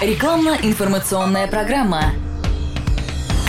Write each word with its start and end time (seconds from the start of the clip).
Рекламно-информационная 0.00 1.46
программа. 1.46 2.12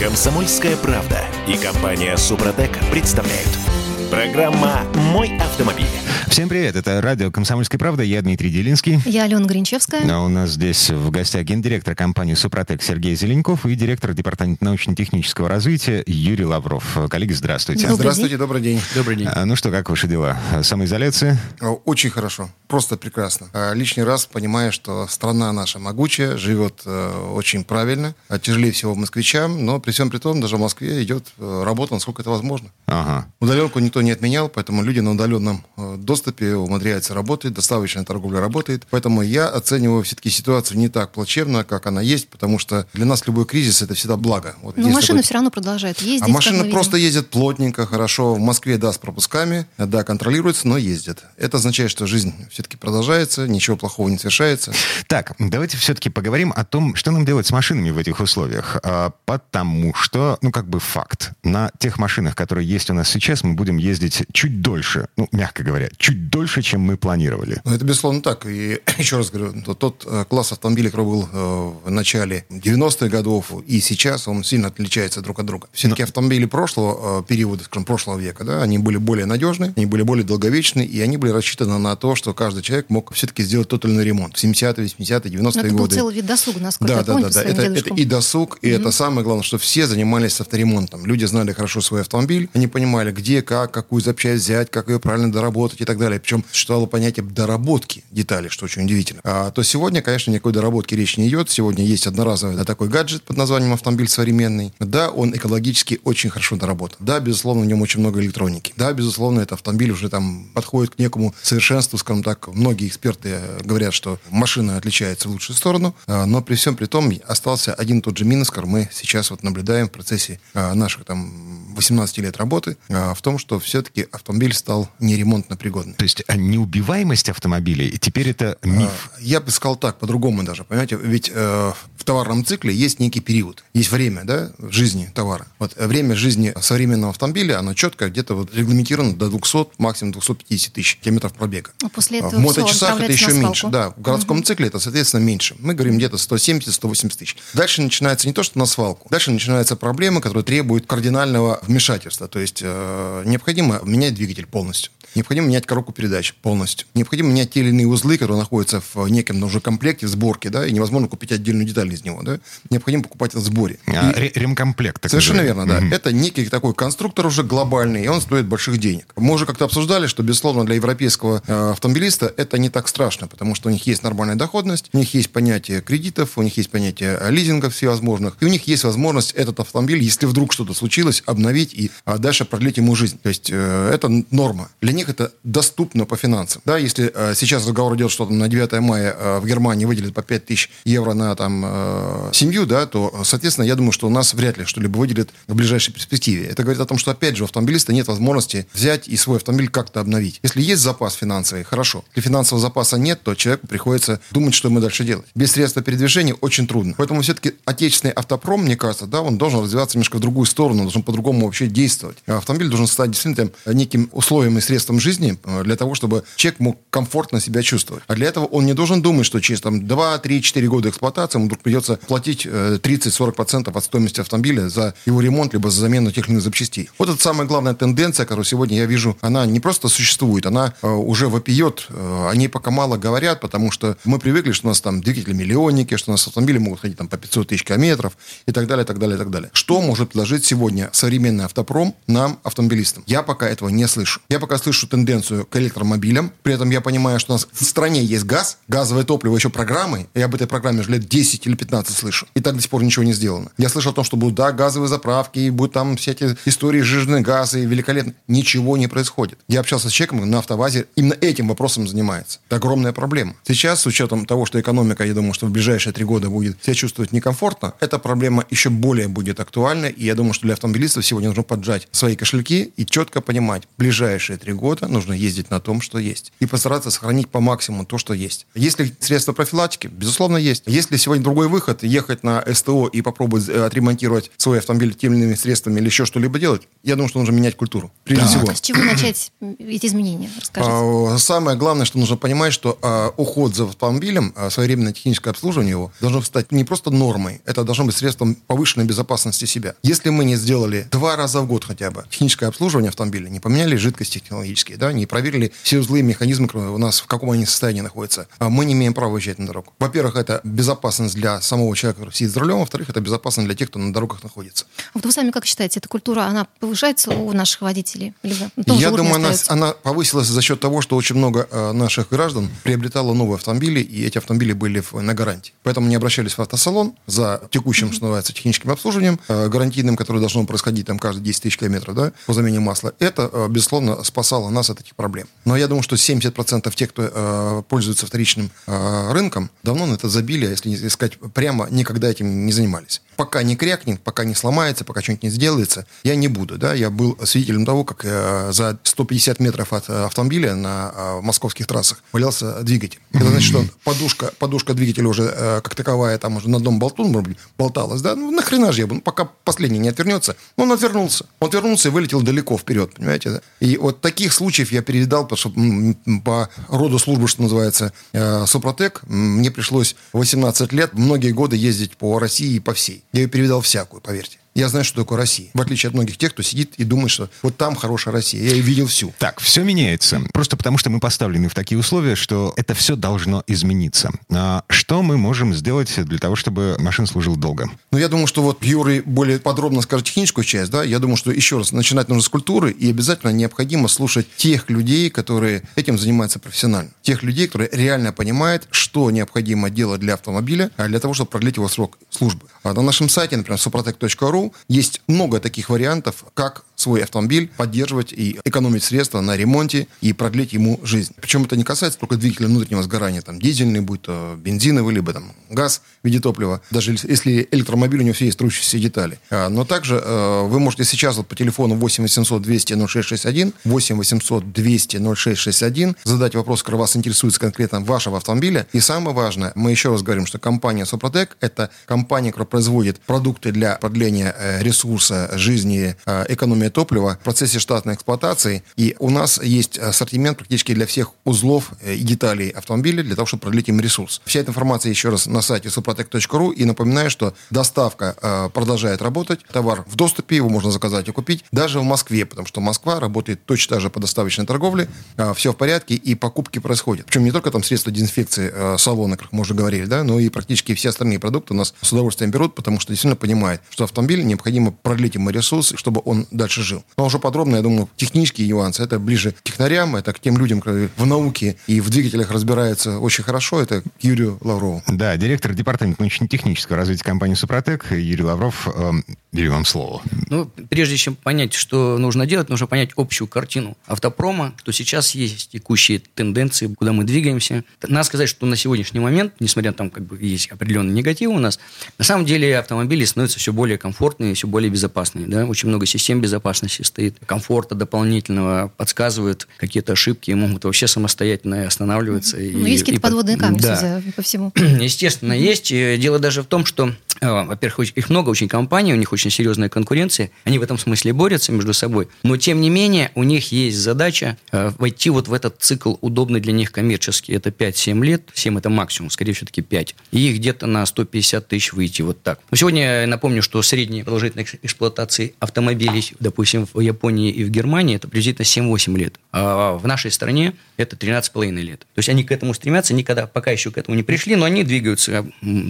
Комсомольская 0.00 0.78
правда 0.78 1.20
и 1.46 1.58
компания 1.58 2.16
Супротек 2.16 2.70
представляют. 2.90 3.67
Программа 4.10 4.82
«Мой 5.12 5.36
автомобиль». 5.38 5.86
Всем 6.28 6.48
привет, 6.48 6.76
это 6.76 7.00
радио 7.00 7.30
«Комсомольская 7.30 7.78
правда», 7.78 8.02
я 8.02 8.20
Дмитрий 8.22 8.50
Делинский. 8.50 9.00
Я 9.06 9.24
Алена 9.24 9.44
Гринчевская. 9.46 10.02
А 10.10 10.20
у 10.20 10.28
нас 10.28 10.50
здесь 10.50 10.90
в 10.90 11.10
гостях 11.10 11.42
гендиректор 11.44 11.94
компании 11.94 12.34
«Супротек» 12.34 12.82
Сергей 12.82 13.14
Зеленков 13.16 13.66
и 13.66 13.74
директор 13.74 14.12
департамента 14.14 14.64
научно-технического 14.64 15.48
развития 15.48 16.02
Юрий 16.06 16.44
Лавров. 16.44 16.84
Коллеги, 17.10 17.32
здравствуйте. 17.32 17.82
Добрый 17.82 17.96
Здравствуйте, 17.98 18.30
день. 18.30 18.38
добрый 18.38 18.62
день. 18.62 18.80
Добрый 18.94 19.16
день. 19.16 19.26
А, 19.30 19.44
Ну 19.46 19.56
что, 19.56 19.70
как 19.70 19.88
ваши 19.90 20.06
дела? 20.06 20.36
Самоизоляция? 20.62 21.38
Очень 21.84 22.10
хорошо, 22.10 22.50
просто 22.68 22.96
прекрасно. 22.96 23.48
А, 23.52 23.72
Лишний 23.72 24.04
раз 24.04 24.26
понимаю, 24.26 24.70
что 24.72 25.06
страна 25.08 25.52
наша 25.52 25.78
могучая, 25.78 26.36
живет 26.36 26.82
э, 26.84 27.30
очень 27.32 27.64
правильно. 27.64 28.14
А 28.28 28.38
Тяжелее 28.38 28.72
всего 28.72 28.94
москвичам, 28.94 29.64
но 29.64 29.80
при 29.80 29.90
всем 29.92 30.10
при 30.10 30.18
том, 30.18 30.40
даже 30.40 30.56
в 30.56 30.60
Москве 30.60 31.02
идет 31.02 31.26
э, 31.38 31.62
работа, 31.64 31.94
насколько 31.94 32.22
это 32.22 32.30
возможно. 32.30 32.68
Ага. 32.86 33.26
Удаленку 33.40 33.78
никто 33.80 33.97
не 34.00 34.10
отменял, 34.10 34.48
поэтому 34.48 34.82
люди 34.82 35.00
на 35.00 35.12
удаленном 35.12 35.64
э, 35.76 35.96
доступе 35.98 36.54
умудряются 36.54 37.14
работать, 37.14 37.52
доставочная 37.54 38.04
торговля 38.04 38.40
работает. 38.40 38.86
Поэтому 38.90 39.22
я 39.22 39.48
оцениваю 39.48 40.02
все-таки 40.02 40.30
ситуацию 40.30 40.78
не 40.78 40.88
так 40.88 41.12
плачевно, 41.12 41.64
как 41.64 41.86
она 41.86 42.00
есть, 42.00 42.28
потому 42.28 42.58
что 42.58 42.86
для 42.92 43.04
нас 43.04 43.26
любой 43.26 43.46
кризис 43.46 43.82
это 43.82 43.94
всегда 43.94 44.16
благо. 44.16 44.54
Вот 44.62 44.76
Но 44.76 44.88
машины 44.88 45.18
такой- 45.18 45.22
все 45.22 45.34
равно 45.34 45.50
продолжают 45.50 46.00
ездить. 46.00 46.22
А 46.28 46.28
машины 46.32 46.58
видим. 46.58 46.70
просто 46.72 46.96
ездят 46.96 47.30
плотненько, 47.30 47.86
хорошо. 47.86 48.34
В 48.34 48.38
Москве, 48.40 48.78
да, 48.78 48.92
с 48.92 48.98
пропусками, 48.98 49.66
да, 49.78 50.04
контролируется, 50.04 50.68
но 50.68 50.76
ездят. 50.76 51.24
Это 51.36 51.56
означает, 51.56 51.90
что 51.90 52.06
жизнь 52.06 52.34
все-таки 52.50 52.76
продолжается, 52.76 53.46
ничего 53.48 53.76
плохого 53.76 54.08
не 54.08 54.18
совершается. 54.18 54.72
Так, 55.06 55.34
давайте 55.38 55.76
все-таки 55.76 56.10
поговорим 56.10 56.52
о 56.54 56.64
том, 56.64 56.94
что 56.94 57.10
нам 57.10 57.24
делать 57.24 57.46
с 57.46 57.50
машинами 57.50 57.90
в 57.90 57.98
этих 57.98 58.20
условиях. 58.20 58.76
А, 58.82 59.12
Потому 59.26 59.94
что, 59.94 60.38
ну, 60.42 60.50
как 60.50 60.68
бы 60.68 60.80
факт. 60.80 61.32
На 61.42 61.70
тех 61.78 61.98
машинах, 61.98 62.34
которые 62.34 62.66
есть 62.68 62.90
у 62.90 62.94
нас 62.94 63.08
сейчас, 63.08 63.42
мы 63.44 63.54
будем 63.54 63.76
ездить 63.76 63.87
чуть 64.32 64.60
дольше, 64.60 65.08
ну, 65.16 65.28
мягко 65.32 65.62
говоря, 65.62 65.88
чуть 65.96 66.28
дольше, 66.30 66.62
чем 66.62 66.80
мы 66.82 66.96
планировали. 66.96 67.60
Ну, 67.64 67.74
это, 67.74 67.84
безусловно, 67.84 68.20
так. 68.22 68.46
И 68.46 68.80
еще 68.98 69.16
раз 69.18 69.30
говорю, 69.30 69.62
то- 69.62 69.74
тот 69.74 70.04
э, 70.06 70.24
класс 70.28 70.52
автомобилей, 70.52 70.90
который 70.90 71.06
был 71.06 71.28
э, 71.32 71.72
в 71.86 71.90
начале 71.90 72.44
90-х 72.50 73.08
годов 73.08 73.52
и 73.66 73.80
сейчас, 73.80 74.28
он 74.28 74.44
сильно 74.44 74.68
отличается 74.68 75.20
друг 75.20 75.38
от 75.40 75.46
друга. 75.46 75.68
Все-таки 75.72 76.02
автомобили 76.02 76.46
прошлого 76.46 77.20
э, 77.20 77.24
периода, 77.24 77.64
скажем, 77.64 77.84
прошлого 77.84 78.18
века, 78.18 78.44
да, 78.44 78.62
они 78.62 78.78
были 78.78 78.96
более 78.96 79.26
надежны, 79.26 79.72
они 79.76 79.86
были 79.86 80.02
более 80.02 80.24
долговечны, 80.24 80.82
и 80.82 81.00
они 81.00 81.16
были 81.16 81.32
рассчитаны 81.32 81.78
на 81.78 81.96
то, 81.96 82.14
что 82.14 82.34
каждый 82.34 82.62
человек 82.62 82.90
мог 82.90 83.12
все-таки 83.14 83.42
сделать 83.42 83.68
тот 83.68 83.84
или 83.84 83.92
иной 83.92 84.04
ремонт. 84.04 84.36
В 84.36 84.42
70-е, 84.42 84.86
80-е, 84.86 85.32
90-е 85.32 85.40
Но 85.42 85.48
это 85.50 85.68
был 85.70 85.78
годы. 85.78 85.94
целый 85.96 86.14
вид 86.14 86.26
досуга, 86.26 86.60
насколько 86.60 86.92
Да, 86.92 86.98
я 87.00 87.04
да, 87.04 87.12
помню, 87.12 87.28
да, 87.30 87.42
да. 87.42 87.48
Это, 87.48 87.62
это 87.62 87.94
и 87.94 88.04
досуг, 88.04 88.58
и 88.62 88.68
это 88.68 88.90
самое 88.90 89.24
главное, 89.24 89.42
что 89.44 89.58
все 89.58 89.86
занимались 89.86 90.40
авторемонтом. 90.40 91.06
Люди 91.06 91.24
знали 91.24 91.52
хорошо 91.52 91.80
свой 91.80 92.00
автомобиль, 92.02 92.48
они 92.54 92.66
понимали, 92.66 93.12
где, 93.12 93.42
как, 93.42 93.72
какую 93.82 94.02
запчасть 94.02 94.44
взять, 94.44 94.70
как 94.70 94.88
ее 94.88 95.00
правильно 95.00 95.32
доработать 95.32 95.80
и 95.80 95.84
так 95.84 95.98
далее. 95.98 96.20
Причем 96.20 96.44
существовало 96.50 96.86
понятие 96.86 97.24
доработки 97.24 98.04
деталей, 98.10 98.48
что 98.48 98.64
очень 98.64 98.84
удивительно. 98.84 99.20
А, 99.24 99.50
то 99.50 99.62
сегодня, 99.62 100.02
конечно, 100.02 100.30
никакой 100.30 100.52
доработки 100.52 100.94
речи 100.94 101.20
не 101.20 101.28
идет. 101.28 101.50
Сегодня 101.50 101.84
есть 101.84 102.06
одноразовый 102.06 102.56
да, 102.56 102.64
такой 102.64 102.88
гаджет 102.88 103.22
под 103.22 103.36
названием 103.36 103.72
автомобиль 103.72 104.08
современный. 104.08 104.72
Да, 104.78 105.10
он 105.10 105.34
экологически 105.34 106.00
очень 106.04 106.30
хорошо 106.30 106.56
доработан. 106.56 106.96
Да, 107.00 107.20
безусловно, 107.20 107.62
в 107.62 107.66
нем 107.66 107.82
очень 107.82 108.00
много 108.00 108.20
электроники. 108.20 108.72
Да, 108.76 108.92
безусловно, 108.92 109.40
этот 109.40 109.54
автомобиль 109.54 109.90
уже 109.90 110.08
там 110.08 110.48
подходит 110.54 110.94
к 110.94 110.98
некому 110.98 111.34
совершенству, 111.42 111.98
скажем 111.98 112.22
так. 112.22 112.48
Многие 112.48 112.88
эксперты 112.88 113.40
говорят, 113.64 113.94
что 113.94 114.18
машина 114.30 114.76
отличается 114.76 115.28
в 115.28 115.32
лучшую 115.32 115.56
сторону, 115.56 115.94
а, 116.06 116.26
но 116.26 116.42
при 116.42 116.54
всем 116.54 116.76
при 116.76 116.86
том 116.86 117.08
остался 117.26 117.74
один 117.74 117.98
и 117.98 118.02
тот 118.02 118.18
же 118.18 118.24
минус, 118.24 118.50
который 118.50 118.66
мы 118.66 118.88
сейчас 118.92 119.30
вот 119.30 119.42
наблюдаем 119.42 119.88
в 119.88 119.92
процессе 119.92 120.40
а, 120.54 120.74
наших 120.74 121.04
там 121.04 121.74
18 121.74 122.18
лет 122.18 122.36
работы, 122.36 122.76
а, 122.88 123.14
в 123.14 123.22
том, 123.22 123.38
что 123.38 123.58
все-таки 123.68 124.06
автомобиль 124.12 124.52
стал 124.54 124.88
неремонтно 124.98 125.56
пригодным. 125.56 125.94
То 125.94 126.04
есть 126.04 126.22
а, 126.26 126.36
неубиваемость 126.36 127.28
автомобилей, 127.28 127.96
теперь 127.98 128.30
это 128.30 128.58
миф. 128.62 129.10
А, 129.14 129.20
Я 129.20 129.40
бы 129.40 129.50
сказал 129.50 129.76
так, 129.76 129.98
по-другому 129.98 130.42
даже, 130.42 130.64
понимаете, 130.64 130.96
ведь 130.96 131.30
э, 131.34 131.72
в 131.96 132.04
товарном 132.04 132.44
цикле 132.44 132.74
есть 132.74 133.00
некий 133.00 133.20
период, 133.20 133.64
есть 133.74 133.90
время, 133.90 134.22
да, 134.24 134.50
в 134.58 134.72
жизни 134.72 135.10
товара. 135.14 135.46
Вот 135.58 135.72
э, 135.76 135.86
время 135.86 136.14
жизни 136.14 136.54
современного 136.60 137.10
автомобиля, 137.10 137.58
оно 137.58 137.74
четко 137.74 138.08
где-то 138.08 138.34
вот 138.34 138.54
регламентировано 138.54 139.16
до 139.16 139.28
200, 139.28 139.78
максимум 139.78 140.12
250 140.12 140.72
тысяч 140.72 140.96
километров 140.96 141.32
пробега. 141.34 141.70
А 141.84 141.88
после 141.88 142.20
А 142.20 142.26
этого 142.26 142.40
в 142.40 142.44
моточасах 142.44 143.00
это 143.00 143.12
еще 143.12 143.32
меньше. 143.32 143.68
Да, 143.68 143.90
в 143.90 144.00
городском 144.00 144.42
цикле 144.42 144.68
это, 144.68 144.78
соответственно, 144.78 145.22
меньше. 145.22 145.56
Мы 145.58 145.74
говорим 145.74 145.98
где-то 145.98 146.16
170-180 146.16 147.16
тысяч. 147.18 147.36
Дальше 147.54 147.82
начинается 147.82 148.26
не 148.26 148.32
то, 148.32 148.42
что 148.42 148.58
на 148.58 148.66
свалку. 148.66 149.08
Дальше 149.10 149.30
начинаются 149.30 149.76
проблемы, 149.76 150.20
которые 150.20 150.44
требуют 150.44 150.86
кардинального 150.86 151.60
вмешательства. 151.62 152.28
То 152.28 152.38
есть 152.38 152.60
э, 152.62 153.22
необходимо 153.26 153.57
менять 153.62 154.14
двигатель 154.14 154.46
полностью. 154.46 154.92
Необходимо 155.14 155.46
менять 155.48 155.64
коробку 155.64 155.92
передач 155.92 156.34
полностью. 156.34 156.86
Необходимо 156.94 157.30
менять 157.30 157.50
те 157.50 157.60
или 157.60 157.70
иные 157.70 157.86
узлы, 157.86 158.18
которые 158.18 158.38
находятся 158.38 158.82
в 158.94 159.08
неком 159.08 159.42
уже 159.42 159.58
комплекте, 159.58 160.06
в 160.06 160.10
сборке, 160.10 160.50
да, 160.50 160.66
и 160.66 160.70
невозможно 160.70 161.08
купить 161.08 161.32
отдельную 161.32 161.66
деталь 161.66 161.92
из 161.92 162.04
него, 162.04 162.22
да. 162.22 162.38
Необходимо 162.68 163.04
покупать 163.04 163.30
это 163.30 163.40
в 163.40 163.44
сборе. 163.44 163.78
А, 163.86 164.10
И- 164.10 164.14
ре- 164.20 164.32
ремкомплект. 164.34 165.00
так 165.00 165.10
Совершенно 165.10 165.40
верно, 165.40 165.62
называемый. 165.64 165.90
да. 165.90 165.96
Это 165.96 166.12
некий 166.12 166.44
такой 166.46 166.74
конструктор 166.74 167.26
уже 167.26 167.42
глобальный, 167.42 168.04
и 168.04 168.08
он 168.08 168.20
стоит 168.20 168.46
больших 168.46 168.78
денег. 168.78 169.06
Мы 169.16 169.32
уже 169.34 169.46
как-то 169.46 169.64
обсуждали, 169.64 170.06
что, 170.08 170.22
безусловно, 170.22 170.66
для 170.66 170.74
европейского 170.74 171.42
э, 171.46 171.70
автомобилиста 171.70 172.32
это 172.36 172.58
не 172.58 172.68
так 172.68 172.86
страшно, 172.86 173.28
потому 173.28 173.54
что 173.54 173.70
у 173.70 173.72
них 173.72 173.86
есть 173.86 174.02
нормальная 174.02 174.36
доходность, 174.36 174.90
у 174.92 174.98
них 174.98 175.14
есть 175.14 175.30
понятие 175.30 175.80
кредитов, 175.80 176.36
у 176.36 176.42
них 176.42 176.56
есть 176.58 176.70
понятие 176.70 177.16
э, 177.18 177.30
лизингов 177.30 177.74
всевозможных, 177.74 178.36
и 178.40 178.44
у 178.44 178.48
них 178.48 178.68
есть 178.68 178.84
возможность 178.84 179.32
этот 179.32 179.58
автомобиль, 179.60 180.02
если 180.02 180.26
вдруг 180.26 180.52
что-то 180.52 180.74
случилось, 180.74 181.22
обновить 181.24 181.72
и 181.72 181.90
а, 182.04 182.18
дальше 182.18 182.44
продлить 182.44 182.76
ему 182.76 182.94
жизнь. 182.94 183.18
То 183.22 183.30
есть 183.30 183.47
э, 183.50 183.90
это 183.92 184.08
норма. 184.30 184.70
Для 184.80 184.92
них 184.92 185.08
это 185.08 185.32
доступно 185.44 186.04
по 186.04 186.16
финансам. 186.16 186.62
Да, 186.64 186.76
если 186.76 187.10
э, 187.14 187.34
сейчас 187.34 187.66
разговор 187.66 187.96
идет, 187.96 188.10
что 188.10 188.26
там 188.26 188.38
на 188.38 188.48
9 188.48 188.80
мая 188.80 189.14
э, 189.18 189.40
в 189.40 189.46
Германии 189.46 189.84
выделят 189.84 190.14
по 190.14 190.22
5 190.22 190.46
тысяч 190.46 190.70
евро 190.84 191.14
на 191.14 191.34
там 191.36 192.32
семью, 192.32 192.66
да, 192.66 192.86
то, 192.86 193.22
соответственно, 193.24 193.64
я 193.66 193.74
думаю, 193.74 193.92
что 193.92 194.06
у 194.06 194.10
нас 194.10 194.34
вряд 194.34 194.58
ли 194.58 194.64
что-либо 194.64 194.98
выделят 194.98 195.30
в 195.46 195.54
ближайшей 195.54 195.92
перспективе. 195.92 196.46
Это 196.46 196.62
говорит 196.62 196.80
о 196.80 196.86
том, 196.86 196.98
что, 196.98 197.10
опять 197.10 197.36
же, 197.36 197.44
у 197.44 197.46
автомобилиста 197.46 197.92
нет 197.92 198.08
возможности 198.08 198.66
взять 198.72 199.08
и 199.08 199.16
свой 199.16 199.38
автомобиль 199.38 199.68
как-то 199.68 200.00
обновить. 200.00 200.40
Если 200.42 200.62
есть 200.62 200.82
запас 200.82 201.14
финансовый, 201.14 201.64
хорошо. 201.64 202.04
Если 202.14 202.28
финансового 202.28 202.60
запаса 202.60 202.98
нет, 202.98 203.22
то 203.22 203.34
человеку 203.34 203.66
приходится 203.66 204.20
думать, 204.30 204.54
что 204.54 204.68
ему 204.68 204.80
дальше 204.80 205.04
делать. 205.04 205.26
Без 205.34 205.52
средства 205.52 205.82
передвижения 205.82 206.34
очень 206.34 206.66
трудно. 206.66 206.94
Поэтому 206.96 207.22
все-таки 207.22 207.54
отечественный 207.64 208.12
автопром, 208.12 208.64
мне 208.64 208.76
кажется, 208.76 209.06
да, 209.06 209.20
он 209.20 209.38
должен 209.38 209.62
развиваться 209.62 209.96
немножко 209.96 210.16
в 210.16 210.20
другую 210.20 210.46
сторону, 210.46 210.82
должен 210.82 211.02
по-другому 211.02 211.46
вообще 211.46 211.66
действовать. 211.66 212.18
Автомобиль 212.26 212.68
должен 212.68 212.86
стать 212.86 213.10
действительно 213.10 213.37
неким 213.66 214.08
условием 214.12 214.58
и 214.58 214.60
средством 214.60 215.00
жизни 215.00 215.38
э, 215.44 215.62
для 215.64 215.76
того, 215.76 215.94
чтобы 215.94 216.24
человек 216.36 216.60
мог 216.60 216.78
комфортно 216.90 217.40
себя 217.40 217.62
чувствовать. 217.62 218.04
А 218.06 218.14
для 218.14 218.28
этого 218.28 218.44
он 218.46 218.66
не 218.66 218.74
должен 218.74 219.02
думать, 219.02 219.26
что 219.26 219.40
через 219.40 219.60
там, 219.60 219.86
2, 219.86 220.18
3, 220.18 220.42
4 220.42 220.68
года 220.68 220.88
эксплуатации 220.88 221.38
ему 221.38 221.46
вдруг 221.46 221.62
придется 221.62 221.98
платить 222.06 222.46
э, 222.46 222.78
30-40% 222.82 223.76
от 223.76 223.84
стоимости 223.84 224.20
автомобиля 224.20 224.68
за 224.68 224.94
его 225.06 225.20
ремонт, 225.20 225.52
либо 225.52 225.70
за 225.70 225.80
замену 225.80 226.10
тех 226.10 226.26
или 226.26 226.32
иных 226.32 226.44
запчастей. 226.44 226.90
Вот 226.98 227.08
это 227.08 227.22
самая 227.22 227.46
главная 227.46 227.74
тенденция, 227.74 228.24
которую 228.24 228.44
сегодня 228.44 228.78
я 228.78 228.86
вижу, 228.86 229.16
она 229.20 229.46
не 229.46 229.60
просто 229.60 229.88
существует, 229.88 230.46
она 230.46 230.74
э, 230.82 230.88
уже 230.88 231.28
вопиет, 231.28 231.86
э, 231.90 232.28
о 232.30 232.34
ней 232.34 232.48
пока 232.48 232.70
мало 232.70 232.96
говорят, 232.96 233.40
потому 233.40 233.70
что 233.70 233.96
мы 234.04 234.18
привыкли, 234.18 234.52
что 234.52 234.66
у 234.66 234.70
нас 234.70 234.80
там 234.80 235.00
двигатели-миллионники, 235.00 235.96
что 235.96 236.10
у 236.10 236.14
нас 236.14 236.26
автомобили 236.26 236.58
могут 236.58 236.80
ходить 236.80 236.96
там 236.96 237.08
по 237.08 237.16
500 237.16 237.48
тысяч 237.48 237.64
километров 237.64 238.16
и 238.46 238.52
так 238.52 238.66
далее, 238.66 238.84
так 238.84 238.98
далее, 238.98 239.18
так 239.18 239.30
далее. 239.30 239.50
Что 239.52 239.80
может 239.80 240.10
предложить 240.10 240.44
сегодня 240.44 240.90
современный 240.92 241.44
автопром 241.44 241.94
нам, 242.06 242.38
автомобилистам? 242.42 243.04
Я 243.06 243.17
пока 243.22 243.48
этого 243.48 243.68
не 243.68 243.86
слышу. 243.88 244.20
Я 244.28 244.40
пока 244.40 244.58
слышу 244.58 244.86
тенденцию 244.86 245.46
к 245.46 245.56
электромобилям, 245.56 246.32
при 246.42 246.54
этом 246.54 246.70
я 246.70 246.80
понимаю, 246.80 247.20
что 247.20 247.32
у 247.32 247.36
нас 247.36 247.48
в 247.52 247.64
стране 247.64 248.02
есть 248.02 248.24
газ, 248.24 248.58
газовое 248.68 249.04
топливо 249.04 249.36
еще 249.36 249.50
программы, 249.50 250.08
я 250.14 250.26
об 250.26 250.34
этой 250.34 250.46
программе 250.46 250.80
уже 250.80 250.90
лет 250.92 251.08
10 251.08 251.46
или 251.46 251.54
15 251.54 251.96
слышу, 251.96 252.26
и 252.34 252.40
так 252.40 252.54
до 252.54 252.60
сих 252.62 252.70
пор 252.70 252.82
ничего 252.82 253.04
не 253.04 253.12
сделано. 253.12 253.50
Я 253.58 253.68
слышал 253.68 253.92
о 253.92 253.94
том, 253.94 254.04
что 254.04 254.16
будут, 254.16 254.34
да, 254.34 254.52
газовые 254.52 254.88
заправки, 254.88 255.38
и 255.38 255.50
будут 255.50 255.74
там 255.74 255.94
эти 255.94 256.36
истории 256.44 256.80
жирные 256.80 257.22
газы, 257.22 257.64
великолепно. 257.64 258.14
Ничего 258.26 258.76
не 258.76 258.86
происходит. 258.88 259.38
Я 259.48 259.60
общался 259.60 259.88
с 259.88 259.92
человеком 259.92 260.28
на 260.28 260.38
автовазе, 260.38 260.86
именно 260.96 261.14
этим 261.20 261.48
вопросом 261.48 261.86
занимается. 261.86 262.40
Это 262.46 262.56
огромная 262.56 262.92
проблема. 262.92 263.34
Сейчас, 263.46 263.80
с 263.80 263.86
учетом 263.86 264.26
того, 264.26 264.46
что 264.46 264.60
экономика, 264.60 265.04
я 265.04 265.14
думаю, 265.14 265.34
что 265.34 265.46
в 265.46 265.50
ближайшие 265.50 265.92
три 265.92 266.04
года 266.04 266.30
будет 266.30 266.62
себя 266.64 266.74
чувствовать 266.74 267.12
некомфортно, 267.12 267.74
эта 267.80 267.98
проблема 267.98 268.44
еще 268.50 268.70
более 268.70 269.08
будет 269.08 269.40
актуальна, 269.40 269.86
и 269.86 270.04
я 270.04 270.14
думаю, 270.14 270.32
что 270.32 270.44
для 270.44 270.54
автомобилистов 270.54 271.04
сегодня 271.04 271.28
нужно 271.28 271.42
поджать 271.42 271.88
свои 271.90 272.16
кошельки 272.16 272.72
и 272.76 272.86
четко 272.86 273.07
четко 273.08 273.22
понимать, 273.22 273.62
ближайшие 273.78 274.36
три 274.36 274.52
года 274.52 274.86
нужно 274.86 275.14
ездить 275.14 275.50
на 275.50 275.60
том, 275.60 275.80
что 275.80 275.98
есть. 275.98 276.30
И 276.40 276.46
постараться 276.46 276.90
сохранить 276.90 277.28
по 277.28 277.40
максимуму 277.40 277.86
то, 277.86 277.96
что 277.96 278.12
есть. 278.12 278.46
Если 278.54 278.94
средства 279.00 279.32
профилактики, 279.32 279.86
безусловно, 279.86 280.36
есть. 280.36 280.64
Если 280.66 280.98
сегодня 280.98 281.24
другой 281.24 281.48
выход, 281.48 281.82
ехать 281.82 282.22
на 282.22 282.44
СТО 282.52 282.86
и 282.88 283.00
попробовать 283.00 283.48
э, 283.48 283.64
отремонтировать 283.64 284.30
свой 284.36 284.58
автомобиль 284.58 284.94
теми 284.94 285.14
или 285.16 285.22
иными 285.22 285.34
средствами 285.36 285.80
или 285.80 285.86
еще 285.86 286.04
что-либо 286.04 286.38
делать, 286.38 286.62
я 286.82 286.96
думаю, 286.96 287.08
что 287.08 287.18
нужно 287.20 287.32
менять 287.32 287.56
культуру. 287.56 287.90
Прежде 288.04 288.24
Так. 288.24 288.32
всего. 288.32 288.54
С 288.54 288.60
чего 288.60 288.82
начать 288.82 289.32
эти 289.58 289.86
изменения? 289.86 290.28
Расскажите. 290.38 290.70
А, 290.74 291.16
Самое 291.18 291.56
главное, 291.56 291.86
что 291.86 291.98
нужно 291.98 292.16
понимать, 292.18 292.52
что 292.52 292.78
а, 292.82 293.14
уход 293.16 293.54
за 293.56 293.64
автомобилем, 293.64 294.34
а, 294.36 294.50
своевременное 294.50 294.92
техническое 294.92 295.30
обслуживание 295.30 295.70
его, 295.70 295.92
должно 296.00 296.20
стать 296.22 296.52
не 296.52 296.64
просто 296.64 296.90
нормой, 296.90 297.40
это 297.46 297.64
должно 297.64 297.86
быть 297.86 297.96
средством 297.96 298.34
повышенной 298.34 298.84
безопасности 298.84 299.46
себя. 299.46 299.74
Если 299.82 300.10
мы 300.10 300.24
не 300.26 300.36
сделали 300.36 300.86
два 300.90 301.16
раза 301.16 301.40
в 301.40 301.46
год 301.46 301.64
хотя 301.64 301.90
бы 301.90 302.04
техническое 302.10 302.46
обслуживание 302.46 302.90
автомобиля, 302.98 303.28
не 303.28 303.40
поменяли 303.40 303.76
жидкости 303.76 304.18
технологические, 304.18 304.76
да, 304.76 304.92
не 304.92 305.06
проверили 305.06 305.52
все 305.62 305.78
узлы 305.78 306.00
и 306.00 306.02
механизмы 306.02 306.48
которые 306.48 306.72
у 306.72 306.78
нас, 306.78 307.00
в 307.00 307.06
каком 307.06 307.30
они 307.30 307.46
состоянии 307.46 307.80
находятся, 307.80 308.26
а 308.38 308.48
мы 308.48 308.64
не 308.64 308.72
имеем 308.72 308.94
права 308.94 309.12
выезжать 309.12 309.38
на 309.38 309.46
дорогу. 309.46 309.72
Во-первых, 309.78 310.16
это 310.16 310.40
безопасность 310.44 311.14
для 311.14 311.40
самого 311.40 311.74
человека, 311.76 312.00
который 312.00 312.14
сидит 312.14 312.32
за 312.32 312.40
рулем, 312.40 312.58
во-вторых, 312.58 312.90
это 312.90 313.00
безопасность 313.00 313.46
для 313.46 313.56
тех, 313.56 313.68
кто 313.68 313.78
на 313.78 313.92
дорогах 313.92 314.22
находится. 314.22 314.66
Вот 314.94 315.04
вы 315.04 315.12
сами 315.12 315.30
как 315.30 315.46
считаете, 315.46 315.78
эта 315.78 315.88
культура, 315.88 316.22
она 316.22 316.46
повышается 316.60 317.10
у 317.10 317.32
наших 317.32 317.62
водителей? 317.62 318.14
Или 318.22 318.34
Я 318.66 318.90
думаю, 318.90 319.14
она, 319.14 319.30
остается? 319.30 319.52
она 319.52 319.72
повысилась 319.72 320.26
за 320.26 320.42
счет 320.42 320.60
того, 320.60 320.80
что 320.80 320.96
очень 320.96 321.16
много 321.16 321.48
э, 321.50 321.72
наших 321.72 322.08
граждан 322.08 322.48
приобретало 322.64 323.14
новые 323.14 323.36
автомобили, 323.36 323.80
и 323.80 324.04
эти 324.04 324.18
автомобили 324.18 324.52
были 324.52 324.82
на 324.92 325.14
гарантии. 325.14 325.52
Поэтому 325.62 325.86
они 325.86 325.96
обращались 325.96 326.34
в 326.34 326.40
автосалон 326.40 326.94
за 327.06 327.42
текущим, 327.50 327.92
что 327.92 328.04
называется, 328.04 328.32
техническим 328.32 328.70
обслуживанием, 328.70 329.20
э, 329.28 329.48
гарантийным, 329.48 329.96
которое 329.96 330.20
должно 330.20 330.44
происходить 330.44 330.86
там 330.86 330.98
каждые 330.98 331.24
10 331.24 331.42
тысяч 331.42 331.58
километров, 331.58 331.94
да, 331.94 332.12
по 332.26 332.32
замене 332.32 332.60
масла. 332.60 332.87
Это, 332.98 333.30
э, 333.32 333.46
безусловно, 333.48 334.02
спасало 334.04 334.50
нас 334.50 334.70
от 334.70 334.80
этих 334.80 334.94
проблем. 334.94 335.26
Но 335.44 335.56
я 335.56 335.66
думаю, 335.66 335.82
что 335.82 335.96
70% 335.96 336.74
тех, 336.74 336.90
кто 336.90 337.10
э, 337.12 337.62
пользуется 337.68 338.06
вторичным 338.06 338.50
э, 338.66 339.12
рынком, 339.12 339.50
давно 339.62 339.86
на 339.86 339.94
это 339.94 340.08
забили, 340.08 340.46
а 340.46 340.50
если 340.50 340.68
не 340.68 340.88
сказать 340.88 341.18
прямо, 341.34 341.68
никогда 341.70 342.08
этим 342.08 342.46
не 342.46 342.52
занимались. 342.52 343.02
Пока 343.16 343.42
не 343.42 343.56
крякнет, 343.56 344.00
пока 344.00 344.24
не 344.24 344.34
сломается, 344.34 344.84
пока 344.84 345.02
что-нибудь 345.02 345.24
не 345.24 345.30
сделается, 345.30 345.86
я 346.04 346.14
не 346.14 346.28
буду. 346.28 346.56
Да? 346.56 346.74
Я 346.74 346.90
был 346.90 347.18
свидетелем 347.24 347.66
того, 347.66 347.84
как 347.84 348.04
э, 348.04 348.52
за 348.52 348.78
150 348.82 349.40
метров 349.40 349.72
от 349.72 349.88
э, 349.88 350.04
автомобиля 350.04 350.54
на 350.54 350.92
э, 350.94 351.20
московских 351.22 351.66
трассах 351.66 352.02
валялся 352.12 352.62
двигатель. 352.62 353.00
Это 353.12 353.26
значит, 353.26 353.48
что 353.48 353.64
подушка, 353.84 354.32
подушка 354.38 354.74
двигателя 354.74 355.08
уже 355.08 355.24
э, 355.24 355.60
как 355.62 355.74
таковая 355.74 356.18
там 356.18 356.36
уже 356.36 356.48
на 356.48 356.58
одном 356.58 356.78
болту 356.78 357.04
может 357.04 357.30
быть, 357.30 357.38
болталась. 357.56 358.02
Да? 358.02 358.14
Ну, 358.14 358.30
нахрена 358.30 358.72
же 358.72 358.82
я 358.82 358.86
бы, 358.86 358.96
ну, 358.96 359.00
пока 359.00 359.24
последний 359.24 359.78
не 359.78 359.88
отвернется. 359.88 360.36
Он 360.56 360.70
отвернулся. 360.70 361.26
Он 361.40 361.48
отвернулся 361.48 361.88
и 361.88 361.90
вылетел 361.90 362.22
далеко 362.22 362.56
вперед, 362.56 362.77
понимаете? 362.86 363.30
Да? 363.30 363.40
И 363.60 363.76
вот 363.76 364.00
таких 364.00 364.32
случаев 364.32 364.72
я 364.72 364.82
передал, 364.82 365.26
потому 365.26 365.94
по 366.24 366.48
роду 366.68 366.98
службы, 366.98 367.28
что 367.28 367.42
называется, 367.42 367.92
э, 368.12 368.46
Супротек, 368.46 369.02
мне 369.06 369.50
пришлось 369.50 369.96
18 370.12 370.72
лет, 370.72 370.94
многие 370.94 371.32
годы 371.32 371.56
ездить 371.56 371.96
по 371.96 372.18
России 372.18 372.54
и 372.54 372.60
по 372.60 372.74
всей. 372.74 373.04
Я 373.12 373.22
ее 373.22 373.28
перевидал 373.28 373.60
всякую, 373.60 374.00
поверьте. 374.00 374.38
Я 374.58 374.68
знаю, 374.68 374.84
что 374.84 375.02
такое 375.02 375.18
Россия. 375.18 375.50
В 375.54 375.60
отличие 375.60 375.86
от 375.86 375.94
многих 375.94 376.16
тех, 376.16 376.32
кто 376.32 376.42
сидит 376.42 376.74
и 376.78 376.84
думает, 376.84 377.12
что 377.12 377.30
вот 377.42 377.56
там 377.56 377.76
хорошая 377.76 378.12
Россия. 378.12 378.42
Я 378.42 378.50
ее 378.56 378.60
видел 378.60 378.88
всю. 378.88 379.14
Так, 379.16 379.38
все 379.38 379.62
меняется. 379.62 380.20
Просто 380.32 380.56
потому, 380.56 380.78
что 380.78 380.90
мы 380.90 380.98
поставлены 380.98 381.48
в 381.48 381.54
такие 381.54 381.78
условия, 381.78 382.16
что 382.16 382.54
это 382.56 382.74
все 382.74 382.96
должно 382.96 383.44
измениться. 383.46 384.10
А 384.30 384.64
что 384.68 385.04
мы 385.04 385.16
можем 385.16 385.54
сделать 385.54 385.94
для 386.04 386.18
того, 386.18 386.34
чтобы 386.34 386.74
машина 386.80 387.06
служила 387.06 387.36
долго? 387.36 387.70
Ну, 387.92 387.98
я 387.98 388.08
думаю, 388.08 388.26
что 388.26 388.42
вот 388.42 388.64
Юрий 388.64 389.00
более 389.00 389.38
подробно 389.38 389.80
скажет 389.80 390.06
техническую 390.06 390.44
часть, 390.44 390.72
да, 390.72 390.82
я 390.82 390.98
думаю, 390.98 391.16
что 391.16 391.30
еще 391.30 391.58
раз 391.58 391.70
начинать 391.70 392.08
нужно 392.08 392.24
с 392.24 392.28
культуры, 392.28 392.72
и 392.72 392.90
обязательно 392.90 393.30
необходимо 393.30 393.86
слушать 393.86 394.26
тех 394.36 394.68
людей, 394.70 395.08
которые 395.08 395.62
этим 395.76 395.96
занимаются 395.96 396.40
профессионально. 396.40 396.90
Тех 397.02 397.22
людей, 397.22 397.46
которые 397.46 397.70
реально 397.72 398.12
понимают, 398.12 398.66
что 398.72 399.08
необходимо 399.12 399.70
делать 399.70 400.00
для 400.00 400.14
автомобиля, 400.14 400.72
а 400.76 400.88
для 400.88 400.98
того, 400.98 401.14
чтобы 401.14 401.30
продлить 401.30 401.58
его 401.58 401.68
срок 401.68 401.96
службы. 402.10 402.46
На 402.72 402.82
нашем 402.82 403.08
сайте, 403.08 403.36
например, 403.36 403.58
suprotec.ru, 403.58 404.52
есть 404.68 405.02
много 405.06 405.40
таких 405.40 405.70
вариантов, 405.70 406.24
как 406.34 406.64
свой 406.78 407.02
автомобиль 407.02 407.50
поддерживать 407.56 408.12
и 408.12 408.38
экономить 408.44 408.84
средства 408.84 409.20
на 409.20 409.36
ремонте 409.36 409.88
и 410.00 410.12
продлить 410.12 410.52
ему 410.52 410.80
жизнь. 410.84 411.12
Причем 411.20 411.44
это 411.44 411.56
не 411.56 411.64
касается 411.64 411.98
только 411.98 412.16
двигателя 412.16 412.46
внутреннего 412.46 412.82
сгорания, 412.82 413.20
там 413.20 413.40
дизельный, 413.40 413.80
будь 413.80 414.02
то 414.02 414.38
бензиновый, 414.38 414.94
либо 414.94 415.12
там 415.12 415.32
газ 415.50 415.82
в 416.02 416.06
виде 416.06 416.20
топлива, 416.20 416.62
даже 416.70 416.92
если 416.92 417.48
электромобиль, 417.50 418.00
у 418.00 418.02
него 418.02 418.14
все 418.14 418.26
есть 418.26 418.38
трущиеся 418.38 418.78
детали. 418.78 419.18
А, 419.30 419.48
Но 419.48 419.64
также 419.64 420.00
э, 420.02 420.42
вы 420.46 420.60
можете 420.60 420.84
сейчас 420.84 421.16
вот 421.16 421.26
по 421.26 421.34
телефону 421.34 421.74
8 421.74 422.02
800 422.04 422.42
200 422.42 422.86
0661, 422.86 423.52
8 423.64 423.96
800 423.96 424.52
200 424.52 424.96
0661 424.98 425.96
задать 426.04 426.34
вопрос, 426.34 426.62
который 426.62 426.76
вас 426.76 426.96
интересует 426.96 427.36
конкретно 427.38 427.80
вашего 427.80 428.18
автомобиля. 428.18 428.66
И 428.72 428.80
самое 428.80 429.16
важное, 429.16 429.52
мы 429.54 429.70
еще 429.72 429.90
раз 429.90 430.02
говорим, 430.02 430.26
что 430.26 430.38
компания 430.38 430.86
Супротек– 430.86 431.36
это 431.40 431.70
компания, 431.86 432.30
которая 432.30 432.46
производит 432.46 433.00
продукты 433.00 433.50
для 433.50 433.76
продления 433.76 434.34
э, 434.38 434.62
ресурса 434.62 435.30
жизни, 435.34 435.96
э, 436.06 436.24
экономии 436.68 436.78
топлива 436.78 437.18
в 437.20 437.24
процессе 437.24 437.58
штатной 437.58 437.94
эксплуатации. 437.94 438.62
И 438.76 438.94
у 438.98 439.10
нас 439.10 439.42
есть 439.42 439.78
ассортимент 439.78 440.38
практически 440.38 440.74
для 440.74 440.86
всех 440.86 441.12
узлов 441.24 441.72
э, 441.80 441.94
и 441.94 442.02
деталей 442.02 442.50
автомобиля 442.50 443.02
для 443.02 443.16
того, 443.16 443.26
чтобы 443.26 443.42
продлить 443.42 443.68
им 443.68 443.80
ресурс. 443.80 444.20
Вся 444.24 444.40
эта 444.40 444.50
информация 444.50 444.90
еще 444.90 445.08
раз 445.08 445.26
на 445.26 445.42
сайте 445.42 445.68
suprotec.ru. 445.68 446.54
И 446.54 446.64
напоминаю, 446.64 447.10
что 447.10 447.34
доставка 447.50 448.16
э, 448.20 448.50
продолжает 448.52 449.02
работать. 449.02 449.40
Товар 449.52 449.84
в 449.88 449.96
доступе, 449.96 450.36
его 450.36 450.48
можно 450.48 450.70
заказать 450.70 451.08
и 451.08 451.12
купить. 451.12 451.44
Даже 451.52 451.80
в 451.80 451.84
Москве, 451.84 452.24
потому 452.24 452.46
что 452.46 452.60
Москва 452.60 453.00
работает 453.00 453.44
точно 453.44 453.68
так 453.68 453.80
же 453.80 453.90
по 453.90 454.00
доставочной 454.00 454.46
торговле. 454.46 454.88
Э, 455.16 455.32
все 455.34 455.52
в 455.52 455.56
порядке 455.56 455.94
и 455.94 456.14
покупки 456.14 456.58
происходят. 456.58 457.06
Причем 457.06 457.24
не 457.24 457.32
только 457.32 457.50
там 457.50 457.62
средства 457.62 457.92
дезинфекции 457.92 458.50
э, 458.52 458.76
салона, 458.78 459.16
как 459.16 459.32
мы 459.32 459.40
уже 459.40 459.54
говорили, 459.54 459.86
да, 459.86 460.04
но 460.04 460.20
и 460.20 460.28
практически 460.28 460.74
все 460.74 460.90
остальные 460.90 461.18
продукты 461.18 461.54
у 461.54 461.56
нас 461.56 461.74
с 461.80 461.92
удовольствием 461.92 462.30
берут, 462.30 462.54
потому 462.54 462.80
что 462.80 462.92
действительно 462.92 463.16
понимают, 463.16 463.60
что 463.70 463.84
автомобиль 463.84 464.24
необходимо 464.24 464.72
продлить 464.72 465.14
ему 465.14 465.30
ресурс, 465.30 465.72
чтобы 465.76 466.02
он 466.04 466.26
дальше 466.30 466.57
жил. 466.62 466.84
Но 466.96 467.06
уже 467.06 467.18
подробно, 467.18 467.56
я 467.56 467.62
думаю, 467.62 467.88
технические 467.96 468.48
нюансы, 468.48 468.82
это 468.82 468.98
ближе 468.98 469.32
к 469.32 469.42
технарям, 469.42 469.96
это 469.96 470.12
к 470.12 470.20
тем 470.20 470.38
людям, 470.38 470.60
которые 470.60 470.90
в 470.96 471.06
науке 471.06 471.56
и 471.66 471.80
в 471.80 471.90
двигателях 471.90 472.30
разбираются 472.30 472.98
очень 472.98 473.24
хорошо, 473.24 473.60
это 473.60 473.82
к 473.82 473.84
Юрию 474.00 474.38
Лаврову. 474.40 474.82
Да, 474.86 475.16
директор 475.16 475.54
департамента 475.54 476.02
научно-технического 476.02 476.76
развития 476.76 477.04
компании 477.04 477.34
«Супротек» 477.34 477.92
Юрий 477.92 478.22
Лавров. 478.22 478.68
Эм, 478.74 479.04
Юрий, 479.32 479.50
вам 479.50 479.64
слово. 479.64 480.02
Ну, 480.30 480.46
прежде 480.68 480.96
чем 480.96 481.14
понять, 481.14 481.52
что 481.54 481.98
нужно 481.98 482.26
делать, 482.26 482.48
нужно 482.48 482.66
понять 482.66 482.90
общую 482.96 483.28
картину 483.28 483.76
автопрома, 483.86 484.54
что 484.58 484.72
сейчас 484.72 485.14
есть 485.14 485.50
текущие 485.50 486.00
тенденции, 486.14 486.66
куда 486.74 486.92
мы 486.92 487.04
двигаемся. 487.04 487.64
Надо 487.86 488.04
сказать, 488.04 488.28
что 488.28 488.46
на 488.46 488.56
сегодняшний 488.56 489.00
момент, 489.00 489.34
несмотря 489.40 489.72
на 489.72 489.76
там, 489.76 489.90
как 489.90 490.04
бы 490.04 490.18
есть 490.20 490.50
определенный 490.50 490.94
негатив 490.94 491.30
у 491.30 491.38
нас, 491.38 491.58
на 491.98 492.04
самом 492.04 492.24
деле 492.24 492.58
автомобили 492.58 493.04
становятся 493.04 493.38
все 493.38 493.52
более 493.52 493.78
комфортные, 493.78 494.34
все 494.34 494.46
более 494.46 494.70
безопасные. 494.70 495.26
Да? 495.26 495.44
Очень 495.44 495.68
много 495.68 495.86
систем 495.86 496.20
безопасности 496.20 496.47
стоит, 496.84 497.16
комфорта 497.26 497.74
дополнительного, 497.74 498.72
подсказывают 498.76 499.48
какие-то 499.58 499.92
ошибки, 499.92 500.30
и 500.30 500.34
могут 500.34 500.64
вообще 500.64 500.86
самостоятельно 500.86 501.66
останавливаться. 501.66 502.36
Ну, 502.36 502.42
и- 502.66 502.70
есть 502.70 502.82
какие-то 502.84 503.02
подводные 503.02 503.36
камни, 503.36 503.58
Да. 503.60 504.02
по 504.16 504.22
всему. 504.22 504.52
Естественно, 504.56 505.32
есть. 505.32 505.72
Э, 505.72 505.96
Дело 505.98 506.18
даже 506.18 506.42
в 506.42 506.46
том, 506.46 506.64
что, 506.64 506.92
во-первых, 507.20 507.78
очень- 507.80 507.92
их 507.96 508.10
много 508.10 508.30
очень 508.30 508.48
компаний, 508.48 508.92
у 508.92 508.96
них 508.96 509.12
очень 509.12 509.30
серьезная 509.30 509.68
конкуренция, 509.68 510.30
они 510.44 510.58
в 510.58 510.62
этом 510.62 510.78
смысле 510.78 511.12
борются 511.12 511.52
между 511.52 511.72
собой, 511.74 512.08
но 512.22 512.36
тем 512.36 512.60
не 512.60 512.70
менее 512.70 513.10
у 513.14 513.22
них 513.22 513.52
есть 513.52 513.76
задача 513.78 514.36
э, 514.52 514.70
войти 514.78 515.10
вот 515.10 515.28
в 515.28 515.32
этот 515.32 515.60
цикл 515.60 515.94
удобный 516.00 516.40
для 516.40 516.52
них 516.52 516.72
коммерческий. 516.72 517.32
Это 517.32 517.50
5-7 517.50 518.04
лет, 518.04 518.22
7 518.34 518.58
это 518.58 518.70
максимум, 518.70 519.10
скорее 519.10 519.32
все-таки 519.32 519.62
5. 519.62 519.94
И 520.12 520.32
где-то 520.32 520.66
на 520.66 520.84
150 520.86 521.48
тысяч 521.48 521.72
выйти 521.72 522.02
вот 522.02 522.22
так. 522.22 522.40
Но 522.50 522.56
сегодня 522.56 523.02
я 523.02 523.06
напомню, 523.06 523.42
что 523.42 523.60
средняя 523.62 524.04
продолжительность 524.04 524.56
эксплуатации 524.62 525.34
автомобилей, 525.38 526.12
допустим, 526.20 526.66
в 526.72 526.80
Японии 526.80 527.30
и 527.30 527.44
в 527.44 527.50
Германии, 527.50 527.96
это 527.96 528.08
приблизительно 528.08 528.44
7-8 528.44 528.96
лет. 528.96 529.14
А 529.32 529.76
в 529.76 529.86
нашей 529.86 530.10
стране 530.10 530.54
это 530.76 530.96
13,5 530.96 531.62
лет. 531.62 531.80
То 531.80 531.98
есть 531.98 532.08
они 532.08 532.24
к 532.24 532.32
этому 532.32 532.54
стремятся, 532.54 532.94
никогда 532.94 533.26
пока 533.26 533.50
еще 533.50 533.70
к 533.70 533.78
этому 533.78 533.96
не 533.96 534.02
пришли, 534.02 534.36
но 534.36 534.44
они 534.44 534.64
двигаются 534.64 535.26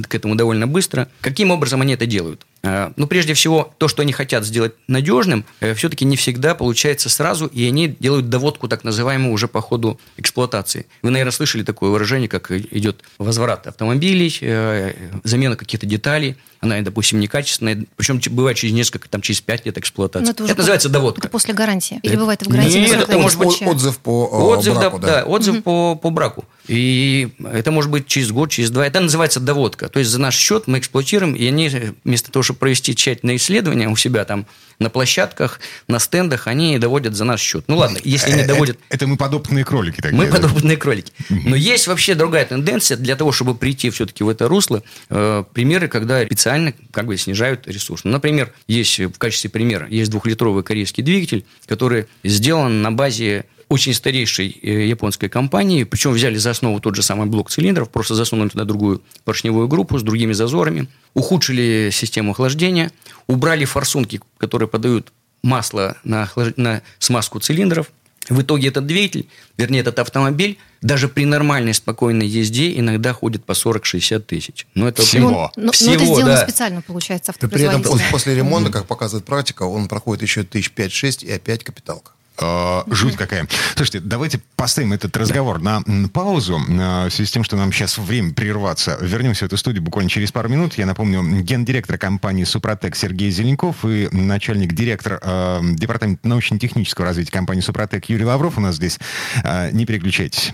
к 0.08 0.14
этому 0.14 0.34
довольно 0.34 0.66
быстро. 0.66 1.08
Каким 1.38 1.52
образом 1.52 1.82
они 1.82 1.94
это 1.94 2.04
делают? 2.04 2.44
А, 2.62 2.92
Ну, 2.96 3.06
прежде 3.06 3.34
всего, 3.34 3.72
то, 3.78 3.86
что 3.88 4.02
они 4.02 4.12
хотят 4.12 4.44
сделать 4.44 4.72
надежным, 4.88 5.44
все-таки 5.76 6.04
не 6.04 6.16
всегда 6.16 6.54
получается 6.54 7.08
сразу, 7.08 7.46
и 7.46 7.64
они 7.66 7.88
делают 7.88 8.28
доводку, 8.28 8.68
так 8.68 8.84
называемую, 8.84 9.32
уже 9.32 9.46
по 9.48 9.60
ходу 9.60 10.00
эксплуатации. 10.16 10.86
Вы, 11.02 11.10
наверное, 11.10 11.32
слышали 11.32 11.62
такое 11.62 11.90
выражение, 11.90 12.28
как 12.28 12.50
идет 12.50 13.02
возврат 13.18 13.66
автомобилей, 13.66 14.36
э, 14.40 14.94
замена 15.24 15.56
каких-то 15.56 15.86
деталей, 15.86 16.36
она, 16.60 16.80
допустим, 16.80 17.20
некачественная, 17.20 17.84
причем 17.96 18.20
бывает 18.34 18.56
через 18.56 18.74
несколько, 18.74 19.08
там, 19.08 19.20
через 19.20 19.40
5 19.40 19.64
лет 19.66 19.78
эксплуатации. 19.78 20.24
Но 20.24 20.30
Это, 20.32 20.42
уже 20.44 20.54
называется 20.56 20.88
по- 20.88 20.92
доводка. 20.94 21.20
Это 21.20 21.28
после 21.28 21.54
гарантии. 21.54 22.00
Или 22.02 22.14
Это- 22.14 22.20
бывает 22.20 22.42
в 22.42 22.48
гарантии 22.48 22.78
Нет, 22.78 23.00
это 23.08 23.18
может 23.18 23.38
быть 23.38 23.62
Отзыв 23.62 23.98
по 23.98 24.28
э, 24.32 24.36
Отзыв, 24.58 24.74
браку, 24.74 24.98
да, 24.98 25.06
да. 25.06 25.14
да, 25.20 25.24
отзыв 25.24 25.62
по, 25.62 25.94
по 25.94 26.10
браку. 26.10 26.44
И 26.66 27.28
это 27.52 27.70
может 27.70 27.90
быть 27.90 28.06
через 28.08 28.30
год, 28.32 28.50
через 28.50 28.70
два. 28.70 28.86
Это 28.86 28.98
называется 29.00 29.38
доводка. 29.40 29.88
То 29.88 30.00
есть 30.00 30.10
за 30.10 30.20
наш 30.20 30.34
счет 30.36 30.66
мы 30.66 30.78
эксплуатируем, 30.78 31.34
и 31.34 31.46
они 31.46 31.70
вместо 32.04 32.30
того, 32.32 32.42
чтобы 32.48 32.60
провести 32.60 32.94
тщательное 32.94 33.36
исследование 33.36 33.88
у 33.88 33.96
себя 33.96 34.24
там 34.24 34.46
на 34.78 34.90
площадках, 34.90 35.60
на 35.88 35.98
стендах, 35.98 36.46
они 36.46 36.78
доводят 36.78 37.14
за 37.14 37.24
наш 37.24 37.40
счет. 37.40 37.64
Ну 37.66 37.76
ладно, 37.76 37.98
если 38.04 38.32
не 38.32 38.42
Э, 38.42 38.46
доводят... 38.46 38.76
э, 38.76 38.94
Это 38.94 39.06
мы 39.06 39.16
подопытные 39.16 39.64
кролики 39.64 40.00
такие. 40.00 40.16
Мы 40.16 40.26
подопытные 40.28 40.76
кролики. 40.76 41.12
Но 41.28 41.56
есть 41.56 41.86
вообще 41.88 42.14
другая 42.14 42.44
тенденция 42.46 42.96
для 42.96 43.16
того, 43.16 43.32
чтобы 43.32 43.54
прийти 43.54 43.90
все-таки 43.90 44.22
в 44.24 44.28
это 44.28 44.48
русло. 44.48 44.82
э, 45.10 45.44
примеры, 45.52 45.88
когда 45.88 46.24
специально 46.24 46.72
как 46.92 47.06
бы 47.06 47.16
снижают 47.16 47.66
ресурс. 47.66 48.04
Ну, 48.04 48.12
например, 48.12 48.52
есть 48.68 48.98
в 48.98 49.18
качестве 49.18 49.50
примера 49.50 49.86
есть 49.90 50.10
двухлитровый 50.10 50.62
корейский 50.62 51.02
двигатель, 51.02 51.44
который 51.66 52.06
сделан 52.24 52.80
на 52.82 52.92
базе 52.92 53.44
очень 53.68 53.92
старейшей 53.94 54.58
э, 54.62 54.86
японской 54.86 55.28
компании, 55.28 55.84
причем 55.84 56.12
взяли 56.12 56.36
за 56.36 56.50
основу 56.50 56.80
тот 56.80 56.94
же 56.96 57.02
самый 57.02 57.26
блок 57.26 57.50
цилиндров, 57.50 57.90
просто 57.90 58.14
засунули 58.14 58.48
туда 58.48 58.64
другую 58.64 59.02
поршневую 59.24 59.68
группу 59.68 59.98
с 59.98 60.02
другими 60.02 60.32
зазорами, 60.32 60.88
ухудшили 61.14 61.90
систему 61.92 62.32
охлаждения, 62.32 62.90
убрали 63.26 63.64
форсунки, 63.64 64.20
которые 64.38 64.68
подают 64.68 65.12
масло 65.42 65.96
на, 66.04 66.24
охлаж- 66.24 66.54
на 66.56 66.82
смазку 66.98 67.40
цилиндров. 67.40 67.90
В 68.28 68.42
итоге 68.42 68.68
этот 68.68 68.86
двигатель, 68.86 69.26
вернее, 69.56 69.80
этот 69.80 69.98
автомобиль, 70.00 70.58
даже 70.82 71.08
при 71.08 71.24
нормальной 71.24 71.72
спокойной 71.72 72.26
езде 72.26 72.78
иногда 72.78 73.14
ходит 73.14 73.44
по 73.44 73.52
40-60 73.52 74.18
тысяч. 74.20 74.66
Ну, 74.74 74.86
это 74.86 75.00
Всего. 75.02 75.30
Но, 75.30 75.52
но 75.56 75.72
Всего, 75.72 75.94
это 75.94 76.04
сделано 76.04 76.26
да. 76.26 76.42
специально, 76.44 76.82
получается, 76.82 77.32
И 77.32 77.46
при 77.46 77.62
этом 77.62 77.76
автопроизводитель. 77.76 78.12
после 78.12 78.34
ремонта, 78.34 78.70
как 78.70 78.86
показывает 78.86 79.24
практика, 79.24 79.62
он 79.62 79.88
проходит 79.88 80.22
еще 80.22 80.42
тысяч 80.44 80.70
пять-шесть 80.72 81.22
и 81.22 81.32
опять 81.32 81.64
капиталка. 81.64 82.12
Э, 82.40 82.82
Жуть 82.88 83.16
какая. 83.16 83.46
Слушайте, 83.74 84.00
давайте 84.00 84.40
поставим 84.56 84.92
этот 84.92 85.16
разговор 85.16 85.60
на 85.60 85.82
паузу. 86.12 86.60
э, 86.68 87.06
В 87.08 87.10
связи 87.10 87.28
с 87.28 87.32
тем, 87.32 87.44
что 87.44 87.56
нам 87.56 87.72
сейчас 87.72 87.98
время 87.98 88.32
прерваться. 88.32 88.96
Вернемся 89.00 89.44
в 89.44 89.48
эту 89.48 89.56
студию 89.56 89.82
буквально 89.82 90.10
через 90.10 90.32
пару 90.32 90.48
минут. 90.48 90.74
Я 90.74 90.86
напомню, 90.86 91.22
гендиректор 91.42 91.98
компании 91.98 92.44
«Супротек» 92.44 92.96
Сергей 92.96 93.30
Зеленков 93.30 93.84
и 93.84 94.08
начальник-директор 94.12 95.18
э, 95.22 95.60
департамента 95.74 96.26
научно-технического 96.28 97.06
развития 97.06 97.32
компании 97.32 97.60
«Супротек» 97.62 98.04
Юрий 98.08 98.24
Лавров 98.24 98.58
у 98.58 98.60
нас 98.60 98.76
здесь. 98.76 98.98
Э, 99.44 99.70
Не 99.72 99.84
переключайтесь. 99.86 100.52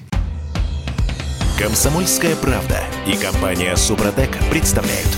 Комсомольская 1.59 2.35
правда 2.37 2.83
и 3.07 3.17
компания 3.17 3.77
Супротек 3.77 4.31
представляют. 4.51 5.09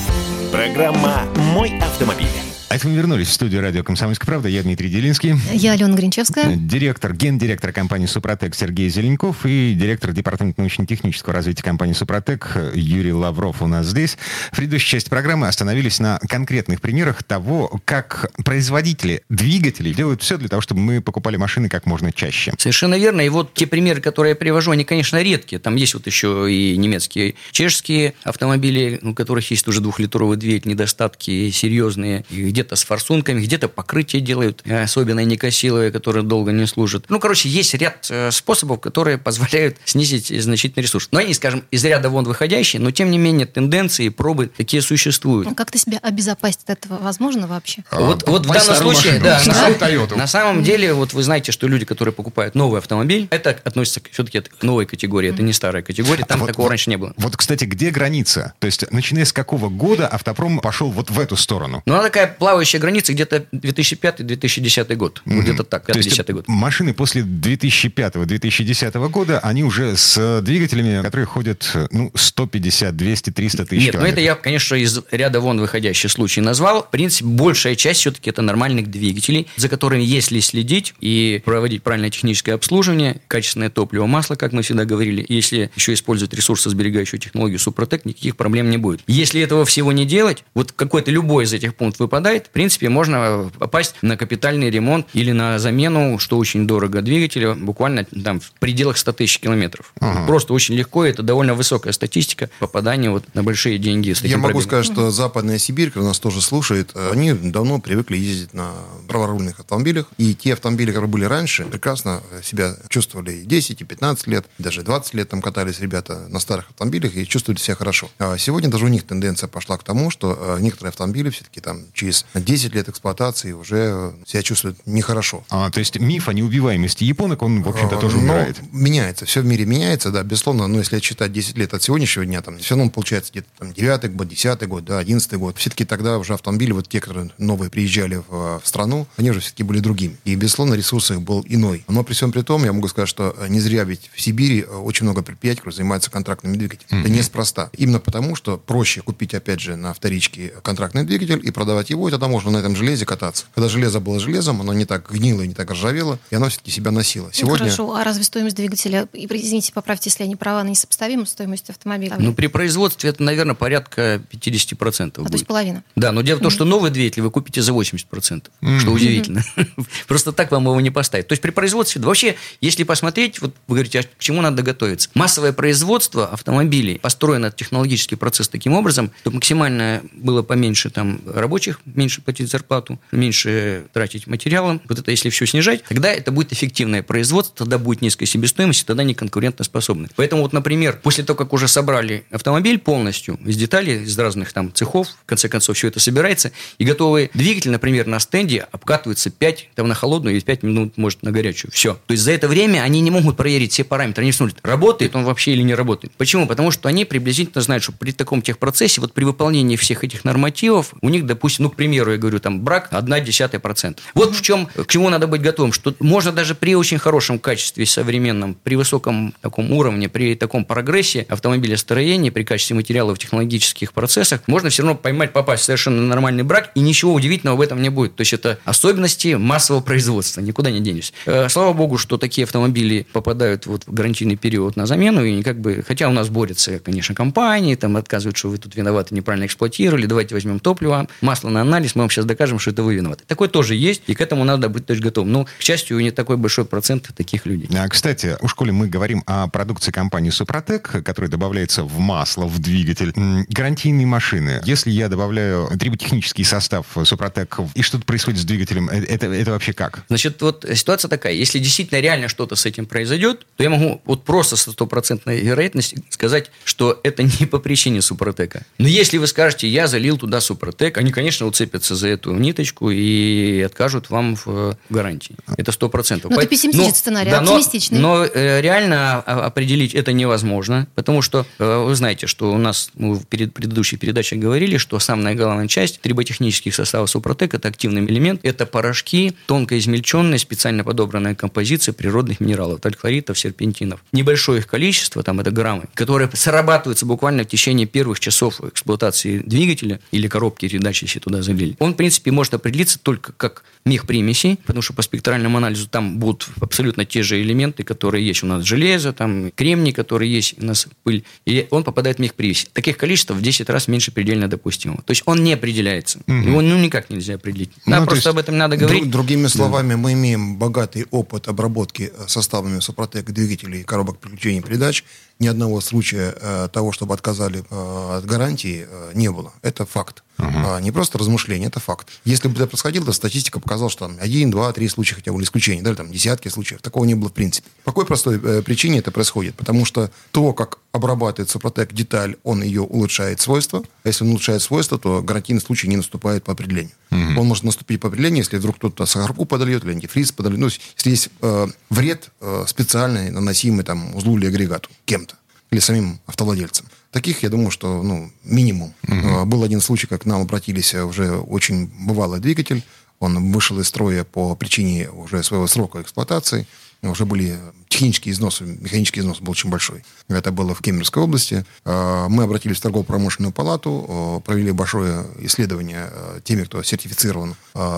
Программа 0.53 1.23
«Мой 1.55 1.79
автомобиль». 1.79 2.29
А 2.69 2.75
это 2.75 2.89
мы 2.89 2.97
вернулись 2.97 3.29
в 3.29 3.33
студию 3.33 3.63
радио 3.63 3.85
«Комсомольская 3.85 4.27
правда». 4.27 4.49
Я 4.49 4.65
Дмитрий 4.65 4.89
Делинский. 4.89 5.37
Я 5.53 5.73
Алена 5.73 5.95
Гринчевская. 5.95 6.57
Директор, 6.57 7.15
гендиректор 7.15 7.73
компании 7.73 8.07
«Супротек» 8.07 8.57
Сергей 8.57 8.89
Зеленков 8.89 9.47
и 9.47 9.73
директор 9.79 10.11
департамента 10.11 10.63
научно-технического 10.63 11.33
развития 11.33 11.63
компании 11.63 11.93
«Супротек» 11.93 12.57
Юрий 12.75 13.13
Лавров 13.13 13.63
у 13.63 13.69
нас 13.69 13.87
здесь. 13.87 14.19
В 14.51 14.57
предыдущей 14.57 14.89
части 14.89 15.09
программы 15.09 15.47
остановились 15.47 16.01
на 16.01 16.19
конкретных 16.29 16.81
примерах 16.81 17.23
того, 17.23 17.81
как 17.85 18.33
производители 18.45 19.23
двигателей 19.29 19.95
делают 19.95 20.23
все 20.23 20.37
для 20.37 20.49
того, 20.49 20.61
чтобы 20.61 20.81
мы 20.81 21.01
покупали 21.01 21.37
машины 21.37 21.69
как 21.69 21.87
можно 21.87 22.13
чаще. 22.13 22.53
Совершенно 22.59 22.99
верно. 22.99 23.21
И 23.21 23.29
вот 23.29 23.55
те 23.55 23.69
примеры, 23.69 24.01
которые 24.01 24.31
я 24.31 24.37
привожу, 24.37 24.73
они, 24.73 24.83
конечно, 24.83 25.23
редкие. 25.23 25.61
Там 25.61 25.77
есть 25.77 25.95
вот 25.95 26.07
еще 26.09 26.53
и 26.53 26.77
немецкие, 26.77 27.37
чешские 27.53 28.15
автомобили, 28.25 28.99
у 29.03 29.15
которых 29.15 29.49
есть 29.53 29.69
уже 29.69 29.81
двухлитровый 29.81 30.37
двигатель, 30.37 30.71
недостатки 30.71 31.51
серьезные, 31.51 32.25
где-то 32.57 32.75
с 32.75 32.85
форсунками, 32.85 33.43
где-то 33.43 33.69
покрытие 33.69 34.23
делают, 34.23 34.63
э, 34.65 34.83
особенно 34.85 35.23
некосиловые, 35.25 35.93
которые 35.93 36.23
долго 36.25 36.53
не 36.53 36.67
служат. 36.67 37.05
Ну, 37.11 37.21
короче, 37.21 37.51
есть 37.51 37.75
ряд 37.75 38.07
э, 38.09 38.31
способов, 38.31 38.81
которые 38.81 39.19
позволяют 39.19 39.77
снизить 39.85 40.29
значительный 40.43 40.83
ресурс. 40.83 41.09
Но 41.11 41.19
они, 41.19 41.35
скажем, 41.35 41.65
из 41.71 41.85
ряда 41.85 42.09
вон 42.09 42.25
выходящие, 42.25 42.81
но, 42.81 42.91
тем 42.93 43.11
не 43.11 43.19
менее, 43.19 43.45
тенденции, 43.47 44.09
пробы 44.09 44.47
такие 44.57 44.81
существуют. 44.81 45.47
Ну, 45.47 45.55
Как 45.55 45.71
ты 45.71 45.77
себя 45.79 45.99
обезопасить 46.03 46.61
от 46.65 46.71
этого 46.71 46.99
возможно 46.99 47.47
вообще? 47.47 47.85
Вот, 47.91 48.27
вот 48.27 48.47
в 48.47 48.51
данном 48.51 48.75
случае, 48.75 49.21
машину, 49.21 49.25
да, 49.25 49.43
на, 49.45 49.87
Toyota. 49.87 50.17
на 50.17 50.27
самом 50.27 50.63
деле, 50.63 50.95
вот 50.95 51.13
вы 51.13 51.23
знаете, 51.23 51.53
что 51.53 51.69
люди, 51.69 51.85
которые 51.85 52.15
покупают 52.15 52.55
новый 52.55 52.81
автомобиль, 52.81 53.29
это 53.31 53.51
относится 53.65 54.01
все-таки 54.11 54.41
к 54.41 54.63
новой 54.63 54.87
категории, 54.87 55.29
это 55.31 55.43
не 55.43 55.53
старая 55.53 55.83
категория, 55.83 56.25
там 56.25 56.39
А 56.39 56.41
вот- 56.41 56.47
такого 56.47 56.71
раньше 56.71 56.89
не 56.89 56.97
было. 56.97 57.13
Вот, 57.19 57.37
кстати, 57.37 57.65
где 57.65 57.91
граница? 57.91 58.55
То 58.61 58.67
есть, 58.67 58.91
начиная 58.91 59.27
с 59.27 59.33
какого 59.35 59.69
года 59.69 60.09
автопром 60.09 60.61
пошел 60.61 60.91
вот 60.91 61.11
в 61.11 61.21
эту 61.21 61.37
сторону? 61.37 61.83
Но 61.85 61.95
она 61.95 62.05
такая 62.05 62.35
плавающая 62.47 62.79
граница 62.79 63.12
где-то 63.12 63.47
2005-2010 63.53 64.95
год. 64.95 65.21
Вот 65.25 65.43
где-то 65.43 65.65
так, 65.65 65.85
То 65.87 65.99
есть 65.99 66.17
5-10 66.17 66.33
год. 66.33 66.45
машины 66.47 66.95
после 66.95 67.23
2005-2010 67.23 69.09
года, 69.09 69.41
они 69.41 69.65
уже 69.65 69.97
с 69.97 70.41
двигателями, 70.43 71.03
которые 71.03 71.26
ходят, 71.26 71.69
ну, 71.91 72.12
150, 72.15 72.97
200, 72.97 73.31
300 73.31 73.67
тысяч 73.67 73.87
Нет, 73.87 73.95
ну 73.95 74.00
это 74.03 74.11
километров. 74.11 74.25
я, 74.25 74.35
конечно, 74.37 74.75
из 74.76 75.00
ряда 75.11 75.41
вон 75.41 75.59
выходящий 75.59 76.09
случай 76.09 76.41
назвал. 76.41 76.85
В 76.85 76.91
принципе, 76.91 77.25
большая 77.25 77.75
часть 77.75 77.99
все-таки 77.99 78.31
это 78.31 78.43
нормальных 78.43 78.93
двигателей, 78.93 79.49
за 79.57 79.69
которыми, 79.69 80.05
если 80.05 80.38
следить 80.38 80.95
и 81.00 81.43
проводить 81.45 81.83
правильное 81.83 82.11
техническое 82.11 82.53
обслуживание, 82.53 83.21
качественное 83.26 83.71
топливо, 83.71 84.07
масло, 84.07 84.37
как 84.37 84.53
мы 84.53 84.62
всегда 84.62 84.85
говорили, 84.85 85.26
если 85.29 85.73
еще 85.75 85.95
использовать 85.95 86.33
ресурсосберегающую 86.33 87.19
технологию 87.19 87.59
Супротек, 87.59 88.05
никаких 88.05 88.37
проблем 88.37 88.71
не 88.71 88.76
будет. 88.76 89.00
Если 89.09 89.41
этого 89.41 89.65
всего 89.65 89.91
не 89.91 90.05
делать, 90.05 90.45
вот 90.55 90.71
какой-то 90.71 91.11
любой 91.11 91.43
из 91.43 91.53
этих 91.53 91.75
пунктов 91.75 92.00
выпадает, 92.03 92.36
в 92.40 92.50
принципе, 92.50 92.88
можно 92.88 93.50
попасть 93.59 93.95
на 94.02 94.16
капитальный 94.16 94.71
ремонт 94.71 95.07
или 95.12 95.33
на 95.33 95.59
замену, 95.59 96.19
что 96.19 96.38
очень 96.38 96.66
дорого, 96.66 97.02
двигателя, 97.02 97.55
буквально 97.55 98.05
там 98.05 98.40
в 98.40 98.52
пределах 98.52 98.99
100 98.99 99.12
тысяч 99.12 99.38
километров. 99.38 99.93
Просто 100.26 100.52
очень 100.52 100.75
легко, 100.75 101.05
это 101.05 101.23
довольно 101.23 101.55
высокая 101.55 101.93
статистика 101.93 102.50
попадания 102.59 103.11
вот 103.11 103.25
на 103.35 103.43
большие 103.43 103.78
деньги 103.78 104.12
с 104.12 104.16
таким 104.19 104.31
Я 104.31 104.37
могу 104.38 104.61
пробегом. 104.61 104.62
сказать, 104.62 104.87
что 104.87 105.11
Западная 105.11 105.59
Сибирь, 105.59 105.88
которая 105.88 106.09
нас 106.09 106.19
тоже 106.19 106.40
слушает, 106.40 106.90
э, 106.95 107.11
они 107.12 107.33
давно 107.33 107.78
привыкли 107.81 108.16
ездить 108.16 108.55
на 108.55 108.73
праворульных 109.09 109.61
автомобилях. 109.61 110.07
И 110.19 110.35
те 110.35 110.52
автомобили, 110.52 110.90
которые 110.90 111.11
были 111.11 111.25
раньше, 111.25 111.64
прекрасно 111.64 112.23
э, 112.33 112.43
себя 112.43 112.76
чувствовали 112.88 113.33
и 113.33 113.45
10, 113.45 113.81
и 113.81 113.85
15 113.85 114.26
лет, 114.26 114.47
даже 114.59 114.83
20 114.83 115.14
лет 115.14 115.28
там 115.28 115.40
катались 115.40 115.81
ребята 115.81 116.26
на 116.28 116.40
старых 116.40 116.69
автомобилях 116.71 117.16
и 117.16 117.26
чувствовали 117.26 117.59
себя 117.59 117.76
хорошо. 117.76 118.11
А 118.19 118.37
сегодня 118.38 118.69
даже 118.69 118.85
у 118.85 118.88
них 118.88 119.05
тенденция 119.07 119.49
пошла 119.49 119.76
к 119.78 119.85
тому, 119.85 120.11
что 120.11 120.37
э, 120.38 120.61
некоторые 120.61 120.90
автомобили 120.90 121.31
все-таки 121.31 121.61
там 121.61 121.83
через 121.93 122.25
10 122.35 122.75
лет 122.75 122.88
эксплуатации 122.88 123.52
уже 123.52 123.76
э, 123.76 124.12
себя 124.26 124.42
чувствуют 124.42 124.78
нехорошо. 124.87 125.45
А, 125.50 125.71
то 125.71 125.78
есть 125.78 125.99
миф 125.99 126.28
о 126.28 126.33
неубиваемости 126.33 127.04
японок, 127.04 127.42
он, 127.42 127.62
в 127.62 127.68
общем-то, 127.68 127.97
А, 127.97 128.00
тоже 128.00 128.16
но 128.16 128.23
умирает. 128.23 128.56
Меняется, 128.73 129.25
все 129.26 129.40
в 129.40 129.47
мире 129.47 129.64
меняется, 129.66 130.11
да, 130.11 130.23
безусловно, 130.23 130.66
но 130.66 130.78
если 130.78 130.97
отчитать 130.97 131.33
10 131.33 131.56
лет 131.56 131.75
от 131.75 131.83
сегодняшнего 131.83 132.26
дня, 132.26 132.42
там, 132.42 132.59
все 132.59 132.75
равно 132.76 132.90
получается 132.90 133.33
где-то 133.33 133.49
там 133.59 133.73
9 133.73 134.14
год, 134.14 134.28
10 134.28 134.68
год, 134.68 134.85
да, 134.85 134.99
11 134.99 135.33
год. 135.35 135.59
Все-таки 135.59 135.85
тогда 135.85 136.18
уже 136.18 136.35
автомобили, 136.35 136.73
вот 136.73 136.88
те, 136.88 137.00
которые 137.00 137.30
новые 137.38 137.71
приезжали 137.71 138.23
в, 138.28 138.61
в 138.62 138.66
страну, 138.66 139.06
они 139.16 139.30
уже 139.30 139.40
все-таки 139.40 139.62
были 139.62 139.80
другими. 139.80 140.16
И, 140.25 140.35
безусловно, 140.35 140.75
ресурс 140.75 141.11
их 141.11 141.23
был 141.23 141.45
иной. 141.49 141.85
Но 141.88 142.04
при 142.04 142.14
всем 142.14 142.33
при 142.33 142.42
том, 142.42 142.64
я 142.64 142.73
могу 142.73 142.88
сказать, 142.88 143.09
что 143.09 143.35
э, 143.38 143.49
не 143.49 143.61
зря 143.61 143.85
ведь 143.85 144.11
в 144.14 144.21
Сибири 144.21 144.62
э, 144.62 144.66
очень 144.66 145.04
много 145.04 145.23
предприятий, 145.23 145.61
которые 145.61 145.76
занимаются 145.76 146.11
контрактными 146.11 146.56
двигателями. 146.56 147.00
Это 147.00 147.11
неспроста. 147.11 147.71
Именно 147.76 148.00
потому, 148.00 148.37
что 148.37 148.59
проще 148.59 149.02
купить, 149.02 149.35
опять 149.35 149.61
же, 149.61 149.76
на 149.76 149.92
вторичке 149.95 150.52
контрактный 150.62 151.04
двигатель 151.04 151.40
и 151.42 151.50
продавать 151.50 151.90
его, 151.90 152.09
и 152.09 152.12
тогда 152.17 152.29
можно 152.29 152.51
на 152.51 152.59
этом 152.59 152.75
железе 152.75 153.05
кататься. 153.05 153.45
Когда 153.55 153.69
железо 153.69 154.01
было 154.01 154.19
железом, 154.19 154.61
оно 154.63 154.73
не 154.73 154.87
так 154.87 155.11
гнило 155.11 155.43
и 155.43 155.49
не 155.49 155.55
так 155.55 155.71
ржавело, 155.71 156.19
и 156.31 156.35
оно 156.35 156.49
все-таки 156.49 156.71
себя 156.71 156.91
носило. 156.91 157.27
Ну, 157.27 157.33
Сегодня... 157.33 157.65
Хорошо, 157.65 157.95
а 157.95 158.05
разве 158.05 158.25
стоимость 158.25 158.57
двигателя, 158.57 159.07
и, 159.13 159.27
извините, 159.27 159.73
поправьте, 159.75 160.09
если 160.09 160.23
я 160.23 160.29
не 160.29 160.37
права, 160.37 160.61
она 160.61 160.71
несопоставима 160.71 161.27
с 161.27 161.31
стоимостью 161.31 161.73
автомобиля? 161.73 162.17
Ну, 162.19 162.33
при 162.33 162.47
производстве 162.47 163.11
это, 163.11 163.23
наверное, 163.23 163.55
порядка 163.55 164.23
50% 164.33 165.07
а, 165.07 165.11
то 165.11 165.23
будет. 165.23 165.33
есть 165.35 165.47
половина. 165.47 165.85
Да, 165.95 166.13
но 166.13 166.23
дело 166.23 166.39
в 166.39 166.43
том, 166.43 166.51
что 166.51 166.65
новый 166.65 166.91
двигатель 166.91 167.23
вы 167.23 167.31
купите 167.31 167.61
за 167.61 167.73
80%, 167.73 168.49
что 168.81 168.91
удивительно. 168.91 169.45
Просто 170.09 170.33
так 170.33 170.51
вам 170.51 170.65
его 170.65 170.81
не 170.81 170.91
поставить. 170.91 171.29
То 171.29 171.33
есть 171.33 171.43
при 171.43 171.51
производстве, 171.51 172.01
да 172.01 172.09
вообще, 172.09 172.37
если 172.63 172.85
посмотреть, 172.85 173.43
вот 173.43 173.55
вы 173.67 173.77
говорите, 173.77 174.01
а 174.01 174.03
к 174.05 174.19
чему 174.19 174.41
надо 174.41 174.63
готовиться? 174.63 175.11
Массовое 175.13 175.53
производство 175.53 176.27
автомобилей 176.27 176.99
построено 176.99 177.51
технологический 177.51 178.17
процесс 178.17 178.49
таким 178.49 178.73
образом, 178.73 179.11
чтобы 179.21 179.37
максимально 179.37 180.03
было 180.13 180.43
поменьше 180.43 180.89
там 180.89 181.21
рабочих, 181.27 181.81
меньше 181.85 182.06
платить 182.23 182.51
зарплату, 182.51 182.99
меньше 183.13 183.85
тратить 183.93 184.27
материала. 184.27 184.81
Вот 184.89 184.99
это 184.99 185.11
если 185.11 185.31
все 185.31 185.47
снижать, 185.47 185.83
тогда 185.85 186.13
это 186.13 186.33
будет 186.33 186.53
эффективное 186.53 187.03
производство, 187.03 187.57
тогда 187.57 187.79
будет 187.79 188.03
низкая 188.03 188.27
себестоимость, 188.27 188.83
и 188.83 188.87
тогда 188.87 189.03
не 189.03 189.15
конкурентоспособны. 189.15 190.09
Поэтому 190.17 190.43
вот, 190.43 190.53
например, 190.53 191.01
после 191.03 191.25
того, 191.25 191.37
как 191.37 191.53
уже 191.53 191.69
собрали 191.69 192.25
автомобиль 192.31 192.79
полностью 192.79 193.39
из 193.45 193.57
деталей, 193.57 194.03
из 194.03 194.19
разных 194.19 194.53
там 194.53 194.73
цехов, 194.73 195.09
в 195.09 195.27
конце 195.27 195.49
концов, 195.49 195.77
все 195.77 195.89
это 195.89 196.01
собирается, 196.01 196.53
и 196.79 196.85
готовый 196.85 197.31
двигатель, 197.35 197.71
например, 197.71 198.07
на 198.07 198.19
стенде 198.21 198.67
обкатывается 198.73 199.31
5 199.31 199.71
там, 199.75 199.89
на 199.89 199.95
холодную 199.95 200.37
и 200.37 200.41
5 200.41 200.63
минут, 200.63 200.97
может, 200.97 201.23
на 201.23 201.33
горячую. 201.33 201.71
Все. 201.73 201.95
То 202.07 202.13
есть 202.13 202.23
за 202.23 202.33
это 202.33 202.49
время 202.49 202.83
они 202.83 203.01
не 203.01 203.11
могут 203.11 203.37
проверить 203.37 203.73
все 203.73 203.85
параметры. 203.85 204.23
Они 204.23 204.33
смотрят, 204.33 204.59
работает 204.63 205.15
он 205.17 205.25
вообще 205.25 205.53
или 205.53 205.63
не 205.63 205.75
работает. 205.75 206.13
Почему? 206.17 206.47
Потому 206.47 206.71
что 206.71 206.89
они 206.89 207.05
приблизительно 207.05 207.63
знают, 207.63 207.83
что 207.83 207.93
при 207.93 208.13
таком 208.13 208.43
техпроцессе, 208.43 209.01
вот 209.01 209.13
при 209.13 209.25
выполнении 209.25 209.77
всех 209.77 210.05
этих 210.05 210.25
нормативов, 210.25 210.95
у 211.01 211.09
них, 211.09 211.27
допустим, 211.27 211.65
ну, 211.65 211.71
к 211.71 211.77
примеру, 211.77 211.96
примеру, 211.97 212.12
я 212.12 212.19
говорю, 212.19 212.41
там 212.41 212.61
брак 212.61 212.88
1 212.91 213.25
десятая 213.25 213.59
процента. 213.59 214.03
Вот 214.15 214.35
в 214.35 214.43
чем, 214.43 214.67
к 214.67 214.87
чему 214.87 215.09
надо 215.09 215.26
быть 215.26 215.41
готовым, 215.41 215.73
что 215.73 215.95
можно 215.99 216.31
даже 216.31 216.55
при 216.55 216.75
очень 216.75 216.99
хорошем 216.99 217.38
качестве 217.38 217.87
современном, 217.87 218.55
при 218.55 218.76
высоком 218.76 219.35
таком 219.41 219.73
уровне, 219.73 220.09
при 220.09 220.35
таком 220.35 220.65
прогрессе 220.67 221.25
автомобилестроения, 221.29 222.31
при 222.31 222.43
качестве 222.43 222.76
материалов 222.76 223.19
технологических 223.19 223.95
процессах, 223.95 224.43
можно 224.47 224.69
все 224.69 224.83
равно 224.83 224.99
поймать, 224.99 225.33
попасть 225.33 225.62
в 225.62 225.67
совершенно 225.67 226.03
нормальный 226.03 226.43
брак, 226.43 226.71
и 226.75 226.81
ничего 226.81 227.15
удивительного 227.15 227.57
в 227.57 227.61
этом 227.62 227.81
не 227.81 227.88
будет. 227.88 228.15
То 228.17 228.21
есть 228.21 228.35
это 228.35 228.59
особенности 228.65 229.35
массового 229.35 229.83
производства, 229.83 230.43
никуда 230.43 230.71
не 230.71 230.81
денешься. 230.81 231.12
Э, 231.25 231.49
слава 231.49 231.73
богу, 231.73 231.97
что 231.97 232.19
такие 232.19 232.45
автомобили 232.45 233.07
попадают 233.12 233.67
вот 233.67 233.85
в 233.87 233.95
гарантийный 233.95 234.37
период 234.37 234.76
на 234.76 234.85
замену, 234.85 235.25
и 235.25 235.43
как 235.43 235.59
бы, 235.61 235.83
хотя 235.87 236.09
у 236.09 236.12
нас 236.12 236.29
борются, 236.29 236.79
конечно, 236.79 237.15
компании, 237.15 237.75
там 237.75 237.97
отказывают, 237.97 238.37
что 238.37 238.50
вы 238.50 238.59
тут 238.59 238.76
виноваты, 238.76 239.15
неправильно 239.15 239.47
эксплуатировали, 239.47 240.05
давайте 240.05 240.35
возьмем 240.35 240.61
топливо, 240.61 241.07
масло 241.23 241.49
на 241.49 241.65
анализ, 241.76 241.95
мы 241.95 242.02
вам 242.02 242.11
сейчас 242.11 242.25
докажем, 242.25 242.59
что 242.59 242.71
это 242.71 242.83
вы 242.83 242.95
виноваты. 242.95 243.25
Такое 243.26 243.49
тоже 243.49 243.75
есть, 243.75 244.02
и 244.06 244.14
к 244.14 244.21
этому 244.21 244.45
надо 244.45 244.68
быть 244.68 244.87
тоже 244.87 245.02
готовым. 245.02 245.30
Но, 245.30 245.45
к 245.45 245.62
счастью, 245.62 245.99
не 245.99 246.11
такой 246.11 246.37
большой 246.37 246.64
процент 246.64 247.11
таких 247.14 247.47
людей. 247.47 247.68
А, 247.76 247.87
кстати, 247.88 248.37
у 248.40 248.49
школе 248.49 248.73
мы 248.73 248.88
говорим 248.88 249.23
о 249.26 249.47
продукции 249.49 249.92
компании 249.92 250.30
Супротек, 250.30 251.04
которая 251.04 251.30
добавляется 251.30 251.85
в 251.85 251.99
масло, 251.99 252.47
в 252.47 252.59
двигатель. 252.59 253.12
Гарантийные 253.49 254.06
машины. 254.06 254.61
Если 254.64 254.90
я 254.90 255.09
добавляю 255.09 255.68
триботехнический 255.78 256.45
состав 256.45 256.87
Супротек, 257.04 257.59
и 257.75 257.83
что-то 257.83 258.04
происходит 258.04 258.40
с 258.40 258.45
двигателем, 258.45 258.88
э, 258.88 259.04
это, 259.04 259.26
это 259.26 259.50
вообще 259.50 259.73
как? 259.73 260.04
Значит, 260.09 260.40
вот 260.42 260.64
ситуация 260.75 261.09
такая. 261.09 261.35
Если 261.35 261.59
действительно 261.59 262.00
реально 262.00 262.28
что-то 262.28 262.56
с 262.56 262.64
этим 262.66 262.87
произойдет, 262.87 263.47
то 263.56 263.62
я 263.62 263.71
могу 263.71 264.00
вот 264.04 264.25
просто 264.25 264.56
со 264.56 264.73
стопроцентной 264.73 265.40
вероятностью 265.40 266.02
сказать, 266.09 266.50
что 266.64 266.99
это 267.02 267.23
не 267.23 267.47
по 267.47 267.59
причине 267.59 268.00
Супротека. 268.00 268.64
Но 268.78 268.88
если 268.88 269.18
вы 269.18 269.26
скажете, 269.26 269.68
я 269.68 269.87
залил 269.87 270.16
туда 270.16 270.40
Супротек, 270.40 270.97
они, 270.99 271.12
конечно, 271.12 271.47
уцепятся 271.67 271.95
за 271.95 272.09
эту 272.09 272.33
ниточку 272.33 272.91
и 272.91 273.61
откажут 273.61 274.11
вам 274.11 274.37
в 274.37 274.77
гарантии. 274.89 275.37
Это 275.57 275.73
сто 275.73 275.89
процентов. 275.89 276.31
Ну, 276.31 276.39
это 276.39 276.49
пессимистичный 276.49 276.95
сценарий, 276.95 277.31
да, 277.31 277.41
оптимистичный. 277.41 277.99
Но, 277.99 278.19
но 278.19 278.25
э, 278.25 278.61
реально 278.61 279.21
определить 279.21 279.95
это 279.95 280.13
невозможно, 280.13 280.87
потому 280.95 281.23
что 281.23 281.45
э, 281.59 281.85
вы 281.85 281.95
знаете, 281.95 282.27
что 282.27 282.53
у 282.53 282.59
нас 282.59 282.91
мы 282.95 283.19
перед 283.19 283.53
предыдущей 283.53 283.97
передачей 283.97 284.37
говорили, 284.37 284.77
что 284.77 284.99
самая 284.99 285.35
главная 285.35 285.69
часть 285.69 286.01
триботехнических 286.01 286.75
составов 286.75 287.11
Супротек– 287.11 287.55
это 287.55 287.69
активный 287.69 288.05
элемент, 288.05 288.41
это 288.45 288.67
порошки, 288.67 289.35
тонко 289.47 289.79
измельченные, 289.79 290.39
специально 290.39 290.85
подобранная 290.85 291.35
композиция 291.35 291.93
природных 291.93 292.41
минералов, 292.41 292.81
талькхлоритов, 292.81 293.39
серпентинов. 293.39 294.05
Небольшое 294.13 294.61
их 294.61 294.67
количество, 294.67 295.23
там 295.23 295.41
это 295.41 295.51
граммы, 295.51 295.85
которые 295.95 296.31
срабатываются 296.33 297.07
буквально 297.07 297.43
в 297.43 297.47
течение 297.47 297.87
первых 297.87 298.21
часов 298.21 298.61
эксплуатации 298.61 299.39
двигателя 299.39 300.01
или 300.13 300.29
коробки 300.29 300.69
передач, 300.77 301.03
если 301.03 301.19
туда 301.19 301.43
залили. 301.57 301.77
Он, 301.79 301.93
в 301.93 301.97
принципе, 301.97 302.31
может 302.31 302.55
определиться 302.55 302.99
только 302.99 303.33
как 303.33 303.65
мех 303.85 304.07
примесей, 304.07 304.59
потому 304.67 304.83
что 304.83 304.93
по 304.93 305.03
спектральному 305.03 305.59
анализу 305.59 305.89
там 305.89 306.19
будут 306.19 306.49
абсолютно 306.61 307.05
те 307.05 307.23
же 307.23 307.41
элементы, 307.41 307.85
которые 307.85 308.27
есть 308.27 308.43
у 308.43 308.47
нас 308.47 308.65
железо, 308.65 309.13
там 309.13 309.51
кремний, 309.55 309.93
который 309.93 310.29
есть 310.29 310.55
у 310.59 310.65
нас 310.65 310.87
пыль, 311.03 311.25
и 311.45 311.67
он 311.71 311.85
попадает 311.85 312.17
в 312.17 312.21
мех 312.21 312.35
примеси. 312.35 312.69
Таких 312.73 312.97
количеств 312.97 313.31
в 313.31 313.41
10 313.41 313.69
раз 313.71 313.89
меньше 313.89 314.13
предельно 314.13 314.49
допустимого. 314.49 315.03
То 315.03 315.13
есть 315.13 315.23
он 315.27 315.43
не 315.45 315.55
определяется. 315.55 316.21
Угу. 316.27 316.37
Его 316.37 316.61
ну, 316.61 316.79
никак 316.79 317.11
нельзя 317.11 317.35
определить. 317.35 317.71
Да, 317.87 318.01
ну, 318.01 318.07
просто 318.07 318.31
об 318.31 318.39
этом 318.39 318.57
надо 318.57 318.77
говорить. 318.77 319.11
Другими 319.11 319.47
словами, 319.47 319.91
да. 319.91 319.97
мы 319.97 320.13
имеем 320.13 320.57
богатый 320.57 321.07
опыт 321.11 321.49
обработки 321.49 322.13
э, 322.13 322.25
составами 322.27 322.81
Супротек 322.81 323.27
двигателей 323.27 323.81
и 323.81 323.85
коробок 323.85 324.19
переключений 324.19 324.63
передач 324.63 325.05
ни 325.38 325.47
одного 325.47 325.81
случая 325.81 326.35
э, 326.40 326.69
того, 326.73 326.93
чтобы 326.93 327.14
отказали 327.14 327.64
э, 327.69 328.19
от 328.19 328.25
гарантии, 328.25 328.87
э, 328.88 329.12
не 329.14 329.31
было. 329.31 329.52
Это 329.62 329.85
факт. 329.85 330.23
Uh-huh. 330.38 330.76
А, 330.76 330.81
не 330.81 330.90
просто 330.93 331.19
размышление, 331.19 331.69
это 331.69 331.81
факт. 331.81 332.09
Если 332.25 332.49
бы 332.49 332.55
это 332.55 332.66
происходило, 332.66 333.07
то 333.07 333.12
статистика 333.12 333.59
показала, 333.59 333.90
что 333.90 334.07
там 334.07 334.16
один, 334.21 334.50
два, 334.50 334.73
три 334.73 334.88
случая 334.88 335.14
хотя 335.14 335.33
бы 335.33 335.43
исключения, 335.43 335.83
да, 335.83 335.95
там 335.95 336.11
десятки 336.11 336.49
случаев. 336.49 336.83
Такого 336.83 337.05
не 337.05 337.14
было 337.14 337.28
в 337.28 337.33
принципе. 337.33 337.69
По 337.85 337.93
какой 337.93 338.07
простой 338.07 338.40
э, 338.43 338.62
причине 338.62 338.99
это 338.99 339.11
происходит? 339.11 339.55
Потому 339.55 339.85
что 339.85 340.11
то, 340.31 340.52
как 340.52 340.78
обрабатывает 340.97 341.49
Супротек 341.49 341.93
деталь, 341.93 342.37
он 342.43 342.62
ее 342.62 342.83
улучшает 342.83 343.41
свойства. 343.41 343.83
А 344.05 344.09
если 344.09 344.25
он 344.25 344.31
улучшает 344.31 344.62
свойства, 344.62 344.99
то 344.99 345.23
гарантийный 345.23 345.61
случай 345.61 345.88
не 345.88 345.97
наступает 345.97 346.45
по 346.45 346.53
определению. 346.53 346.93
Uh-huh. 347.11 347.38
Он 347.38 347.47
может 347.47 347.65
наступить 347.65 348.00
по 348.00 348.09
определению, 348.09 348.38
если 348.38 348.59
вдруг 348.59 348.76
кто-то 348.76 349.07
сахарку 349.07 349.45
подольет 349.45 349.85
или 349.85 349.93
антифриз 349.93 350.33
подольет. 350.33 350.59
Ну, 350.59 350.67
если 350.67 351.11
есть 351.11 351.31
э, 351.41 351.69
вред 351.91 352.31
э, 352.41 352.65
специальный, 352.67 353.31
наносимый 353.31 353.85
там 353.85 354.15
узлу 354.15 354.37
или 354.38 354.47
агрегату 354.47 354.91
кем-то 355.05 355.37
или 355.71 355.81
самим 355.81 356.21
автовладельцам. 356.26 356.87
Таких, 357.11 357.43
я 357.43 357.49
думаю, 357.49 357.71
что 357.71 358.03
ну, 358.03 358.31
минимум. 358.45 358.95
Угу. 359.09 359.47
Был 359.47 359.62
один 359.62 359.81
случай, 359.81 360.07
как 360.07 360.23
к 360.23 360.26
нам 360.26 360.43
обратились 360.43 360.95
э, 360.95 361.03
уже 361.03 361.37
очень 361.37 361.91
бывалый 362.07 362.41
двигатель. 362.41 362.83
Он 363.19 363.53
вышел 363.53 363.79
из 363.81 363.88
строя 363.88 364.25
по 364.25 364.55
причине 364.55 365.09
уже 365.11 365.43
своего 365.43 365.67
срока 365.67 366.03
эксплуатации. 366.03 366.67
Уже 367.03 367.25
были 367.25 367.59
технический 367.88 368.31
износ, 368.31 368.61
механический 368.61 369.21
износ 369.21 369.41
был 369.41 369.53
очень 369.53 369.71
большой. 369.71 370.05
Это 370.29 370.50
было 370.53 370.75
в 370.75 370.83
Кемеровской 370.83 371.23
области. 371.23 371.65
А, 371.85 372.29
мы 372.29 372.43
обратились 372.43 372.79
в 372.79 372.81
торгово-промышленную 372.81 373.53
палату, 373.53 374.43
провели 374.45 374.73
большое 374.73 375.25
исследование 375.41 376.11
теми, 376.45 376.65
кто 376.65 376.83
сертифицирован 376.83 377.55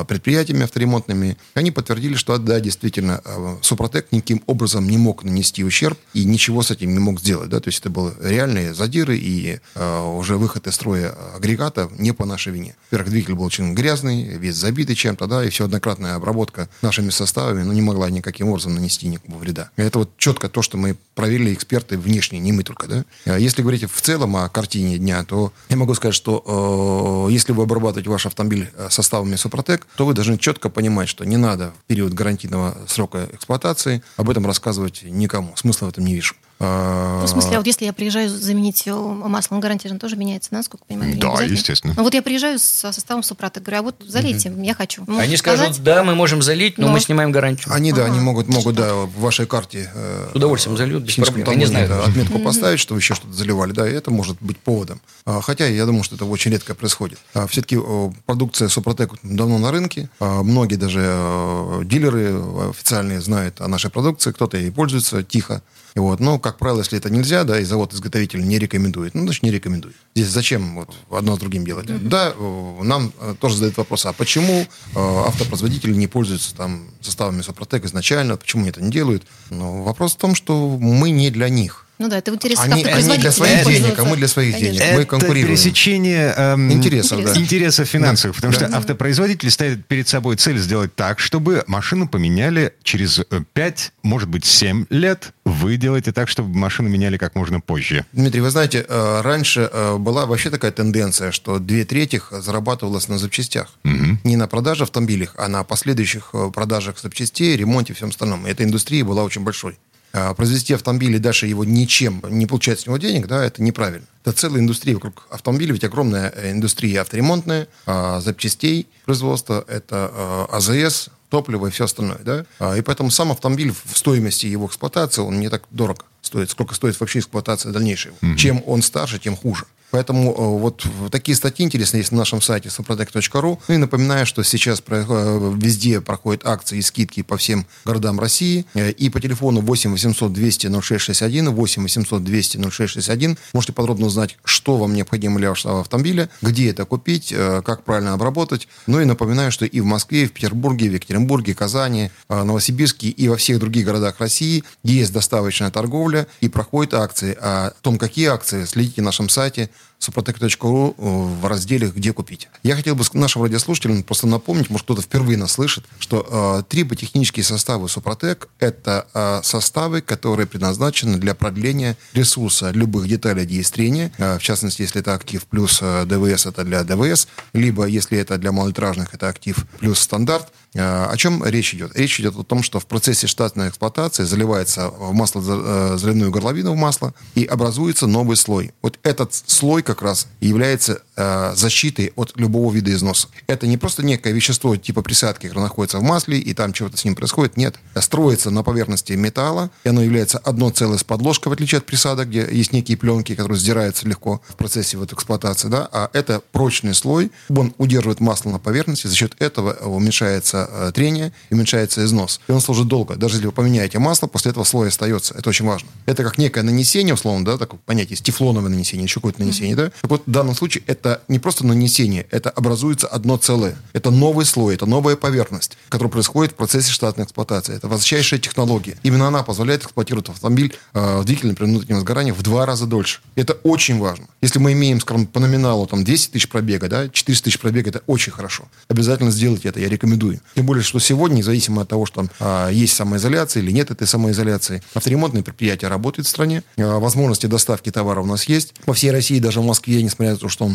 предприятиями 0.07 0.65
авторемонтными. 0.65 1.37
Они 1.55 1.71
подтвердили, 1.71 2.15
что 2.15 2.37
да, 2.39 2.61
действительно, 2.61 3.23
Супротек 3.63 4.13
никаким 4.13 4.43
образом 4.47 4.89
не 4.89 4.99
мог 4.99 5.25
нанести 5.25 5.65
ущерб 5.65 5.99
и 6.13 6.25
ничего 6.25 6.63
с 6.63 6.71
этим 6.71 6.93
не 6.93 6.99
мог 6.99 7.21
сделать. 7.21 7.49
Да? 7.49 7.61
То 7.61 7.69
есть 7.69 7.81
это 7.81 7.91
были 7.91 8.13
реальные 8.21 8.75
задиры 8.75 9.17
и 9.17 9.61
уже 9.75 10.37
выход 10.37 10.67
из 10.67 10.75
строя 10.75 11.15
агрегата 11.35 11.91
не 11.99 12.13
по 12.13 12.25
нашей 12.25 12.53
вине. 12.53 12.77
Во-первых, 12.91 13.11
двигатель 13.11 13.35
был 13.35 13.45
очень 13.45 13.75
грязный, 13.75 14.37
весь 14.37 14.57
забитый 14.57 14.95
чем-то, 14.95 15.27
да, 15.27 15.45
и 15.45 15.51
все 15.51 15.65
однократная 15.65 16.15
обработка 16.15 16.69
нашими 16.83 17.11
составами 17.11 17.63
ну, 17.63 17.73
не 17.73 17.83
могла 17.83 18.11
никаким 18.11 18.49
образом 18.49 18.75
нанести 18.75 18.88
никакого 19.07 19.39
вреда. 19.39 19.71
Это 19.77 20.01
вот 20.01 20.17
четко 20.17 20.49
то, 20.49 20.63
что 20.63 20.77
мы 20.77 20.97
проверили 21.15 21.53
эксперты 21.53 21.99
внешние, 21.99 22.41
не 22.41 22.53
мы 22.53 22.63
только. 22.63 22.87
Да? 22.87 23.05
А 23.27 23.39
если 23.39 23.63
говорить 23.63 23.85
в 23.91 24.01
целом 24.01 24.37
о 24.37 24.49
картине 24.49 24.99
дня, 24.99 25.25
то 25.25 25.53
я 25.69 25.77
могу 25.77 25.95
сказать, 25.95 26.15
что 26.15 27.27
э, 27.29 27.33
если 27.33 27.53
вы 27.53 27.65
обрабатываете 27.65 28.11
ваш 28.11 28.27
автомобиль 28.27 28.71
э, 28.75 28.89
составами 28.91 29.37
Супротек, 29.37 29.87
то 29.97 30.07
вы 30.07 30.15
должны 30.15 30.39
четко 30.39 30.69
понимать, 30.69 31.09
что 31.09 31.25
не 31.25 31.37
надо 31.37 31.73
в 31.83 31.85
период 31.87 32.13
гарантийного 32.13 32.77
срока 32.87 33.29
эксплуатации 33.33 34.03
об 34.17 34.31
этом 34.31 34.47
рассказывать 34.47 35.03
никому. 35.03 35.57
Смысла 35.57 35.87
в 35.87 35.91
этом 35.91 36.05
не 36.05 36.15
вижу. 36.15 36.35
Ну, 36.61 37.25
в 37.25 37.29
смысле, 37.29 37.57
а 37.57 37.59
вот 37.59 37.67
если 37.67 37.85
я 37.85 37.93
приезжаю 37.93 38.29
заменить 38.29 38.83
э, 38.87 38.93
масло, 38.93 39.55
он 39.55 39.61
гарантированно 39.61 40.01
тоже 40.01 40.17
меняется, 40.17 40.53
насколько 40.53 40.85
понимаю? 40.87 41.17
Да, 41.19 41.43
естественно. 41.43 41.95
Ну 41.97 42.03
вот 42.03 42.15
я 42.15 42.23
приезжаю 42.23 42.59
со 42.59 42.91
составом 42.91 43.23
Супротек, 43.23 43.63
говорю, 43.63 43.79
а 43.79 43.83
вот 43.83 43.97
залейте, 44.07 44.51
угу. 44.51 44.63
я 44.63 44.75
хочу. 44.75 45.03
Можете 45.07 45.23
они 45.23 45.37
сказать? 45.37 45.67
скажут, 45.67 45.83
да, 45.85 46.03
мы 46.03 46.17
можем 46.17 46.43
залить, 46.43 46.77
но, 46.79 46.89
но 46.89 46.95
мы 46.95 47.01
снимаем 47.01 47.31
гарантию. 47.31 47.73
Они, 47.73 47.93
да, 47.93 48.03
ага. 48.05 48.13
они 48.13 48.21
могут, 48.21 48.49
могут, 48.49 48.75
да, 48.75 48.95
в 48.95 49.21
вашей 49.21 49.47
карте... 49.47 49.91
Э, 49.95 50.31
С 50.33 50.37
удовольствием 50.37 50.77
зальют, 50.77 51.05
без 51.05 51.15
проблем. 51.15 51.47
Там, 51.47 51.59
не 51.59 51.67
знаю, 51.67 51.89
да, 51.89 52.05
отметку 52.05 52.39
поставить, 52.41 52.81
что 52.81 52.95
вы 52.95 53.01
еще 53.01 53.15
что-то 53.15 53.33
заливали, 53.33 53.73
да, 53.73 53.89
и 53.89 53.93
это 53.93 54.11
может 54.11 54.39
быть 54.41 54.59
поводом. 54.59 55.01
А, 55.27 55.41
хотя 55.41 55.67
я 55.67 55.87
думаю, 55.87 56.03
что 56.03 56.17
это 56.17 56.25
очень 56.25 56.51
редко 56.51 56.75
происходит. 56.75 57.19
А, 57.35 57.47
все-таки 57.47 57.79
продукция 58.27 58.69
Супротек 58.69 59.13
давно 59.23 59.59
на 59.59 59.71
рынке. 59.71 60.09
А, 60.21 60.43
многие 60.43 60.77
даже 60.77 61.01
э, 61.05 61.83
дилеры 61.85 62.41
официальные 62.71 63.21
знают 63.21 63.61
о 63.61 63.69
нашей 63.69 63.91
продукции, 63.91 64.33
кто-то 64.33 64.57
ей 64.57 64.73
пользуется 64.73 65.23
тихо. 65.23 65.63
Вот. 65.95 66.21
Но, 66.21 66.39
как 66.49 66.59
правило, 66.59 66.79
если 66.79 66.99
это 66.99 67.11
нельзя, 67.11 67.45
да, 67.45 67.61
и 67.61 67.65
завод-изготовитель 67.65 68.43
не 68.47 68.59
рекомендует, 68.59 69.15
ну, 69.15 69.23
значит, 69.23 69.43
не 69.43 69.51
рекомендует. 69.51 69.95
Здесь 70.15 70.29
зачем 70.29 70.77
вот 70.77 70.95
одно 71.11 71.37
с 71.37 71.39
другим 71.39 71.65
делать? 71.65 71.87
Mm-hmm. 71.87 72.09
Да, 72.09 72.35
нам 72.83 73.13
э, 73.21 73.35
тоже 73.39 73.57
задают 73.57 73.77
вопрос, 73.77 74.07
а 74.07 74.13
почему 74.13 74.63
э, 74.63 74.67
автопроизводители 74.95 75.93
не 75.93 76.07
пользуются 76.07 76.55
там 76.55 76.89
составами 77.03 77.43
Сопротек 77.43 77.85
изначально, 77.85 78.37
почему 78.37 78.63
они 78.63 78.71
это 78.71 78.83
не 78.83 78.91
делают? 78.91 79.25
Но 79.51 79.83
вопрос 79.83 80.15
в 80.15 80.17
том, 80.17 80.35
что 80.35 80.79
мы 80.81 81.11
не 81.11 81.31
для 81.31 81.51
них. 81.51 81.85
Ну 81.99 82.09
да, 82.09 82.19
это 82.19 82.31
в 82.31 82.35
интересах 82.37 82.65
они, 82.67 82.85
они 82.85 83.19
для 83.19 83.33
своих 83.33 83.65
денег, 83.67 83.99
а 83.99 84.05
мы 84.05 84.17
для 84.17 84.29
своих 84.29 84.55
Конечно. 84.55 84.79
денег. 84.79 84.95
Мы 84.95 85.01
это 85.01 85.11
конкурируем. 85.11 85.47
пересечение 85.49 86.33
эм, 86.37 86.73
интересов, 86.73 87.25
да. 87.25 87.41
интересов 87.41 87.89
финансовых. 87.89 88.37
Да. 88.37 88.49
Потому 88.49 88.53
да. 88.53 88.69
что 88.69 88.77
автопроизводитель 88.79 89.51
ставит 89.51 89.85
перед 89.87 90.07
собой 90.07 90.37
цель 90.37 90.59
сделать 90.59 90.95
так, 90.95 91.19
чтобы 91.19 91.65
машину 91.67 92.09
поменяли 92.09 92.73
через 92.85 93.21
5, 93.53 93.81
э, 93.81 93.99
может 94.03 94.29
быть, 94.29 94.45
7 94.45 94.87
лет. 94.91 95.33
Вы 95.45 95.77
делаете 95.77 96.13
так, 96.13 96.29
чтобы 96.29 96.57
машину 96.57 96.89
меняли 96.89 97.17
как 97.17 97.35
можно 97.35 97.61
позже. 97.61 98.05
Дмитрий, 98.13 98.43
вы 98.43 98.51
знаете, 98.51 98.87
э, 98.89 99.21
раньше 99.23 99.69
э, 99.73 99.97
была 99.97 100.27
вообще 100.27 100.51
такая 100.51 100.71
тенденция, 100.71 101.33
что 101.33 101.59
две 101.59 101.85
трети 101.85 102.23
зарабатывалось 102.31 103.09
на 103.09 103.19
запчастях. 103.19 103.71
Угу. 103.85 104.19
Не 104.23 104.37
на 104.37 104.47
продаже 104.47 104.85
автомобилей, 104.85 105.31
а 105.37 105.49
на 105.49 105.65
последующих 105.65 106.33
продажах 106.55 107.01
запчастей, 107.01 107.57
ремонте 107.57 107.93
и 107.93 107.97
всем 107.97 108.11
остальном. 108.11 108.47
И 108.47 108.51
эта 108.51 108.63
индустрия 108.63 109.05
была 109.05 109.25
очень 109.25 109.43
большой. 109.43 109.79
А, 110.13 110.33
произвести 110.33 110.73
автомобиль 110.73 111.15
и 111.15 111.19
дальше 111.19 111.47
его 111.47 111.65
ничем 111.65 112.23
не 112.31 112.47
получать 112.47 112.81
с 112.81 112.87
него 112.87 112.97
денег, 112.97 113.27
да, 113.27 113.45
это 113.45 113.63
неправильно. 113.63 114.07
Это 114.25 114.33
целая 114.33 114.61
индустрия 114.61 114.95
вокруг 114.95 115.27
автомобиля, 115.31 115.73
ведь 115.73 115.85
огромная 115.85 116.33
индустрия 116.51 117.03
авторемонтная, 117.03 117.69
а, 117.87 118.21
запчастей 118.21 118.89
производства, 119.05 119.65
это 119.69 120.11
а, 120.13 120.47
АЗС, 120.53 121.11
топливо 121.29 121.67
и 121.67 121.71
все 121.71 121.85
остальное, 121.85 122.21
да. 122.25 122.77
И 122.77 122.83
поэтому 122.83 123.11
сам 123.11 123.33
автомобиль 123.33 123.73
в 123.73 123.97
стоимости 123.97 124.47
его 124.47 124.67
эксплуатации, 124.67 125.23
он 125.23 125.41
не 125.41 125.49
так 125.49 125.63
дорого 125.71 126.03
стоит, 126.23 126.51
сколько 126.51 126.75
стоит 126.75 126.99
вообще 127.01 127.21
эксплуатация 127.21 127.73
дальнейшая. 127.73 128.13
Mm-hmm. 128.21 128.37
Чем 128.37 128.63
он 128.67 128.83
старше, 128.83 129.19
тем 129.19 129.37
хуже. 129.37 129.65
Поэтому 129.91 130.33
э, 130.33 130.35
вот 130.37 130.87
такие 131.11 131.35
статьи 131.35 131.65
интересные 131.65 132.01
есть 132.01 132.13
на 132.13 132.19
нашем 132.19 132.43
сайте 132.43 132.69
suprotec.ru. 132.69 133.59
Ну 133.69 133.75
и 133.75 133.79
напоминаю, 133.79 134.27
что 134.27 134.43
сейчас 134.43 134.83
э, 134.87 135.55
везде 135.57 136.01
проходят 136.01 136.47
акции 136.47 136.79
и 136.79 136.83
скидки 136.83 137.23
по 137.23 137.37
всем 137.37 137.67
городам 137.85 138.21
России. 138.21 138.67
Э, 138.75 138.91
и 138.91 139.09
по 139.09 139.21
телефону 139.21 139.61
8 139.61 139.91
800 139.93 140.33
200 140.33 140.81
0661, 140.81 141.51
8 141.55 141.83
800 141.83 142.25
200 142.25 142.59
0661 142.71 143.39
можете 143.55 143.73
подробно 143.73 144.07
узнать, 144.07 144.37
что 144.45 144.77
вам 144.77 144.95
необходимо 144.95 145.39
для 145.39 145.51
вашего 145.51 145.81
автомобиля, 145.81 146.29
где 146.43 146.71
это 146.71 146.85
купить, 146.85 147.35
как 147.65 147.85
правильно 147.85 148.13
обработать. 148.13 148.69
Ну 148.87 149.01
и 149.01 149.05
напоминаю, 149.05 149.51
что 149.53 149.65
и 149.65 149.81
в 149.81 149.85
Москве, 149.85 150.25
и 150.25 150.27
в 150.27 150.33
Петербурге, 150.33 150.91
в 150.91 150.95
Екатеринбурге, 150.95 151.18
Казани, 151.55 152.11
Новосибирске 152.29 153.09
и 153.09 153.29
во 153.29 153.37
всех 153.37 153.59
других 153.59 153.87
городах 153.87 154.21
России 154.21 154.65
есть 154.83 155.13
доставочная 155.13 155.71
торговля 155.71 156.27
и 156.41 156.49
проходят 156.49 156.95
акции. 156.95 157.37
О 157.41 157.73
том, 157.83 157.99
какие 157.99 158.29
акции, 158.29 158.65
следите 158.65 159.03
на 159.03 159.07
нашем 159.07 159.29
сайте 159.29 159.71
suprotec.ru 160.01 160.95
в 161.41 161.47
разделе 161.47 161.89
«Где 161.89 162.13
купить». 162.13 162.49
Я 162.63 162.77
хотел 162.77 162.95
бы 162.95 163.05
нашим 163.15 163.43
радиослушателям 163.43 164.03
просто 164.03 164.27
напомнить, 164.27 164.71
может, 164.71 164.85
кто-то 164.85 165.03
впервые 165.03 165.37
нас 165.37 165.53
слышит, 165.53 165.85
что 165.99 166.27
э, 166.61 166.63
триботехнические 166.69 167.45
составы 167.45 167.89
Супротек– 167.89 168.49
это 168.59 169.07
э, 169.13 169.41
составы, 169.43 170.01
которые 170.01 170.47
предназначены 170.47 171.19
для 171.19 171.35
продления 171.35 171.97
ресурса 172.13 172.71
любых 172.71 173.09
деталей 173.09 173.45
деестрения, 173.45 174.13
э, 174.19 174.39
в 174.39 174.43
частности, 174.43 174.83
если 174.83 175.01
это 175.01 175.15
актив 175.15 175.45
плюс 175.47 175.81
э, 175.83 176.05
ДВС– 176.07 176.47
это 176.47 176.65
для 176.65 176.85
ДВС, 176.85 177.27
либо 177.53 177.87
если 177.87 178.19
это 178.19 178.39
для 178.39 178.53
малолитражных– 178.53 179.09
это 179.15 179.29
актив 179.29 179.67
плюс 179.81 179.99
стандарт. 179.99 180.53
Э, 180.75 181.07
о 181.07 181.17
чем 181.17 181.45
речь 181.45 181.75
идет? 181.75 181.97
Речь 181.97 182.21
идет 182.21 182.37
о 182.37 182.45
том, 182.45 182.63
что 182.63 182.81
в 182.81 182.87
процессе 182.87 183.27
штатной 183.27 183.69
эксплуатации 183.69 184.25
заливается 184.25 184.89
в 184.89 185.13
масло 185.13 185.43
э, 185.45 185.97
заливную 185.99 186.31
горловину 186.31 186.73
в 186.73 186.77
масло 186.77 187.15
и 187.35 187.45
образуется 187.45 188.07
новый 188.07 188.37
слой. 188.37 188.73
Вот 188.83 188.99
этот 189.03 189.35
слой 189.35 189.83
как 189.83 190.03
раз 190.03 190.29
является 190.41 191.03
э, 191.19 191.53
защитой 191.57 192.13
от 192.17 192.33
любого 192.37 192.73
вида 192.73 192.93
износа. 192.93 193.29
Это 193.47 193.67
не 193.67 193.77
просто 193.77 194.05
некое 194.05 194.33
вещество 194.33 194.77
типа 194.77 195.03
присадки, 195.03 195.49
которое 195.49 195.65
находится 195.65 195.99
в 195.99 196.03
масле, 196.03 196.39
и 196.39 196.55
там 196.55 196.73
чего-то 196.73 196.97
с 196.97 197.05
ним 197.05 197.15
происходит. 197.15 197.57
Нет. 197.57 197.77
Строится 197.97 198.51
на 198.51 198.63
поверхности 198.63 199.13
металла, 199.13 199.71
и 199.85 199.89
оно 199.89 200.03
является 200.03 200.39
одно 200.39 200.71
целое 200.71 200.99
с 200.99 201.05
подложкой, 201.05 201.51
в 201.51 201.53
отличие 201.55 201.79
от 201.79 201.87
присадок, 201.87 202.29
где 202.29 202.49
есть 202.51 202.73
некие 202.73 202.97
пленки, 202.97 203.35
которые 203.35 203.59
сдираются 203.59 204.07
легко 204.09 204.41
в 204.49 204.57
процессе 204.57 204.97
вот 204.97 205.13
эксплуатации. 205.13 205.69
Да? 205.69 205.89
А 205.93 206.11
это 206.13 206.41
прочный 206.53 206.95
слой, 206.95 207.33
он 207.49 207.75
удерживает 207.79 208.21
масло 208.21 208.51
на 208.51 208.59
поверхности, 208.59 209.07
за 209.07 209.15
счет 209.15 209.35
этого 209.41 209.73
уменьшается 209.73 210.69
э, 210.71 210.93
трение, 210.95 211.33
уменьшается 211.51 212.05
износ. 212.05 212.41
И 212.49 212.53
он 212.53 212.61
служит 212.61 212.87
долго. 212.87 213.17
Даже 213.17 213.37
если 213.37 213.47
вы 213.47 213.53
поменяете 213.53 213.99
масло, 213.99 214.27
после 214.27 214.53
этого 214.53 214.65
слой 214.65 214.89
остается. 214.89 215.35
Это 215.35 215.49
очень 215.49 215.67
важно. 215.67 215.89
Это 216.07 216.23
как 216.23 216.39
некое 216.39 216.63
нанесение, 216.63 217.15
условно, 217.15 217.45
да, 217.45 217.59
такое 217.59 217.81
понятие, 217.85 218.13
есть 218.13 218.25
тефлоновое 218.25 218.71
нанесение, 218.71 219.05
еще 219.05 219.21
какое-то 219.21 219.41
нанесение, 219.41 219.77
да? 219.77 219.91
Так 220.01 220.11
вот, 220.11 220.23
в 220.27 220.31
данном 220.31 220.55
случае 220.55 220.85
это 220.87 221.08
не 221.29 221.39
просто 221.39 221.67
нанесение, 221.67 222.27
это 222.31 222.51
образуется 222.51 223.07
одно 223.07 223.37
целое. 223.37 223.77
Это 223.93 224.11
новый 224.11 224.47
слой, 224.47 224.75
это 224.75 224.87
новая 224.87 225.17
поверхность, 225.17 225.77
которая 225.89 226.11
происходит 226.11 226.53
в 226.53 226.57
процессе 226.57 226.91
штатной 226.93 227.25
эксплуатации. 227.25 227.75
Это 227.77 227.89
высочайшая 227.89 228.41
технология. 228.41 228.97
Именно 229.03 229.29
она 229.29 229.43
позволяет 229.43 229.85
эксплуатировать 229.85 230.29
автомобиль 230.29 230.75
э, 230.95 231.23
двигателем 231.25 231.55
при 231.55 231.65
внутреннем 231.65 232.01
сгорании 232.01 232.33
в 232.33 232.43
два 232.43 232.67
раза 232.67 232.87
дольше. 232.87 233.21
Это 233.37 233.55
очень 233.63 233.99
важно. 233.99 234.27
Если 234.41 234.59
мы 234.59 234.73
имеем, 234.73 235.01
скажем, 235.01 235.27
по 235.27 235.41
номиналу 235.41 235.87
там 235.87 236.05
200 236.05 236.33
тысяч 236.33 236.49
пробега, 236.49 236.89
да, 236.89 237.09
400 237.09 237.45
тысяч 237.45 237.59
пробега, 237.59 237.91
это 237.91 238.03
очень 238.07 238.33
хорошо. 238.33 238.65
Обязательно 238.89 239.31
сделайте 239.31 239.69
это, 239.69 239.81
я 239.81 239.89
рекомендую. 239.89 240.41
Тем 240.55 240.67
более, 240.67 240.83
что 240.83 240.99
сегодня, 240.99 241.37
независимо 241.37 241.83
от 241.83 241.89
того, 241.89 242.07
что 242.07 242.27
э, 242.39 242.71
есть 242.73 242.95
самоизоляция 242.95 243.63
или 243.63 243.71
нет 243.71 243.91
этой 243.91 244.07
самоизоляции, 244.07 244.83
авторемонтные 244.95 245.43
предприятия 245.43 245.89
работают 245.89 246.27
в 246.27 246.31
стране, 246.31 246.63
э, 246.77 246.85
возможности 246.85 247.47
доставки 247.47 247.91
товара 247.91 248.21
у 248.21 248.27
нас 248.27 248.45
есть. 248.45 248.75
По 248.85 248.95
всей 248.95 249.11
России, 249.11 249.39
даже 249.39 249.61
в 249.61 249.65
Москве, 249.65 250.03
несмотря 250.03 250.33
на 250.33 250.39
то, 250.39 250.49
что 250.49 250.67
э, 250.67 250.71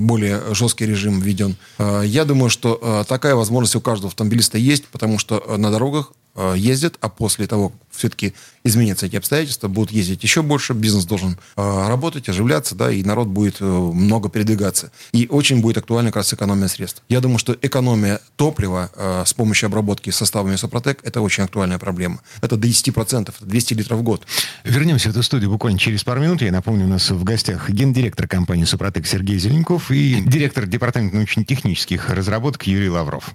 более 0.00 0.54
жесткий 0.54 0.86
режим 0.86 1.20
введен. 1.20 1.56
Э, 1.78 2.02
я 2.04 2.24
думаю, 2.24 2.50
что 2.50 2.78
э, 2.80 3.04
такая 3.08 3.34
возможность 3.34 3.76
у 3.76 3.80
каждого 3.80 4.08
автомобилиста 4.08 4.58
есть, 4.58 4.86
потому 4.88 5.18
что 5.18 5.42
на 5.56 5.70
дорогах 5.70 6.12
Э, 6.27 6.27
ездят, 6.56 6.96
а 7.00 7.08
после 7.08 7.46
того, 7.46 7.70
как 7.70 7.78
все-таки 7.90 8.34
изменятся 8.64 9.06
эти 9.06 9.16
обстоятельства, 9.16 9.68
будут 9.68 9.90
ездить 9.90 10.22
еще 10.22 10.42
больше, 10.42 10.72
бизнес 10.72 11.04
должен 11.04 11.38
э, 11.56 11.88
работать, 11.88 12.28
оживляться, 12.28 12.74
да, 12.74 12.90
и 12.90 13.02
народ 13.02 13.28
будет 13.28 13.56
э, 13.60 13.64
много 13.64 14.28
передвигаться. 14.28 14.92
И 15.12 15.26
очень 15.28 15.60
будет 15.60 15.78
актуальна 15.78 16.10
как 16.10 16.16
раз 16.16 16.32
экономия 16.32 16.68
средств. 16.68 17.02
Я 17.08 17.20
думаю, 17.20 17.38
что 17.38 17.56
экономия 17.60 18.20
топлива 18.36 18.90
с 19.24 19.34
помощью 19.34 19.66
обработки 19.66 20.10
составами 20.10 20.56
Сопротек– 20.56 21.00
это 21.02 21.20
очень 21.20 21.44
актуальная 21.44 21.78
проблема. 21.78 22.20
Это 22.40 22.56
до 22.56 22.68
10%, 22.68 23.22
это 23.22 23.32
200 23.40 23.74
литров 23.74 24.00
в 24.00 24.02
год. 24.02 24.26
Вернемся 24.64 25.08
в 25.08 25.12
эту 25.12 25.22
студию 25.22 25.50
буквально 25.50 25.78
через 25.78 26.04
пару 26.04 26.20
минут. 26.20 26.42
Я 26.42 26.52
напомню, 26.52 26.84
у 26.84 26.88
нас 26.88 27.10
в 27.10 27.24
гостях 27.24 27.70
гендиректор 27.70 28.28
компании 28.28 28.64
Супротек 28.64 29.06
Сергей 29.06 29.38
Зеленков 29.38 29.90
и 29.90 30.20
директор 30.20 30.66
департамента 30.66 31.16
научно-технических 31.16 32.10
разработок 32.10 32.66
Юрий 32.66 32.90
Лавров. 32.90 33.34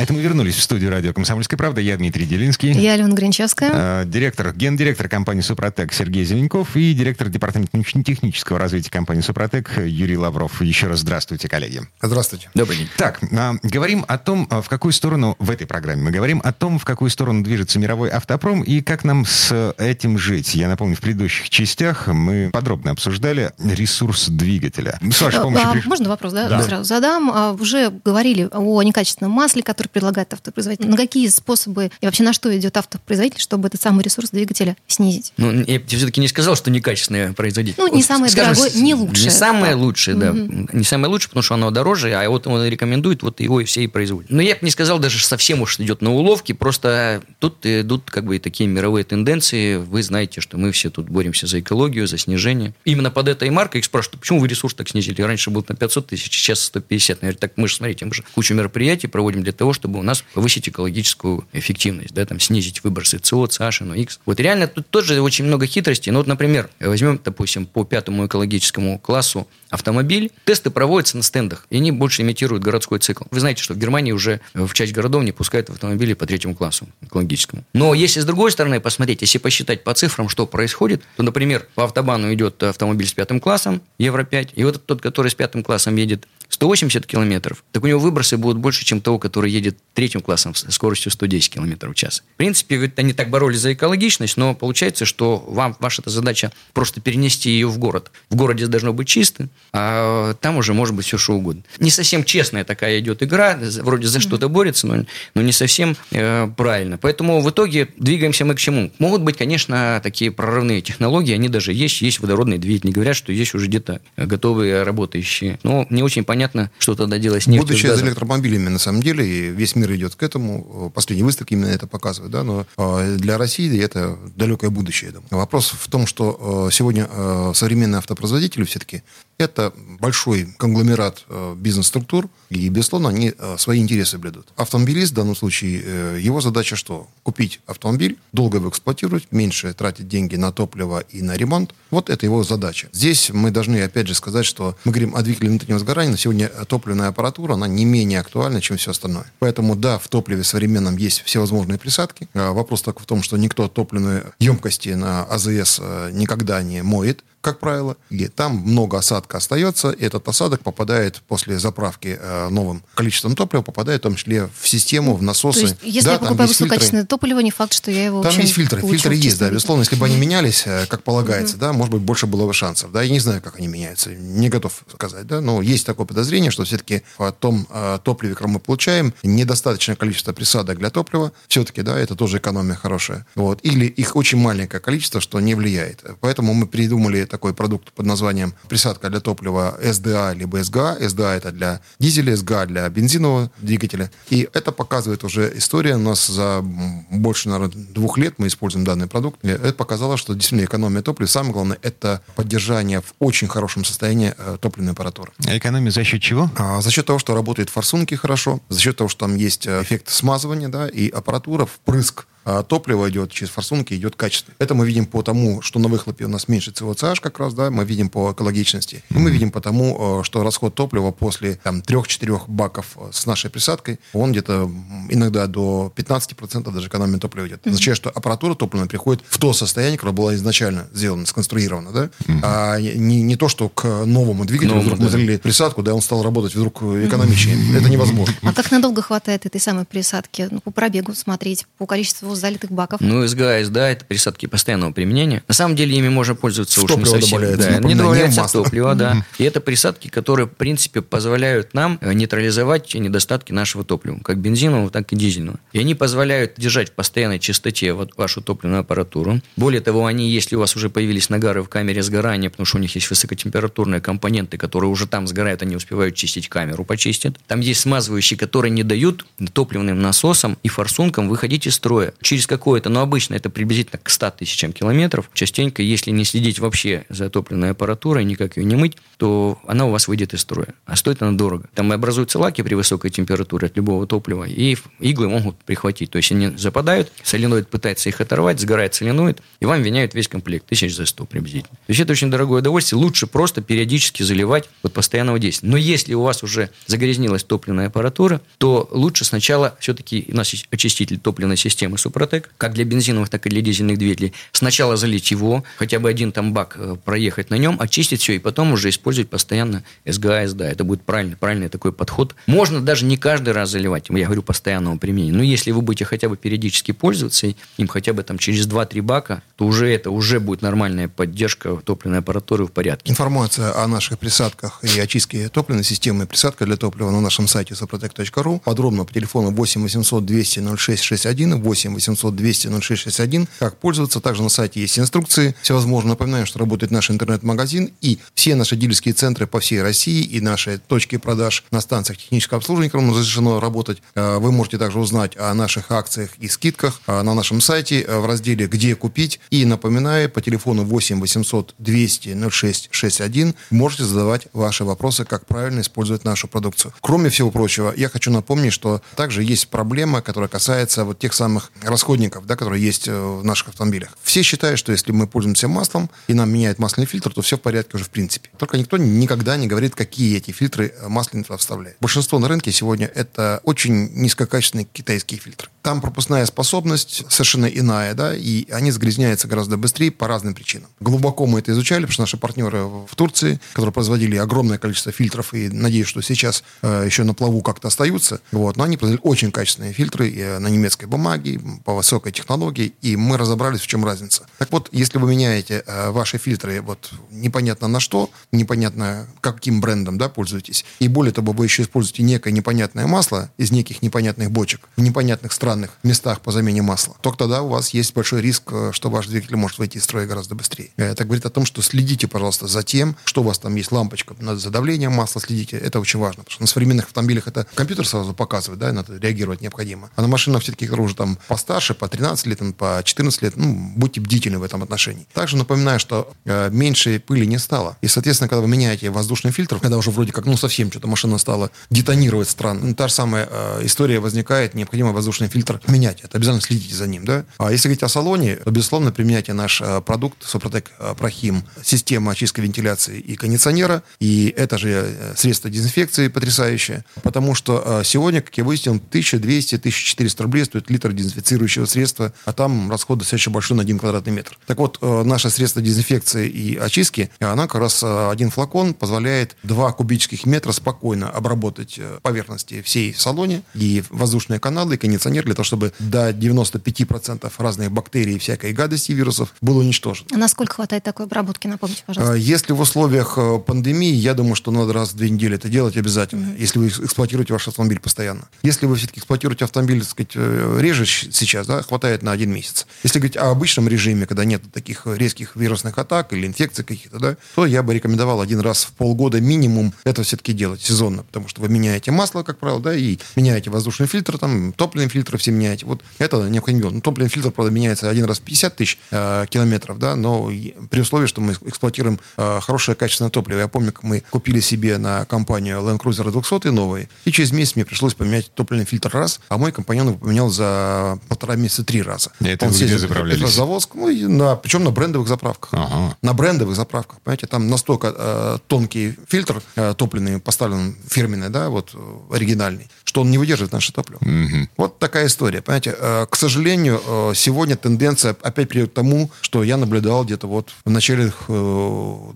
Это 0.00 0.14
мы 0.14 0.22
вернулись 0.22 0.54
в 0.54 0.62
студию 0.62 0.90
радио 0.90 1.12
«Комсомольская 1.12 1.58
правда». 1.58 1.82
Я 1.82 1.94
Дмитрий 1.98 2.24
Делинский. 2.24 2.72
Я 2.72 2.94
Алена 2.94 3.12
Гринчевская. 3.12 3.70
Э, 4.00 4.04
директор, 4.06 4.54
гендиректор 4.54 5.10
компании 5.10 5.42
«Супротек» 5.42 5.92
Сергей 5.92 6.24
Зеленков 6.24 6.74
и 6.74 6.94
директор 6.94 7.28
департамента 7.28 7.76
научно-технического 7.76 8.58
развития 8.58 8.90
компании 8.90 9.20
«Супротек» 9.20 9.76
Юрий 9.76 10.16
Лавров. 10.16 10.62
Еще 10.62 10.86
раз 10.86 11.00
здравствуйте, 11.00 11.50
коллеги. 11.50 11.82
Здравствуйте. 12.00 12.48
Добрый 12.54 12.78
день. 12.78 12.88
Так, 12.96 13.22
э, 13.22 13.52
говорим 13.62 14.06
о 14.08 14.16
том, 14.16 14.48
э, 14.50 14.62
в 14.62 14.70
какую 14.70 14.92
сторону 14.92 15.36
в 15.38 15.50
этой 15.50 15.66
программе. 15.66 16.02
Мы 16.02 16.12
говорим 16.12 16.40
о 16.42 16.54
том, 16.54 16.78
в 16.78 16.86
какую 16.86 17.10
сторону 17.10 17.42
движется 17.42 17.78
мировой 17.78 18.08
автопром 18.08 18.62
и 18.62 18.80
как 18.80 19.04
нам 19.04 19.26
с 19.26 19.74
этим 19.76 20.16
жить. 20.16 20.54
Я 20.54 20.68
напомню, 20.68 20.96
в 20.96 21.00
предыдущих 21.00 21.50
частях 21.50 22.06
мы 22.06 22.48
подробно 22.50 22.92
обсуждали 22.92 23.52
ресурс 23.62 24.30
двигателя. 24.30 24.98
С 25.12 25.20
вашей 25.20 25.42
помощью... 25.42 25.68
А, 25.68 25.86
можно 25.86 26.08
вопрос, 26.08 26.32
да? 26.32 26.48
да. 26.48 26.62
Сразу 26.62 26.84
задам. 26.84 27.30
А, 27.30 27.52
уже 27.52 27.90
говорили 28.02 28.48
о 28.50 28.82
некачественном 28.82 29.32
масле, 29.32 29.62
которое 29.62 29.89
предлагает 29.90 30.32
автопроизводитель? 30.32 30.88
На 30.88 30.96
какие 30.96 31.28
способы 31.28 31.90
и 32.00 32.06
вообще 32.06 32.22
на 32.22 32.32
что 32.32 32.56
идет 32.56 32.76
автопроизводитель, 32.76 33.40
чтобы 33.40 33.68
этот 33.68 33.80
самый 33.80 34.02
ресурс 34.02 34.30
двигателя 34.30 34.76
снизить? 34.86 35.32
Ну, 35.36 35.52
я 35.66 35.80
все-таки 35.86 36.20
не 36.20 36.28
сказал, 36.28 36.56
что 36.56 36.70
некачественный 36.70 37.32
производитель. 37.32 37.76
Ну, 37.78 37.94
не 37.94 38.02
самое 38.02 38.30
скажем, 38.30 38.54
дорогое, 38.54 38.80
не 38.80 38.94
лучшее. 38.94 39.24
Не 39.24 39.30
самое 39.30 39.74
да. 39.74 39.80
лучшее, 39.80 40.16
да. 40.16 40.30
Угу. 40.30 40.68
Не 40.72 40.84
самое 40.84 41.10
лучшее, 41.10 41.30
потому 41.30 41.42
что 41.42 41.54
оно 41.54 41.70
дороже, 41.70 42.12
а 42.14 42.28
вот 42.28 42.46
он 42.46 42.66
рекомендует, 42.66 43.22
вот 43.22 43.40
его 43.40 43.60
и 43.60 43.64
все 43.64 43.84
и 43.84 43.86
производят. 43.86 44.30
Но 44.30 44.42
я 44.42 44.54
бы 44.54 44.60
не 44.62 44.70
сказал 44.70 44.98
даже 44.98 45.24
совсем 45.24 45.62
уж 45.62 45.78
идет 45.80 46.02
на 46.02 46.12
уловки, 46.12 46.52
просто 46.52 47.22
тут 47.38 47.64
идут 47.64 48.10
как 48.10 48.24
бы 48.24 48.36
и 48.36 48.38
такие 48.38 48.68
мировые 48.68 49.04
тенденции. 49.04 49.76
Вы 49.76 50.02
знаете, 50.02 50.40
что 50.40 50.56
мы 50.56 50.72
все 50.72 50.90
тут 50.90 51.08
боремся 51.08 51.46
за 51.46 51.60
экологию, 51.60 52.06
за 52.06 52.18
снижение. 52.18 52.74
Именно 52.84 53.10
под 53.10 53.28
этой 53.28 53.50
маркой 53.50 53.80
их 53.80 53.84
спрашивают, 53.84 54.20
почему 54.20 54.40
вы 54.40 54.48
ресурс 54.48 54.74
так 54.74 54.88
снизили? 54.88 55.20
Раньше 55.22 55.50
был 55.50 55.64
на 55.68 55.74
500 55.74 56.06
тысяч, 56.08 56.32
сейчас 56.32 56.60
150. 56.60 57.18
Я 57.18 57.20
говорю, 57.20 57.38
так 57.38 57.52
мы 57.56 57.68
же, 57.68 57.76
смотрите, 57.76 58.04
мы 58.04 58.14
же 58.14 58.24
кучу 58.34 58.54
мероприятий 58.54 59.06
проводим 59.06 59.42
для 59.42 59.52
того, 59.52 59.72
чтобы 59.80 59.98
у 59.98 60.02
нас 60.02 60.22
повысить 60.34 60.68
экологическую 60.68 61.46
эффективность, 61.52 62.12
да, 62.12 62.26
там, 62.26 62.38
снизить 62.38 62.84
выбросы 62.84 63.18
СО, 63.22 63.46
CH, 63.46 63.82
NOx. 63.82 64.18
Вот 64.26 64.38
реально 64.38 64.68
тут 64.68 64.88
тоже 64.90 65.20
очень 65.22 65.46
много 65.46 65.66
хитростей. 65.66 66.12
Ну, 66.12 66.18
вот, 66.18 66.26
например, 66.26 66.68
возьмем, 66.78 67.18
допустим, 67.24 67.64
по 67.64 67.84
пятому 67.84 68.26
экологическому 68.26 68.98
классу 68.98 69.48
автомобиль, 69.70 70.30
тесты 70.44 70.70
проводятся 70.70 71.16
на 71.16 71.22
стендах, 71.22 71.66
и 71.70 71.76
они 71.76 71.92
больше 71.92 72.22
имитируют 72.22 72.62
городской 72.62 72.98
цикл. 72.98 73.24
Вы 73.30 73.40
знаете, 73.40 73.62
что 73.62 73.72
в 73.72 73.78
Германии 73.78 74.12
уже 74.12 74.40
в 74.52 74.72
часть 74.74 74.92
городов 74.92 75.22
не 75.22 75.32
пускают 75.32 75.70
автомобили 75.70 76.12
по 76.12 76.26
третьему 76.26 76.54
классу 76.54 76.88
экологическому. 77.02 77.64
Но 77.72 77.94
если 77.94 78.20
с 78.20 78.24
другой 78.24 78.50
стороны 78.50 78.80
посмотреть, 78.80 79.22
если 79.22 79.38
посчитать 79.38 79.82
по 79.82 79.94
цифрам, 79.94 80.28
что 80.28 80.46
происходит, 80.46 81.02
то, 81.16 81.22
например, 81.22 81.66
по 81.74 81.84
автобану 81.84 82.32
идет 82.34 82.62
автомобиль 82.62 83.06
с 83.06 83.14
пятым 83.14 83.40
классом, 83.40 83.80
Евро-5, 83.98 84.50
и 84.54 84.64
вот 84.64 84.84
тот, 84.84 85.00
который 85.00 85.30
с 85.30 85.34
пятым 85.34 85.62
классом 85.62 85.96
едет 85.96 86.26
180 86.60 87.06
километров, 87.06 87.64
так 87.72 87.82
у 87.84 87.86
него 87.86 87.98
выбросы 87.98 88.36
будут 88.36 88.58
больше, 88.58 88.84
чем 88.84 89.00
того, 89.00 89.18
который 89.18 89.50
едет 89.50 89.78
третьим 89.94 90.20
классом 90.20 90.54
с 90.54 90.70
скоростью 90.70 91.10
110 91.10 91.54
километров 91.54 91.94
в 91.94 91.96
час. 91.96 92.22
В 92.34 92.36
принципе, 92.36 92.92
они 92.96 93.14
так 93.14 93.30
боролись 93.30 93.60
за 93.60 93.72
экологичность, 93.72 94.36
но 94.36 94.54
получается, 94.54 95.06
что 95.06 95.42
вам 95.48 95.74
ваша 95.80 96.02
задача 96.04 96.52
просто 96.74 97.00
перенести 97.00 97.48
ее 97.48 97.66
в 97.66 97.78
город. 97.78 98.10
В 98.28 98.36
городе 98.36 98.66
должно 98.66 98.92
быть 98.92 99.08
чисто, 99.08 99.48
а 99.72 100.34
там 100.34 100.58
уже 100.58 100.74
может 100.74 100.94
быть 100.94 101.06
все 101.06 101.16
что 101.16 101.32
угодно. 101.32 101.62
Не 101.78 101.90
совсем 101.90 102.24
честная 102.24 102.64
такая 102.64 103.00
идет 103.00 103.22
игра, 103.22 103.58
вроде 103.80 104.06
за 104.08 104.20
что-то 104.20 104.50
борется, 104.50 104.86
но, 104.86 105.06
но 105.34 105.40
не 105.40 105.52
совсем 105.52 105.96
э, 106.10 106.46
правильно. 106.58 106.98
Поэтому 106.98 107.40
в 107.40 107.48
итоге 107.48 107.88
двигаемся 107.96 108.44
мы 108.44 108.54
к 108.54 108.58
чему? 108.58 108.90
Могут 108.98 109.22
быть, 109.22 109.38
конечно, 109.38 109.98
такие 110.02 110.30
прорывные 110.30 110.82
технологии, 110.82 111.32
они 111.32 111.48
даже 111.48 111.72
есть, 111.72 112.02
есть 112.02 112.20
водородные 112.20 112.58
двигатели, 112.58 112.90
говорят, 112.90 113.16
что 113.16 113.32
есть 113.32 113.54
уже 113.54 113.66
где-то 113.66 114.02
готовые 114.18 114.82
работающие. 114.82 115.58
Но 115.62 115.86
не 115.88 116.02
очень 116.02 116.22
понятно, 116.22 116.49
что 116.78 116.94
тогда 116.94 117.18
делать 117.18 117.44
с 117.44 117.46
нефтью. 117.46 117.66
Будущее 117.66 117.96
с 117.96 118.02
электромобилями, 118.02 118.68
на 118.68 118.78
самом 118.78 119.02
деле, 119.02 119.26
и 119.26 119.50
весь 119.50 119.76
мир 119.76 119.92
идет 119.94 120.14
к 120.14 120.22
этому. 120.22 120.90
Последние 120.94 121.24
выставки 121.24 121.54
именно 121.54 121.68
это 121.68 121.86
показывают, 121.86 122.32
да, 122.32 122.42
но 122.42 122.66
э, 122.76 123.16
для 123.18 123.38
России 123.38 123.80
это 123.80 124.18
далекое 124.36 124.70
будущее. 124.70 125.08
Я 125.08 125.14
думаю. 125.14 125.28
Вопрос 125.30 125.74
в 125.78 125.88
том, 125.88 126.06
что 126.06 126.68
э, 126.68 126.74
сегодня 126.74 127.08
э, 127.10 127.52
современные 127.54 127.98
автопроизводители 127.98 128.64
все-таки 128.64 129.02
Это 129.40 129.72
большой 129.98 130.48
конгломерат 130.58 131.24
э, 131.30 131.54
бизнес-структур, 131.56 132.28
и, 132.50 132.68
безусловно, 132.68 133.08
они 133.08 133.32
э, 133.38 133.56
свои 133.56 133.80
интересы 133.80 134.18
блюдут. 134.18 134.48
Автомобилист 134.56 135.12
в 135.12 135.14
данном 135.14 135.34
случае, 135.34 135.82
э, 135.82 136.18
его 136.20 136.42
задача 136.42 136.76
что? 136.76 137.08
Купить 137.22 137.60
автомобиль, 137.66 138.18
долго 138.34 138.58
его 138.58 138.68
эксплуатировать, 138.68 139.28
меньше 139.30 139.72
тратить 139.72 140.08
деньги 140.08 140.36
на 140.36 140.52
топливо 140.52 141.02
и 141.08 141.22
на 141.22 141.38
ремонт. 141.38 141.74
Вот 141.90 142.10
это 142.10 142.26
его 142.26 142.44
задача. 142.44 142.90
Здесь 142.92 143.30
мы 143.30 143.50
должны, 143.50 143.82
опять 143.82 144.08
же, 144.08 144.14
сказать, 144.14 144.44
что 144.44 144.76
мы 144.84 144.92
говорим 144.92 145.16
о 145.16 145.22
двигателе 145.22 145.48
внутреннего 145.48 145.78
сгорания, 145.78 146.10
но 146.10 146.18
сегодня 146.18 146.48
топливная 146.68 147.08
аппаратура, 147.08 147.54
она 147.54 147.66
не 147.66 147.86
менее 147.86 148.20
актуальна, 148.20 148.60
чем 148.60 148.76
все 148.76 148.90
остальное. 148.90 149.24
Поэтому, 149.38 149.74
да, 149.74 149.98
в 149.98 150.06
топливе 150.08 150.44
современном 150.44 150.98
есть 150.98 151.22
всевозможные 151.22 151.78
присадки. 151.78 152.28
Вопрос 152.34 152.82
только 152.82 153.00
в 153.00 153.06
том, 153.06 153.22
что 153.22 153.38
никто 153.38 153.68
топливные 153.68 154.34
емкости 154.38 154.90
на 154.90 155.24
АЗС 155.24 155.80
никогда 156.12 156.62
не 156.62 156.82
моет 156.82 157.24
как 157.40 157.58
правило, 157.58 157.96
и 158.10 158.28
там 158.28 158.56
много 158.56 158.98
осадка 158.98 159.38
остается, 159.38 159.90
и 159.90 160.04
этот 160.04 160.28
осадок 160.28 160.62
попадает 160.62 161.22
после 161.26 161.58
заправки 161.58 162.18
э, 162.20 162.48
новым 162.50 162.82
количеством 162.94 163.34
топлива, 163.34 163.62
попадает 163.62 164.00
в 164.00 164.02
том 164.02 164.14
числе 164.14 164.50
в 164.60 164.68
систему, 164.68 165.14
в 165.14 165.22
насосы. 165.22 165.60
То 165.60 165.66
есть, 165.66 165.76
если 165.82 166.08
да, 166.08 166.12
я 166.14 166.18
покупаю 166.18 166.48
высококачественное 166.48 167.06
топливо, 167.06 167.40
не 167.40 167.50
факт, 167.50 167.72
что 167.72 167.90
я 167.90 168.04
его 168.04 168.22
Там 168.22 168.38
есть 168.38 168.52
фильтры, 168.52 168.82
фильтры 168.82 169.14
есть, 169.14 169.38
да, 169.38 169.48
безусловно, 169.48 169.82
если 169.82 169.96
бы 169.96 170.04
они 170.04 170.16
менялись, 170.16 170.64
э, 170.66 170.84
как 170.86 171.02
полагается, 171.02 171.56
да, 171.56 171.72
может 171.72 171.92
быть, 171.92 172.02
больше 172.02 172.26
было 172.26 172.46
бы 172.46 172.52
шансов, 172.52 172.92
да, 172.92 173.02
я 173.02 173.10
не 173.10 173.20
знаю, 173.20 173.40
как 173.40 173.56
они 173.56 173.68
меняются, 173.68 174.10
не 174.14 174.50
готов 174.50 174.84
сказать, 174.92 175.26
да, 175.26 175.40
но 175.40 175.62
есть 175.62 175.86
такое 175.86 176.06
подозрение, 176.06 176.50
что 176.50 176.64
все-таки 176.64 177.02
в 177.16 177.32
том 177.32 177.66
э, 177.70 177.98
топливе, 178.04 178.34
которое 178.34 178.52
мы 178.52 178.60
получаем, 178.60 179.14
недостаточное 179.22 179.96
количество 179.96 180.34
присадок 180.34 180.78
для 180.78 180.90
топлива, 180.90 181.32
все-таки, 181.48 181.80
да, 181.80 181.98
это 181.98 182.14
тоже 182.16 182.36
экономия 182.36 182.74
хорошая, 182.74 183.26
вот, 183.34 183.60
или 183.62 183.86
их 183.86 184.14
очень 184.14 184.38
маленькое 184.38 184.80
количество, 184.80 185.22
что 185.22 185.40
не 185.40 185.54
влияет, 185.54 186.04
поэтому 186.20 186.52
мы 186.52 186.66
придумали 186.66 187.29
такой 187.30 187.54
продукт 187.54 187.92
под 187.92 188.06
названием 188.06 188.54
присадка 188.68 189.08
для 189.08 189.20
топлива 189.20 189.78
SDA 189.82 190.34
либо 190.34 190.60
SGA. 190.60 191.00
SDA 191.00 191.36
это 191.36 191.52
для 191.52 191.80
дизеля, 191.98 192.34
SGA 192.34 192.66
для 192.66 192.88
бензинового 192.88 193.50
двигателя. 193.58 194.10
И 194.28 194.48
это 194.52 194.72
показывает 194.72 195.24
уже 195.24 195.56
история. 195.56 195.94
У 195.94 196.00
нас 196.00 196.26
за 196.26 196.62
больше, 197.10 197.48
наверное, 197.48 197.72
двух 197.74 198.18
лет 198.18 198.34
мы 198.38 198.48
используем 198.48 198.84
данный 198.84 199.06
продукт. 199.06 199.38
И 199.44 199.48
это 199.48 199.72
показало, 199.72 200.16
что 200.16 200.34
действительно 200.34 200.66
экономия 200.66 201.02
топлива. 201.02 201.28
Самое 201.28 201.52
главное, 201.52 201.78
это 201.82 202.20
поддержание 202.34 203.00
в 203.00 203.14
очень 203.18 203.48
хорошем 203.48 203.84
состоянии 203.84 204.34
э, 204.36 204.58
топливной 204.60 204.92
аппаратуры. 204.92 205.32
А 205.46 205.56
экономия 205.56 205.90
за 205.90 206.04
счет 206.04 206.20
чего? 206.20 206.50
А, 206.56 206.80
за 206.80 206.90
счет 206.90 207.06
того, 207.06 207.18
что 207.18 207.34
работают 207.34 207.70
форсунки 207.70 208.14
хорошо, 208.14 208.60
за 208.68 208.80
счет 208.80 208.96
того, 208.96 209.08
что 209.08 209.26
там 209.26 209.36
есть 209.36 209.66
э, 209.66 209.82
эффект 209.82 210.08
смазывания, 210.08 210.68
да, 210.68 210.88
и 210.88 211.08
аппаратура 211.08 211.66
впрыск 211.66 212.26
а 212.44 212.62
топливо 212.62 213.10
идет 213.10 213.30
через 213.32 213.50
форсунки, 213.50 213.94
идет 213.94 214.16
качественно. 214.16 214.54
Это 214.58 214.74
мы 214.74 214.86
видим 214.86 215.06
по 215.06 215.22
тому, 215.22 215.60
что 215.62 215.78
на 215.78 215.88
выхлопе 215.88 216.24
у 216.24 216.28
нас 216.28 216.48
меньше 216.48 216.70
СО2 216.70 217.19
как 217.20 217.38
раз, 217.38 217.54
да, 217.54 217.70
мы 217.70 217.84
видим 217.84 218.08
по 218.08 218.32
экологичности. 218.32 219.02
И 219.10 219.18
мы 219.18 219.30
видим 219.30 219.50
по 219.50 219.60
тому, 219.60 220.20
э, 220.20 220.24
что 220.24 220.42
расход 220.42 220.74
топлива 220.74 221.10
после 221.10 221.54
там, 221.62 221.80
3-4 221.80 222.42
баков 222.48 222.96
э, 222.96 223.10
с 223.12 223.26
нашей 223.26 223.50
присадкой, 223.50 224.00
он 224.12 224.32
где-то 224.32 224.70
иногда 225.08 225.46
до 225.46 225.92
15% 225.94 226.72
даже 226.72 226.88
экономии 226.88 227.18
топлива 227.18 227.46
идет. 227.46 227.60
Mm-hmm. 227.60 227.70
Означает, 227.70 227.96
что 227.96 228.10
аппаратура 228.10 228.54
топливная 228.54 228.88
приходит 228.88 229.22
в 229.28 229.38
то 229.38 229.52
состояние, 229.52 229.98
которое 229.98 230.14
было 230.14 230.34
изначально 230.34 230.88
сделано, 230.92 231.26
сконструировано, 231.26 231.92
да, 231.92 232.10
а 232.42 232.78
не, 232.78 233.22
не 233.22 233.36
то, 233.36 233.48
что 233.48 233.68
к 233.68 234.04
новому 234.04 234.44
двигателю 234.44 234.74
новому, 234.74 234.84
вдруг 234.84 234.98
да. 234.98 235.04
мы 235.04 235.10
залили 235.10 235.36
присадку, 235.36 235.82
да, 235.82 235.94
он 235.94 236.02
стал 236.02 236.22
работать 236.22 236.54
вдруг 236.54 236.82
экономичнее. 236.82 237.56
Mm-hmm. 237.56 237.78
Это 237.78 237.88
невозможно. 237.88 238.34
А 238.42 238.52
как 238.52 238.70
надолго 238.70 239.02
хватает 239.02 239.46
этой 239.46 239.60
самой 239.60 239.84
присадки? 239.84 240.48
Ну, 240.50 240.60
по 240.60 240.70
пробегу 240.70 241.14
смотреть, 241.14 241.66
по 241.78 241.86
количеству 241.86 242.34
залитых 242.34 242.70
баков. 242.70 243.00
Ну, 243.00 243.26
СГА, 243.26 243.60
да, 243.68 243.90
это 243.90 244.04
присадки 244.04 244.46
постоянного 244.46 244.92
применения. 244.92 245.42
На 245.46 245.54
самом 245.54 245.76
деле 245.76 245.96
ими 245.96 246.08
можно 246.08 246.34
пользоваться 246.34 246.80
в 246.80 246.84
уж 246.84 246.96
не 246.96 247.04
совсем. 247.10 247.40
Да, 247.56 247.78
не 247.80 247.94
добавляется 247.94 248.44
в 248.44 248.52
топливо, 248.52 248.94
да. 248.94 249.26
И 249.38 249.44
это 249.44 249.60
присадки, 249.60 250.08
которые, 250.08 250.46
в 250.46 250.50
принципе, 250.50 251.02
позволяют 251.02 251.74
нам 251.74 251.98
э, 252.00 252.12
нейтрализовать 252.12 252.94
недостатки 252.94 253.52
нашего 253.52 253.84
топлива, 253.84 254.20
как 254.22 254.38
бензинового, 254.38 254.90
так 254.90 255.12
и 255.12 255.16
дизельного. 255.16 255.58
И 255.72 255.80
они 255.80 255.94
позволяют 255.94 256.54
держать 256.56 256.90
в 256.90 256.92
постоянной 256.92 257.38
чистоте 257.38 257.92
вот 257.92 258.16
вашу 258.16 258.40
топливную 258.40 258.80
аппаратуру. 258.80 259.40
Более 259.56 259.80
того, 259.80 260.06
они, 260.06 260.30
если 260.30 260.56
у 260.56 260.60
вас 260.60 260.76
уже 260.76 260.90
появились 260.90 261.28
нагары 261.28 261.62
в 261.62 261.68
камере 261.68 262.02
сгорания, 262.02 262.50
потому 262.50 262.66
что 262.66 262.78
у 262.78 262.80
них 262.80 262.94
есть 262.94 263.10
высокотемпературные 263.10 264.00
компоненты, 264.00 264.58
которые 264.58 264.90
уже 264.90 265.06
там 265.06 265.26
сгорают, 265.26 265.62
они 265.62 265.76
успевают 265.76 266.14
чистить 266.14 266.48
камеру, 266.48 266.84
почистят. 266.84 267.36
Там 267.46 267.60
есть 267.60 267.80
смазывающие, 267.80 268.38
которые 268.38 268.70
не 268.70 268.82
дают 268.82 269.26
топливным 269.52 270.00
насосам 270.00 270.56
и 270.62 270.68
форсункам 270.68 271.28
выходить 271.28 271.66
из 271.66 271.74
строя. 271.74 272.12
Через 272.22 272.46
как 272.46 272.60
какое-то, 272.60 272.90
но 272.90 273.00
обычно 273.00 273.34
это 273.36 273.48
приблизительно 273.48 273.98
к 274.02 274.10
100 274.10 274.32
тысячам 274.32 274.74
километров. 274.74 275.30
Частенько, 275.32 275.82
если 275.82 276.10
не 276.10 276.26
следить 276.26 276.58
вообще 276.58 276.99
за 277.08 277.30
топливной 277.30 277.70
аппаратурой, 277.70 278.24
никак 278.24 278.56
ее 278.56 278.64
не 278.64 278.76
мыть, 278.76 278.96
то 279.16 279.58
она 279.66 279.86
у 279.86 279.90
вас 279.90 280.08
выйдет 280.08 280.34
из 280.34 280.40
строя. 280.40 280.74
А 280.86 280.96
стоит 280.96 281.22
она 281.22 281.36
дорого. 281.36 281.68
Там 281.74 281.92
образуются 281.92 282.38
лаки 282.38 282.62
при 282.62 282.74
высокой 282.74 283.10
температуре 283.10 283.66
от 283.66 283.76
любого 283.76 284.06
топлива, 284.06 284.44
и 284.44 284.76
иглы 284.98 285.28
могут 285.28 285.56
прихватить. 285.64 286.10
То 286.10 286.16
есть 286.16 286.32
они 286.32 286.48
западают, 286.56 287.12
соленоид 287.22 287.68
пытается 287.68 288.08
их 288.08 288.20
оторвать, 288.20 288.60
сгорает 288.60 288.94
соленоид, 288.94 289.40
и 289.60 289.66
вам 289.66 289.82
виняют 289.82 290.14
весь 290.14 290.28
комплект, 290.28 290.66
тысяч 290.66 290.94
за 290.94 291.06
100 291.06 291.26
приблизительно. 291.26 291.76
То 291.86 291.90
есть 291.90 292.00
это 292.00 292.12
очень 292.12 292.30
дорогое 292.30 292.60
удовольствие. 292.60 292.98
Лучше 292.98 293.26
просто 293.26 293.62
периодически 293.62 294.22
заливать 294.22 294.68
от 294.82 294.92
постоянного 294.92 295.38
действия. 295.38 295.68
Но 295.68 295.76
если 295.76 296.14
у 296.14 296.22
вас 296.22 296.42
уже 296.42 296.70
загрязнилась 296.86 297.44
топливная 297.44 297.86
аппаратура, 297.88 298.40
то 298.58 298.88
лучше 298.90 299.24
сначала 299.24 299.76
все-таки 299.80 300.26
у 300.32 300.36
нас 300.36 300.50
есть 300.50 300.66
очиститель 300.70 301.18
топливной 301.18 301.56
системы 301.56 301.98
Супротек, 301.98 302.50
как 302.56 302.74
для 302.74 302.84
бензиновых, 302.84 303.28
так 303.28 303.46
и 303.46 303.50
для 303.50 303.60
дизельных 303.60 303.98
двигателей. 303.98 304.32
Сначала 304.52 304.96
залить 304.96 305.30
его, 305.30 305.64
хотя 305.76 305.98
бы 305.98 306.08
один 306.08 306.32
там 306.32 306.52
бак 306.52 306.76
э, 306.78 306.89
проехать 306.96 307.50
на 307.50 307.56
нем, 307.56 307.76
очистить 307.78 308.20
все, 308.20 308.34
и 308.34 308.38
потом 308.38 308.72
уже 308.72 308.88
использовать 308.88 309.30
постоянно 309.30 309.84
СГА, 310.06 310.46
СДА. 310.48 310.64
Это 310.64 310.84
будет 310.84 311.02
правильный, 311.02 311.36
правильный 311.36 311.68
такой 311.68 311.92
подход. 311.92 312.34
Можно 312.46 312.80
даже 312.80 313.04
не 313.04 313.16
каждый 313.16 313.52
раз 313.52 313.70
заливать, 313.70 314.06
я 314.08 314.26
говорю 314.26 314.42
постоянного 314.42 314.96
применения. 314.96 315.36
Но 315.36 315.42
если 315.42 315.70
вы 315.70 315.82
будете 315.82 316.04
хотя 316.04 316.28
бы 316.28 316.36
периодически 316.36 316.92
пользоваться 316.92 317.54
им 317.76 317.88
хотя 317.88 318.12
бы 318.12 318.22
там 318.22 318.38
через 318.38 318.66
2-3 318.66 319.02
бака, 319.02 319.42
то 319.56 319.66
уже 319.66 319.90
это 319.92 320.10
уже 320.10 320.40
будет 320.40 320.62
нормальная 320.62 321.08
поддержка 321.08 321.76
топливной 321.76 322.18
аппаратуры 322.18 322.66
в 322.66 322.72
порядке. 322.72 323.10
Информация 323.10 323.76
о 323.76 323.86
наших 323.86 324.18
присадках 324.18 324.80
и 324.82 324.98
очистке 324.98 325.48
топливной 325.48 325.84
системы 325.84 326.26
присадка 326.26 326.64
для 326.64 326.76
топлива 326.76 327.10
на 327.10 327.20
нашем 327.20 327.48
сайте 327.48 327.74
soprotec.ru. 327.74 328.60
Подробно 328.60 329.04
по 329.04 329.12
телефону 329.12 329.50
8 329.50 329.82
800 329.82 330.24
200 330.24 330.76
0661 330.76 331.60
8 331.60 331.94
800 331.94 332.36
200 332.36 332.68
0661. 332.80 333.48
Как 333.58 333.76
пользоваться. 333.76 334.20
Также 334.20 334.42
на 334.42 334.48
сайте 334.48 334.80
есть 334.80 334.98
инструкции 334.98 335.54
всевозможные. 335.62 336.10
Напоминаю, 336.10 336.46
что 336.46 336.58
работает 336.58 336.79
наш 336.88 337.10
интернет-магазин 337.10 337.92
и 338.00 338.18
все 338.34 338.54
наши 338.54 338.76
дилерские 338.76 339.14
центры 339.14 339.46
по 339.46 339.60
всей 339.60 339.82
России 339.82 340.22
и 340.22 340.40
наши 340.40 340.78
точки 340.78 341.16
продаж 341.16 341.64
на 341.70 341.80
станциях 341.80 342.18
технического 342.18 342.58
обслуживания, 342.58 342.90
которым 342.90 343.10
разрешено 343.10 343.60
работать. 343.60 344.02
Э, 344.14 344.38
вы 344.38 344.52
можете 344.52 344.78
также 344.78 344.98
узнать 344.98 345.36
о 345.36 345.52
наших 345.54 345.90
акциях 345.90 346.30
и 346.38 346.48
скидках 346.48 347.00
э, 347.06 347.22
на 347.22 347.34
нашем 347.34 347.60
сайте 347.60 348.00
э, 348.00 348.18
в 348.18 348.26
разделе 348.26 348.66
«Где 348.66 348.94
купить». 348.94 349.40
И 349.50 349.64
напоминаю, 349.64 350.30
по 350.30 350.40
телефону 350.40 350.84
8 350.84 351.20
800 351.20 351.74
200 351.78 352.50
06 352.50 352.88
61 352.90 353.54
можете 353.70 354.04
задавать 354.04 354.48
ваши 354.52 354.84
вопросы, 354.84 355.24
как 355.24 355.46
правильно 355.46 355.80
использовать 355.80 356.24
нашу 356.24 356.48
продукцию. 356.48 356.94
Кроме 357.00 357.30
всего 357.30 357.50
прочего, 357.50 357.92
я 357.96 358.08
хочу 358.08 358.30
напомнить, 358.30 358.72
что 358.72 359.02
также 359.16 359.42
есть 359.42 359.68
проблема, 359.68 360.22
которая 360.22 360.48
касается 360.48 361.04
вот 361.04 361.18
тех 361.18 361.34
самых 361.34 361.72
расходников, 361.82 362.46
да, 362.46 362.56
которые 362.56 362.82
есть 362.82 363.08
в 363.08 363.44
наших 363.44 363.68
автомобилях. 363.68 364.10
Все 364.22 364.42
считают, 364.42 364.78
что 364.78 364.92
если 364.92 365.12
мы 365.12 365.26
пользуемся 365.26 365.68
маслом 365.68 366.10
и 366.28 366.34
нам 366.34 366.50
меняет 366.60 366.78
масляный 366.78 367.06
фильтр, 367.06 367.32
то 367.32 367.42
все 367.42 367.56
в 367.56 367.60
порядке 367.60 367.96
уже 367.96 368.04
в 368.04 368.10
принципе. 368.10 368.50
Только 368.58 368.76
никто 368.78 368.96
никогда 368.98 369.56
не 369.56 369.66
говорит, 369.66 369.94
какие 369.94 370.36
эти 370.36 370.50
фильтры 370.50 370.92
э, 370.94 371.08
масляные 371.08 371.44
вставляют. 371.56 371.96
Большинство 372.00 372.38
на 372.38 372.48
рынке 372.48 372.70
сегодня 372.72 373.06
это 373.06 373.60
очень 373.64 374.10
низкокачественные 374.14 374.86
китайские 374.92 375.40
фильтры. 375.40 375.68
Там 375.82 376.00
пропускная 376.00 376.44
способность 376.46 377.24
совершенно 377.30 377.66
иная, 377.66 378.14
да, 378.14 378.34
и 378.36 378.70
они 378.70 378.90
загрязняются 378.90 379.48
гораздо 379.48 379.76
быстрее 379.78 380.10
по 380.10 380.28
разным 380.28 380.54
причинам. 380.54 380.88
Глубоко 381.00 381.46
мы 381.46 381.60
это 381.60 381.72
изучали, 381.72 382.02
потому 382.02 382.12
что 382.12 382.22
наши 382.22 382.36
партнеры 382.36 382.84
в 382.84 383.14
Турции, 383.16 383.58
которые 383.72 383.92
производили 383.92 384.36
огромное 384.36 384.78
количество 384.78 385.12
фильтров, 385.12 385.54
и 385.54 385.68
надеюсь, 385.70 386.06
что 386.06 386.20
сейчас 386.20 386.62
э, 386.82 387.04
еще 387.06 387.24
на 387.24 387.32
плаву 387.32 387.62
как-то 387.62 387.88
остаются, 387.88 388.40
вот, 388.52 388.76
но 388.76 388.84
они 388.84 388.98
производили 388.98 389.26
очень 389.26 389.50
качественные 389.50 389.94
фильтры 389.94 390.30
э, 390.30 390.58
на 390.58 390.68
немецкой 390.68 391.06
бумаге, 391.06 391.60
по 391.84 391.94
высокой 391.94 392.32
технологии, 392.32 392.92
и 393.00 393.16
мы 393.16 393.38
разобрались, 393.38 393.80
в 393.80 393.86
чем 393.86 394.04
разница. 394.04 394.46
Так 394.58 394.70
вот, 394.72 394.88
если 394.92 395.18
вы 395.18 395.30
меняете 395.30 395.82
э, 395.86 396.10
ваши 396.10 396.36
фильтры 396.36 396.49
вот 396.82 397.12
непонятно 397.30 397.88
на 397.88 398.00
что, 398.00 398.30
непонятно 398.52 399.26
каким 399.40 399.80
брендом, 399.80 400.18
да, 400.18 400.28
пользуетесь, 400.28 400.84
и 400.98 401.08
более 401.08 401.32
того, 401.32 401.52
вы 401.52 401.64
еще 401.64 401.82
используете 401.82 402.22
некое 402.22 402.52
непонятное 402.52 403.06
масло 403.06 403.50
из 403.56 403.70
неких 403.70 404.02
непонятных 404.02 404.50
бочек 404.50 404.88
в 404.96 405.02
непонятных 405.02 405.52
странных 405.52 405.90
местах 406.02 406.40
по 406.40 406.52
замене 406.52 406.82
масла, 406.82 407.16
только 407.20 407.38
тогда 407.38 407.62
у 407.62 407.68
вас 407.68 407.90
есть 407.90 408.14
большой 408.14 408.40
риск, 408.42 408.64
э, 408.72 408.90
что 408.92 409.10
ваш 409.10 409.26
двигатель 409.26 409.56
может 409.56 409.78
выйти 409.78 409.98
из 409.98 410.04
строя 410.04 410.26
гораздо 410.26 410.54
быстрее. 410.54 410.90
Это 410.96 411.24
говорит 411.24 411.46
о 411.46 411.50
том, 411.50 411.64
что 411.64 411.82
следите, 411.82 412.28
пожалуйста, 412.28 412.66
за 412.66 412.82
тем, 412.82 413.16
что 413.24 413.42
у 413.42 413.44
вас 413.44 413.58
там 413.58 413.74
есть 413.76 413.92
лампочка 413.92 414.34
за 414.40 414.70
давлением 414.70 415.12
масла, 415.12 415.40
следите. 415.40 415.76
Это 415.76 416.00
очень 416.00 416.18
важно, 416.18 416.42
потому 416.42 416.52
что 416.52 416.62
на 416.62 416.66
современных 416.66 417.06
автомобилях 417.06 417.46
это 417.48 417.66
компьютер 417.74 418.06
сразу 418.06 418.34
показывает, 418.34 418.80
да, 418.80 418.92
надо 418.92 419.16
реагировать 419.18 419.60
необходимо. 419.60 420.10
А 420.16 420.22
на 420.22 420.28
машинах 420.28 420.62
все-таки, 420.62 420.86
которые 420.86 421.06
уже 421.06 421.16
там 421.16 421.38
постарше, 421.48 421.94
по 421.94 422.08
13 422.08 422.46
лет, 422.46 422.76
по 422.76 423.00
14 423.04 423.42
лет, 423.42 423.56
ну, 423.56 423.92
будьте 423.96 424.20
бдительны 424.20 424.58
в 424.58 424.62
этом 424.62 424.82
отношении. 424.82 425.26
Также 425.32 425.56
напоминаю, 425.56 425.98
что 426.00 426.32
э, 426.39 426.39
меньше 426.44 427.20
пыли 427.20 427.46
не 427.46 427.58
стало. 427.58 427.96
И, 428.00 428.08
соответственно, 428.08 428.48
когда 428.48 428.62
вы 428.62 428.68
меняете 428.68 429.10
воздушный 429.10 429.52
фильтр, 429.52 429.78
когда 429.78 429.98
уже 429.98 430.10
вроде 430.10 430.32
как, 430.32 430.46
ну, 430.46 430.56
совсем 430.56 430.90
что-то 430.90 431.08
машина 431.08 431.38
стала 431.38 431.70
детонировать 431.90 432.48
странно, 432.48 432.86
ну, 432.86 432.94
та 432.94 433.08
же 433.08 433.14
самая 433.14 433.48
э, 433.50 433.80
история 433.84 434.20
возникает, 434.20 434.74
необходимо 434.74 435.12
воздушный 435.12 435.48
фильтр 435.48 435.80
менять. 435.86 436.20
Это 436.22 436.38
обязательно 436.38 436.60
следите 436.60 436.94
за 436.94 437.06
ним, 437.06 437.24
да. 437.24 437.44
А 437.58 437.72
если 437.72 437.88
говорить 437.88 438.02
о 438.02 438.08
салоне, 438.08 438.56
то, 438.56 438.70
безусловно, 438.70 439.12
применяйте 439.12 439.52
наш 439.52 439.80
э, 439.80 440.00
продукт 440.00 440.42
Супротек 440.42 440.90
э, 440.98 441.14
Прохим, 441.16 441.64
система 441.82 442.32
очистки 442.32 442.60
вентиляции 442.60 443.18
и 443.18 443.36
кондиционера, 443.36 444.02
и 444.18 444.54
это 444.56 444.78
же 444.78 444.90
э, 444.90 445.34
средство 445.36 445.70
дезинфекции 445.70 446.28
потрясающее, 446.28 447.04
потому 447.22 447.54
что 447.54 447.82
э, 447.84 448.02
сегодня, 448.04 448.40
как 448.40 448.56
я 448.56 448.64
выяснил, 448.64 449.00
1200-1400 449.10 450.42
рублей 450.42 450.64
стоит 450.64 450.90
литр 450.90 451.12
дезинфицирующего 451.12 451.86
средства, 451.86 452.32
а 452.44 452.52
там 452.52 452.90
расход 452.90 453.18
достаточно 453.18 453.52
большой 453.52 453.76
на 453.76 453.82
1 453.82 453.98
квадратный 453.98 454.32
метр. 454.32 454.58
Так 454.66 454.78
вот, 454.78 454.98
э, 455.00 455.22
наше 455.24 455.50
средство 455.50 455.82
дезинфекции 455.82 456.29
и 456.34 456.76
очистки, 456.76 457.30
она 457.40 457.66
как 457.66 457.80
раз 457.80 458.02
э, 458.02 458.30
один 458.30 458.50
флакон 458.50 458.94
позволяет 458.94 459.56
2 459.62 459.92
кубических 459.92 460.46
метра 460.46 460.72
спокойно 460.72 461.28
обработать 461.28 461.96
э, 461.98 462.18
поверхности 462.22 462.82
всей 462.82 463.12
в 463.12 463.20
салоне 463.20 463.62
и 463.74 464.02
воздушные 464.10 464.60
каналы, 464.60 464.94
и 464.94 464.98
кондиционер 464.98 465.44
для 465.44 465.54
того, 465.54 465.64
чтобы 465.64 465.92
до 465.98 466.30
95% 466.30 467.50
разных 467.58 467.90
бактерий, 467.90 468.38
всякой 468.38 468.72
гадости 468.72 469.12
вирусов 469.12 469.54
было 469.60 469.80
уничтожено. 469.80 470.28
А 470.32 470.36
насколько 470.36 470.74
хватает 470.74 471.04
такой 471.04 471.26
обработки, 471.26 471.66
напомните, 471.66 472.02
пожалуйста? 472.06 472.34
Если 472.34 472.72
в 472.72 472.80
условиях 472.80 473.38
пандемии, 473.66 474.12
я 474.12 474.34
думаю, 474.34 474.54
что 474.54 474.70
надо 474.70 474.92
раз 474.92 475.12
в 475.12 475.16
две 475.16 475.30
недели 475.30 475.56
это 475.56 475.68
делать 475.68 475.96
обязательно, 475.96 476.46
mm-hmm. 476.46 476.60
если 476.60 476.78
вы 476.78 476.88
эксплуатируете 476.88 477.52
ваш 477.52 477.68
автомобиль 477.68 478.00
постоянно. 478.00 478.48
Если 478.62 478.86
вы 478.86 478.96
все-таки 478.96 479.20
эксплуатируете 479.20 479.64
автомобиль, 479.64 480.00
так 480.00 480.10
сказать, 480.10 480.36
реже 480.80 481.06
сейчас, 481.06 481.66
да, 481.66 481.82
хватает 481.82 482.22
на 482.22 482.32
один 482.32 482.52
месяц. 482.52 482.86
Если 483.02 483.18
говорить 483.18 483.36
о 483.36 483.50
обычном 483.50 483.88
режиме, 483.88 484.26
когда 484.26 484.44
нет 484.44 484.62
таких 484.72 485.06
резких 485.06 485.56
вирусных 485.56 485.98
атак 485.98 486.19
или 486.32 486.46
инфекций 486.46 486.84
каких-то, 486.84 487.18
да, 487.18 487.36
то 487.54 487.66
я 487.66 487.82
бы 487.82 487.94
рекомендовал 487.94 488.40
один 488.40 488.60
раз 488.60 488.84
в 488.84 488.92
полгода 488.92 489.40
минимум 489.40 489.92
это 490.04 490.22
все-таки 490.22 490.52
делать 490.52 490.80
сезонно, 490.80 491.22
потому 491.22 491.48
что 491.48 491.60
вы 491.60 491.68
меняете 491.68 492.10
масло, 492.10 492.42
как 492.42 492.58
правило, 492.58 492.80
да, 492.80 492.94
и 492.94 493.18
меняете 493.36 493.70
воздушный 493.70 494.06
фильтр, 494.06 494.38
там, 494.38 494.72
топливный 494.72 495.08
фильтр 495.08 495.38
все 495.38 495.50
меняете. 495.50 495.86
Вот 495.86 496.02
это 496.18 496.48
необходимо. 496.48 496.90
Ну, 496.90 497.00
топливный 497.00 497.30
фильтр, 497.30 497.50
правда, 497.50 497.72
меняется 497.72 498.08
один 498.08 498.24
раз 498.24 498.38
в 498.38 498.42
50 498.42 498.76
тысяч 498.76 498.98
э, 499.10 499.46
километров, 499.48 499.98
да, 499.98 500.16
но 500.16 500.50
при 500.90 501.00
условии, 501.00 501.26
что 501.26 501.40
мы 501.40 501.52
эксплуатируем 501.52 502.20
э, 502.36 502.60
хорошее 502.60 502.96
качественное 502.96 503.30
топливо. 503.30 503.60
Я 503.60 503.68
помню, 503.68 503.92
как 503.92 504.02
мы 504.04 504.22
купили 504.30 504.60
себе 504.60 504.98
на 504.98 505.24
компанию 505.24 505.78
Land 505.80 506.00
Cruiser 506.00 506.30
200 506.30 506.68
новый, 506.68 507.08
и 507.24 507.32
через 507.32 507.52
месяц 507.52 507.76
мне 507.76 507.84
пришлось 507.84 508.14
поменять 508.14 508.52
топливный 508.54 508.86
фильтр 508.86 509.10
раз, 509.12 509.40
а 509.48 509.58
мой 509.58 509.72
компаньон 509.72 510.08
его 510.08 510.18
поменял 510.18 510.50
за 510.50 511.18
полтора 511.28 511.56
месяца 511.56 511.84
три 511.84 512.02
раза. 512.02 512.30
Это 512.40 512.66
Он 512.66 512.72
вы 512.72 512.78
где 512.78 512.98
заправлялись? 512.98 513.38
Петрозаводск, 513.38 513.94
ну, 513.94 514.08
и 514.08 514.24
на, 514.24 514.56
причем 514.56 514.84
на 514.84 514.90
брендовых 514.90 515.28
заправках. 515.28 515.70
Ага. 515.72 516.09
На 516.22 516.32
брендовых 516.34 516.76
заправках, 516.76 517.20
понимаете, 517.20 517.46
там 517.46 517.68
настолько 517.68 518.14
э, 518.16 518.58
тонкий 518.66 519.16
фильтр 519.28 519.62
э, 519.76 519.94
топливный 519.96 520.38
поставлен 520.38 520.96
фирменный, 521.08 521.48
да, 521.48 521.68
вот 521.68 521.94
оригинальный, 522.30 522.88
что 523.04 523.22
он 523.22 523.30
не 523.30 523.38
выдерживает 523.38 523.72
наше 523.72 523.92
топливо. 523.92 524.18
Угу. 524.20 524.68
Вот 524.76 524.98
такая 524.98 525.26
история, 525.26 525.62
понимаете. 525.62 525.94
Э, 525.98 526.26
к 526.28 526.36
сожалению, 526.36 527.00
э, 527.06 527.32
сегодня 527.34 527.76
тенденция 527.76 528.36
опять 528.42 528.68
приведет 528.68 528.90
к 528.90 528.94
тому, 528.94 529.30
что 529.40 529.62
я 529.62 529.76
наблюдал 529.76 530.24
где-то 530.24 530.46
вот 530.46 530.70
в 530.84 530.90
начале 530.90 531.32
э, 531.48 531.52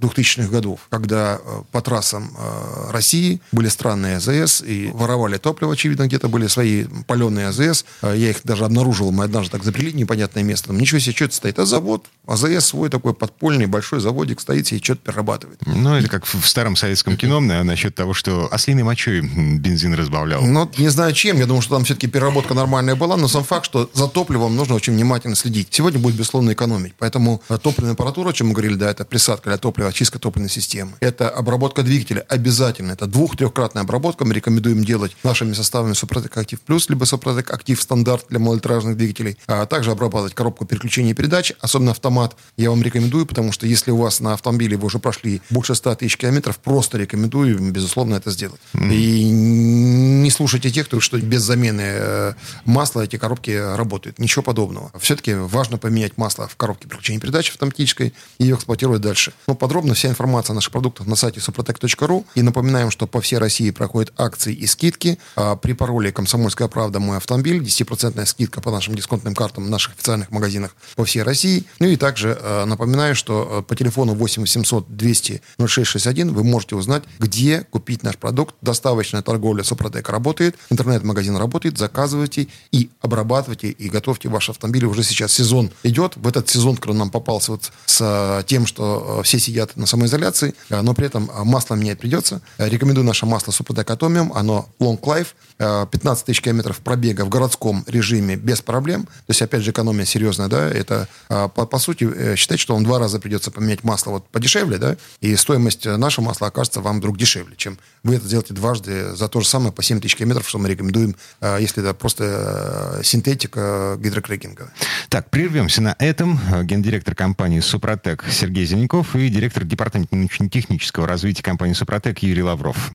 2000-х 0.01 0.49
годов, 0.49 0.81
когда 0.91 1.41
э, 1.43 1.63
по 1.71 1.81
трассам 1.81 2.31
э, 2.37 2.91
России 2.91 3.41
были 3.53 3.69
странные 3.69 4.17
АЗС 4.17 4.63
и 4.63 4.91
воровали 4.93 5.39
топливо, 5.39 5.73
очевидно, 5.73 6.07
где-то 6.07 6.29
были 6.29 6.47
свои 6.47 6.85
паленые 7.07 7.49
АЗС. 7.49 7.85
Э, 8.03 8.15
я 8.17 8.31
их 8.31 8.41
даже 8.45 8.65
обнаружил, 8.65 9.11
мы 9.11 9.25
однажды 9.25 9.53
так 9.53 9.65
забрели 9.65 9.93
непонятное 9.93 10.43
место. 10.43 10.69
Там, 10.69 10.79
ничего 10.79 10.99
себе, 10.99 11.15
что 11.15 11.25
это 11.27 11.35
стоит? 11.35 11.59
А 11.59 11.67
завод, 11.67 12.07
АЗС 12.27 12.67
свой 12.67 12.89
такой 12.89 13.15
подпольный 13.15 13.64
большой 13.67 14.01
заводик 14.01 14.41
стоит 14.41 14.71
и 14.73 14.83
что-то 14.83 15.01
перерабатывает. 15.03 15.61
Ну, 15.67 15.95
это 15.95 16.09
как 16.09 16.25
в 16.25 16.47
старом 16.47 16.77
советском 16.77 17.17
кино 17.17 17.41
насчет 17.41 17.95
того, 17.95 18.15
что 18.15 18.49
ослиной 18.53 18.83
мочой 18.83 19.21
бензин 19.21 19.95
разбавлял. 19.95 20.43
Ну, 20.43 20.71
не 20.79 20.89
знаю 20.89 21.13
чем. 21.13 21.39
Я 21.39 21.47
думаю, 21.47 21.63
что 21.63 21.75
там 21.75 21.85
все-таки 21.85 22.07
переработка 22.07 22.55
нормальная 22.55 22.95
была, 22.95 23.17
но 23.17 23.29
сам 23.29 23.45
факт, 23.45 23.67
что 23.67 23.91
за 23.93 24.09
топливом 24.09 24.57
нужно 24.57 24.75
очень 24.75 24.95
внимательно 24.95 25.37
следить. 25.37 25.69
Сегодня 25.71 26.01
будет, 26.01 26.15
безусловно, 26.15 26.53
экономить. 26.53 26.95
Поэтому 26.99 27.43
э, 27.49 27.59
топливная 27.59 27.95
аппаратура, 27.95 28.31
о 28.31 28.33
чем 28.33 28.49
мы 28.49 28.53
говорили, 28.55 28.75
да, 28.75 28.91
это 28.91 29.05
присадка 29.05 29.51
для 29.51 29.59
топлива, 29.59 29.89
очистка 29.89 30.19
топливной 30.19 30.51
системы. 30.51 30.93
Это 31.01 31.29
обработка 31.29 31.83
двигателя 31.83 32.25
обязательно. 32.29 32.93
Это 32.93 33.07
двух-трехкратная 33.07 33.83
обработка. 33.83 34.25
Мы 34.25 34.35
рекомендуем 34.35 34.85
делать 34.85 35.17
нашими 35.23 35.53
составами 35.53 35.95
Супротек 35.95 36.37
Актив 36.37 36.61
Плюс, 36.61 36.89
либо 36.89 37.05
Супротек 37.05 37.53
Актив 37.53 37.81
Стандарт 37.81 38.27
для 38.29 38.39
малолитражных 38.39 38.97
двигателей. 38.97 39.39
А 39.47 39.67
также 39.67 39.91
обрабатывать 39.91 40.35
коробку 40.35 40.65
переключения 40.65 41.15
передач, 41.15 41.53
особенно 41.61 41.93
автомат. 41.93 42.37
Я 42.57 42.71
вам 42.71 42.83
рекомендую, 42.83 43.27
потому 43.27 43.53
что 43.55 43.67
если 43.67 43.91
у 43.91 43.97
вас 43.97 44.21
на 44.21 44.35
автомобиле 44.35 44.77
вы 44.77 44.87
уже 44.87 44.99
прошли 44.99 45.41
больше 45.49 45.75
100 45.75 45.95
тысяч 45.97 46.17
километров, 46.19 46.59
просто 46.59 46.99
рекомендую, 46.99 47.59
безусловно, 47.73 48.17
это 48.17 48.31
сделать. 48.31 48.61
Mm-hmm. 48.75 48.95
И 48.95 49.31
не 49.31 50.31
слушайте 50.31 50.71
тех, 50.71 50.87
кто 50.87 51.01
что 51.01 51.19
без 51.19 51.43
замены 51.43 51.83
э, 51.85 52.33
масла 52.65 53.03
эти 53.03 53.17
коробки 53.17 53.51
работают. 53.51 54.19
Ничего 54.19 54.43
подобного. 54.43 54.91
Все-таки 54.99 55.35
важно 55.35 55.79
поменять 55.79 56.19
масло 56.19 56.49
в 56.49 56.57
коробке 56.57 56.89
переключения 56.89 57.21
передач 57.21 57.51
автоматической 57.51 58.13
и 58.39 58.45
ее 58.45 58.57
эксплуатировать 58.57 59.01
дальше. 59.01 59.33
Но 59.47 59.55
подробно 59.55 59.95
вся 59.95 60.09
информация 60.09 60.53
о 60.53 60.57
наших 60.57 60.73
продуктах 60.73 61.07
на 61.07 61.17
сайте 61.17 61.41
suprotec.ru. 61.41 62.25
И 62.35 62.43
напоминаем, 62.43 62.91
что 62.91 63.07
по 63.07 63.21
всей 63.21 63.39
России 63.39 63.71
проходят 63.71 64.13
акции 64.17 64.53
и 64.55 64.67
скидки. 64.67 65.19
А 65.37 65.57
при 65.57 65.73
пароле 65.73 66.13
«Комсомольская 66.13 66.69
правда. 66.69 67.01
Мой 67.01 67.19
автомобиль» 67.19 67.63
10% 67.63 68.25
скидка 68.27 68.61
по 68.61 68.71
нашим 68.71 68.95
дисконтным 68.95 69.35
картам 69.35 69.65
в 69.65 69.71
наших 69.71 69.95
официальных 69.95 70.31
магазинах 70.31 70.75
по 70.97 71.05
всей 71.05 71.23
России. 71.23 71.65
Ну 71.79 71.87
и 71.87 71.97
также 71.97 72.39
э, 72.41 72.65
напоминаю, 72.65 73.15
что 73.15 73.44
э, 73.51 73.63
по 73.63 73.77
телефону 73.77 74.15
8 74.15 74.43
800 74.43 74.97
200 74.97 75.43
0661 75.59 76.33
вы 76.33 76.45
можете 76.45 76.77
узнать, 76.77 77.05
где 77.19 77.63
купить 77.63 78.03
наш 78.03 78.17
продукт. 78.17 78.55
Доставочная 78.61 79.23
торговля 79.23 79.63
Супротек 79.63 80.09
работает, 80.09 80.57
интернет-магазин 80.71 81.37
работает, 81.37 81.79
заказывайте 81.79 82.49
и 82.73 82.91
обрабатывайте, 83.01 83.69
и 83.71 83.89
готовьте 83.89 84.29
ваш 84.29 84.51
автомобиль. 84.51 84.85
Уже 84.85 85.03
сейчас 85.03 85.33
сезон 85.33 85.71
идет. 85.83 86.17
В 86.17 86.27
этот 86.27 86.49
сезон, 86.49 86.77
который 86.77 86.97
нам 86.97 87.11
попался 87.11 87.53
вот 87.53 87.71
с 87.87 87.99
э, 88.01 88.45
тем, 88.47 88.67
что 88.67 89.23
все 89.25 89.39
сидят 89.39 89.77
на 89.77 89.87
самоизоляции, 89.87 90.55
но 90.71 90.95
при 90.95 91.07
этом 91.07 91.31
масло 91.45 91.75
менять 91.75 91.99
придется. 91.99 92.41
Рекомендую 92.59 93.05
наше 93.05 93.27
масло 93.27 93.53
Супротек 93.53 93.91
Atomium. 93.91 94.33
Оно 94.35 94.69
Long 94.79 95.01
Life, 95.01 95.29
15 95.59 96.27
тысяч 96.27 96.41
километров 96.41 96.79
пробега 96.79 97.25
в 97.25 97.29
городском 97.29 97.85
режиме 97.87 98.37
без 98.37 98.63
проблем. 98.63 99.05
То 99.05 99.11
есть, 99.29 99.43
опять 99.43 99.63
же, 99.63 99.71
экономия 99.71 100.05
серьезная, 100.05 100.49
да, 100.49 100.69
это, 100.69 101.09
по, 101.29 101.49
по 101.49 101.79
сути, 101.79 102.37
считать, 102.37 102.61
что 102.61 102.75
вам 102.75 102.85
два 102.85 102.99
раза 102.99 103.19
придется 103.35 103.51
поменять 103.51 103.83
масло 103.83 104.13
вот 104.13 104.29
подешевле, 104.29 104.79
да, 104.79 104.97
и 105.21 105.35
стоимость 105.35 105.87
нашего 105.87 106.27
масла 106.27 106.47
окажется 106.49 106.81
вам 106.81 106.99
вдруг 106.99 107.19
дешевле, 107.19 107.57
чем 107.57 107.79
вы 108.05 108.15
это 108.15 108.29
сделаете 108.29 108.55
дважды 108.55 109.17
за 109.17 109.27
то 109.27 109.41
же 109.41 109.49
самое 109.49 109.73
по 109.73 109.83
7 109.83 110.01
тысяч 110.01 110.15
километров, 110.15 110.49
что 110.49 110.61
мы 110.61 110.69
рекомендуем, 110.69 111.17
если 111.43 111.83
это 111.83 111.95
просто 111.95 113.01
синтетика 113.03 113.99
гидрокрекинга. 113.99 114.73
Так, 115.09 115.31
прервемся 115.31 115.83
на 115.83 115.97
этом. 115.99 116.39
Гендиректор 116.63 117.17
компании 117.17 117.59
«Супротек» 117.59 118.25
Сергей 118.31 118.67
Зеленков 118.67 119.17
и 119.17 119.29
директор 119.29 119.65
департамента 119.65 120.15
научно-технического 120.15 121.09
развития 121.09 121.43
компании 121.43 121.75
«Супротек» 121.75 122.21
Юрий 122.21 122.45
Лавров. 122.45 122.93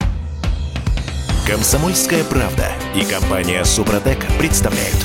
Комсомольская 1.45 2.23
правда 2.23 2.71
и 2.95 3.03
компания 3.03 3.65
«Супротек» 3.65 4.19
представляют. 4.37 4.97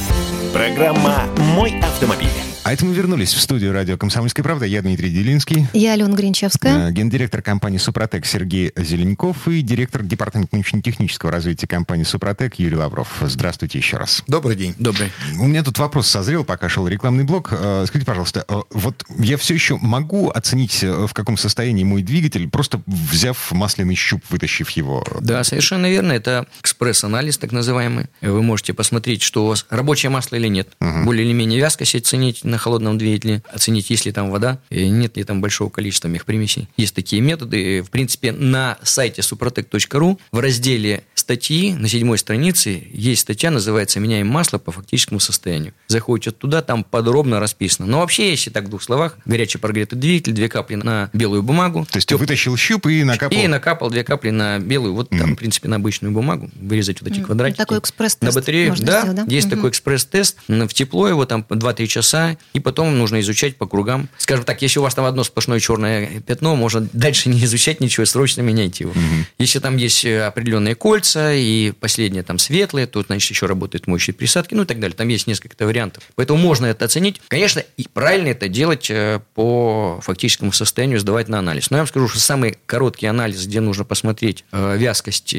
Программа 0.53 1.25
«Мой 1.39 1.77
автомобиль». 1.81 2.54
А 2.65 2.73
это 2.73 2.87
мы 2.87 2.95
вернулись 2.95 3.35
в 3.35 3.41
студию 3.43 3.75
радио 3.75 3.99
«Комсомольская 3.99 4.43
правда». 4.43 4.65
Я 4.65 4.81
Дмитрий 4.81 5.11
Делинский. 5.11 5.67
Я 5.75 5.93
Алена 5.93 6.15
Гринчевская. 6.15 6.89
Э, 6.89 6.93
гендиректор 6.93 7.43
компании 7.43 7.77
«Супротек» 7.77 8.25
Сергей 8.25 8.73
Зеленков 8.75 9.47
и 9.47 9.61
директор 9.61 10.03
департамента 10.03 10.57
научно-технического 10.57 11.31
развития 11.31 11.67
компании 11.67 12.05
«Супротек» 12.05 12.55
Юрий 12.55 12.77
Лавров. 12.77 13.19
Здравствуйте 13.21 13.77
еще 13.77 13.99
раз. 13.99 14.23
Добрый 14.29 14.57
день. 14.57 14.75
Добрый. 14.79 15.13
У 15.39 15.47
меня 15.47 15.63
тут 15.63 15.79
вопрос 15.79 16.09
созрел, 16.09 16.43
пока 16.43 16.71
шел 16.71 16.89
рекламный 16.89 17.25
блок. 17.25 17.51
Э, 17.53 17.85
скажите, 17.87 18.07
пожалуйста, 18.07 18.47
э, 18.49 18.55
вот 18.71 19.05
я 19.19 19.37
все 19.37 19.53
еще 19.53 19.77
могу 19.77 20.31
оценить, 20.31 20.83
в 20.83 21.13
каком 21.13 21.37
состоянии 21.37 21.85
мой 21.85 22.03
двигатель, 22.03 22.49
просто 22.49 22.81
взяв 22.87 23.53
масляный 23.53 23.95
щуп, 23.95 24.23
вытащив 24.31 24.71
его? 24.71 25.07
Да, 25.21 25.45
совершенно 25.45 25.91
верно. 25.91 26.13
Это 26.13 26.47
экспресс-анализ, 26.63 27.37
так 27.37 27.53
называемый. 27.53 28.07
Вы 28.23 28.43
можете 28.43 28.73
посмотреть, 28.73 29.21
что 29.21 29.45
у 29.45 29.49
вас 29.49 29.67
рабочее 29.69 30.09
масло 30.09 30.37
или 30.37 30.49
нет. 30.49 30.71
Угу. 30.81 31.05
Более 31.05 31.27
или 31.27 31.35
менее 31.35 31.59
вязкость 31.59 31.95
оценить 31.95 32.43
на 32.55 32.59
холодном 32.59 32.99
двигателе, 32.99 33.43
оценить, 33.53 33.91
есть 33.91 34.07
ли 34.07 34.13
там 34.13 34.31
вода, 34.31 34.61
нет 34.71 35.17
ли 35.17 35.25
там 35.25 35.41
большого 35.41 35.71
количества 35.71 36.07
мехпримесей. 36.07 36.69
Есть 36.77 36.95
такие 36.95 37.21
методы. 37.21 37.83
В 37.83 37.91
принципе, 37.91 38.31
на 38.31 38.79
сайте 38.83 39.23
suprotec.ru 39.23 40.19
в 40.31 40.39
разделе 40.39 41.03
статьи 41.15 41.75
на 41.75 41.89
седьмой 41.89 42.19
странице 42.19 42.87
есть 42.93 43.23
статья, 43.23 43.51
называется 43.51 43.99
«Меняем 43.99 44.29
масло 44.29 44.59
по 44.59 44.71
фактическому 44.71 45.19
состоянию». 45.19 45.73
Заходите 45.89 46.31
туда, 46.31 46.63
там 46.63 46.85
подробно 46.85 47.41
расписано. 47.41 47.89
Но 47.89 48.01
вообще, 48.01 48.31
если 48.31 48.51
так 48.51 48.67
в 48.67 48.69
двух 48.69 48.83
словах, 48.83 49.19
горячий 49.25 49.59
прогретый 49.59 49.99
двигатель, 49.99 50.33
две 50.33 50.49
капли 50.49 50.77
на 50.77 51.11
белую 51.13 51.43
бумагу. 51.43 51.87
То 51.91 51.97
есть 51.97 52.09
ты 52.09 52.17
вытащил 52.17 52.57
щуп 52.57 52.87
и 52.87 53.03
накапал? 53.03 53.37
И 53.37 53.47
накапал 53.49 53.91
две 53.91 54.05
капли 54.05 54.31
на 54.31 54.61
белую, 54.61 54.95
вот 54.95 55.11
mm-hmm. 55.11 55.19
там, 55.19 55.35
в 55.35 55.37
принципе, 55.37 55.69
на 55.69 55.77
обычную 55.77 56.13
бумагу, 56.13 56.51
вырезать 56.55 57.01
вот 57.01 57.11
эти 57.11 57.19
mm-hmm. 57.19 57.25
квадратики. 57.25 57.59
Такой 57.59 57.79
экспресс-тест 57.79 58.23
На 58.23 58.39
батарею, 58.39 58.75
да, 58.79 59.01
сделать, 59.01 59.17
да, 59.17 59.25
есть 59.27 59.49
mm-hmm. 59.49 59.51
такой 59.51 59.71
экспресс-тест. 59.71 60.39
В 60.47 60.69
тепло 60.69 61.09
его 61.09 61.25
там 61.25 61.45
2-3 61.49 61.87
часа, 61.87 62.37
и 62.53 62.61
потом 62.61 62.97
нужно 62.99 63.21
изучать 63.21 63.57
по 63.57 63.67
кругам. 63.67 64.09
Скажем 64.19 64.45
так, 64.45 64.63
если 64.63 64.79
у 64.79 64.83
вас 64.83 64.95
там 64.95 65.05
одно 65.05 65.25
сплошное 65.25 65.61
черное 65.61 66.21
пятно, 66.21 66.57
можно 66.57 66.89
дальше 66.93 67.29
не 67.29 67.43
изучать 67.45 67.81
ничего, 67.81 68.07
срочно 68.07 68.43
менять 68.43 68.81
его. 68.81 68.91
Угу. 68.91 69.01
Если 69.39 69.59
там 69.59 69.77
есть 69.77 70.05
э, 70.05 70.23
определенные 70.25 70.75
кольца, 70.75 71.33
и 71.33 71.73
последние 71.73 72.23
там 72.23 72.39
светлые, 72.39 72.87
то, 72.87 73.03
значит, 73.03 73.31
еще 73.31 73.47
работают 73.47 73.87
моющие 73.87 74.15
присадки, 74.15 74.55
ну 74.55 74.63
и 74.63 74.67
так 74.67 74.81
далее. 74.81 74.97
Там 74.97 75.09
есть 75.09 75.27
несколько 75.27 75.65
вариантов. 75.65 76.05
Поэтому 76.15 76.39
можно 76.39 76.67
это 76.67 76.85
оценить. 76.85 77.21
Конечно, 77.29 77.63
и 77.77 77.87
правильно 77.93 78.29
это 78.29 78.49
делать 78.49 78.91
э, 78.91 79.21
по 79.35 80.01
фактическому 80.03 80.53
состоянию, 80.53 81.01
сдавать 81.01 81.29
на 81.29 81.39
анализ. 81.39 81.71
Но 81.71 81.77
я 81.79 81.83
вам 81.83 81.89
скажу, 81.89 82.09
что 82.09 82.21
самый 82.21 82.57
короткий 82.67 83.07
анализ, 83.07 83.47
где 83.47 83.61
нужно 83.61 83.85
посмотреть 83.85 84.45
э, 84.53 84.77
вязкость, 84.77 85.35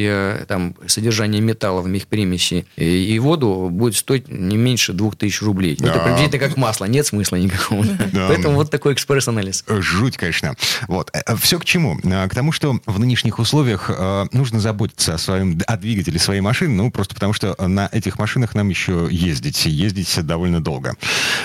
там, 0.47 0.75
содержание 0.88 1.41
металла 1.41 1.82
в 1.82 1.88
мехпримеси 1.88 2.65
и 2.75 3.19
воду, 3.19 3.69
будет 3.71 3.95
стоить 3.95 4.27
не 4.27 4.57
меньше 4.57 4.93
2000 4.93 5.43
рублей. 5.43 5.77
Да. 5.79 5.89
Это 5.89 5.99
приблизительно 5.99 6.39
как 6.39 6.57
масло, 6.57 6.86
нет 6.95 7.05
смысла 7.05 7.35
никакого. 7.35 7.85
Да. 7.85 8.27
Поэтому 8.27 8.55
вот 8.55 8.71
такой 8.71 8.93
экспресс-анализ. 8.93 9.63
Жуть, 9.67 10.17
конечно. 10.17 10.55
Вот. 10.87 11.11
Все 11.39 11.59
к 11.59 11.65
чему? 11.65 11.97
К 11.97 12.29
тому, 12.33 12.51
что 12.51 12.79
в 12.85 12.99
нынешних 12.99 13.39
условиях 13.39 13.91
нужно 14.31 14.59
заботиться 14.59 15.13
о 15.13 15.17
своем 15.17 15.59
о 15.67 15.77
двигателе 15.77 16.19
своей 16.19 16.41
машины, 16.41 16.73
ну, 16.73 16.91
просто 16.91 17.13
потому 17.13 17.33
что 17.33 17.55
на 17.59 17.89
этих 17.91 18.19
машинах 18.19 18.55
нам 18.55 18.69
еще 18.69 19.07
ездить, 19.11 19.65
ездить 19.65 20.25
довольно 20.25 20.61
долго. 20.61 20.95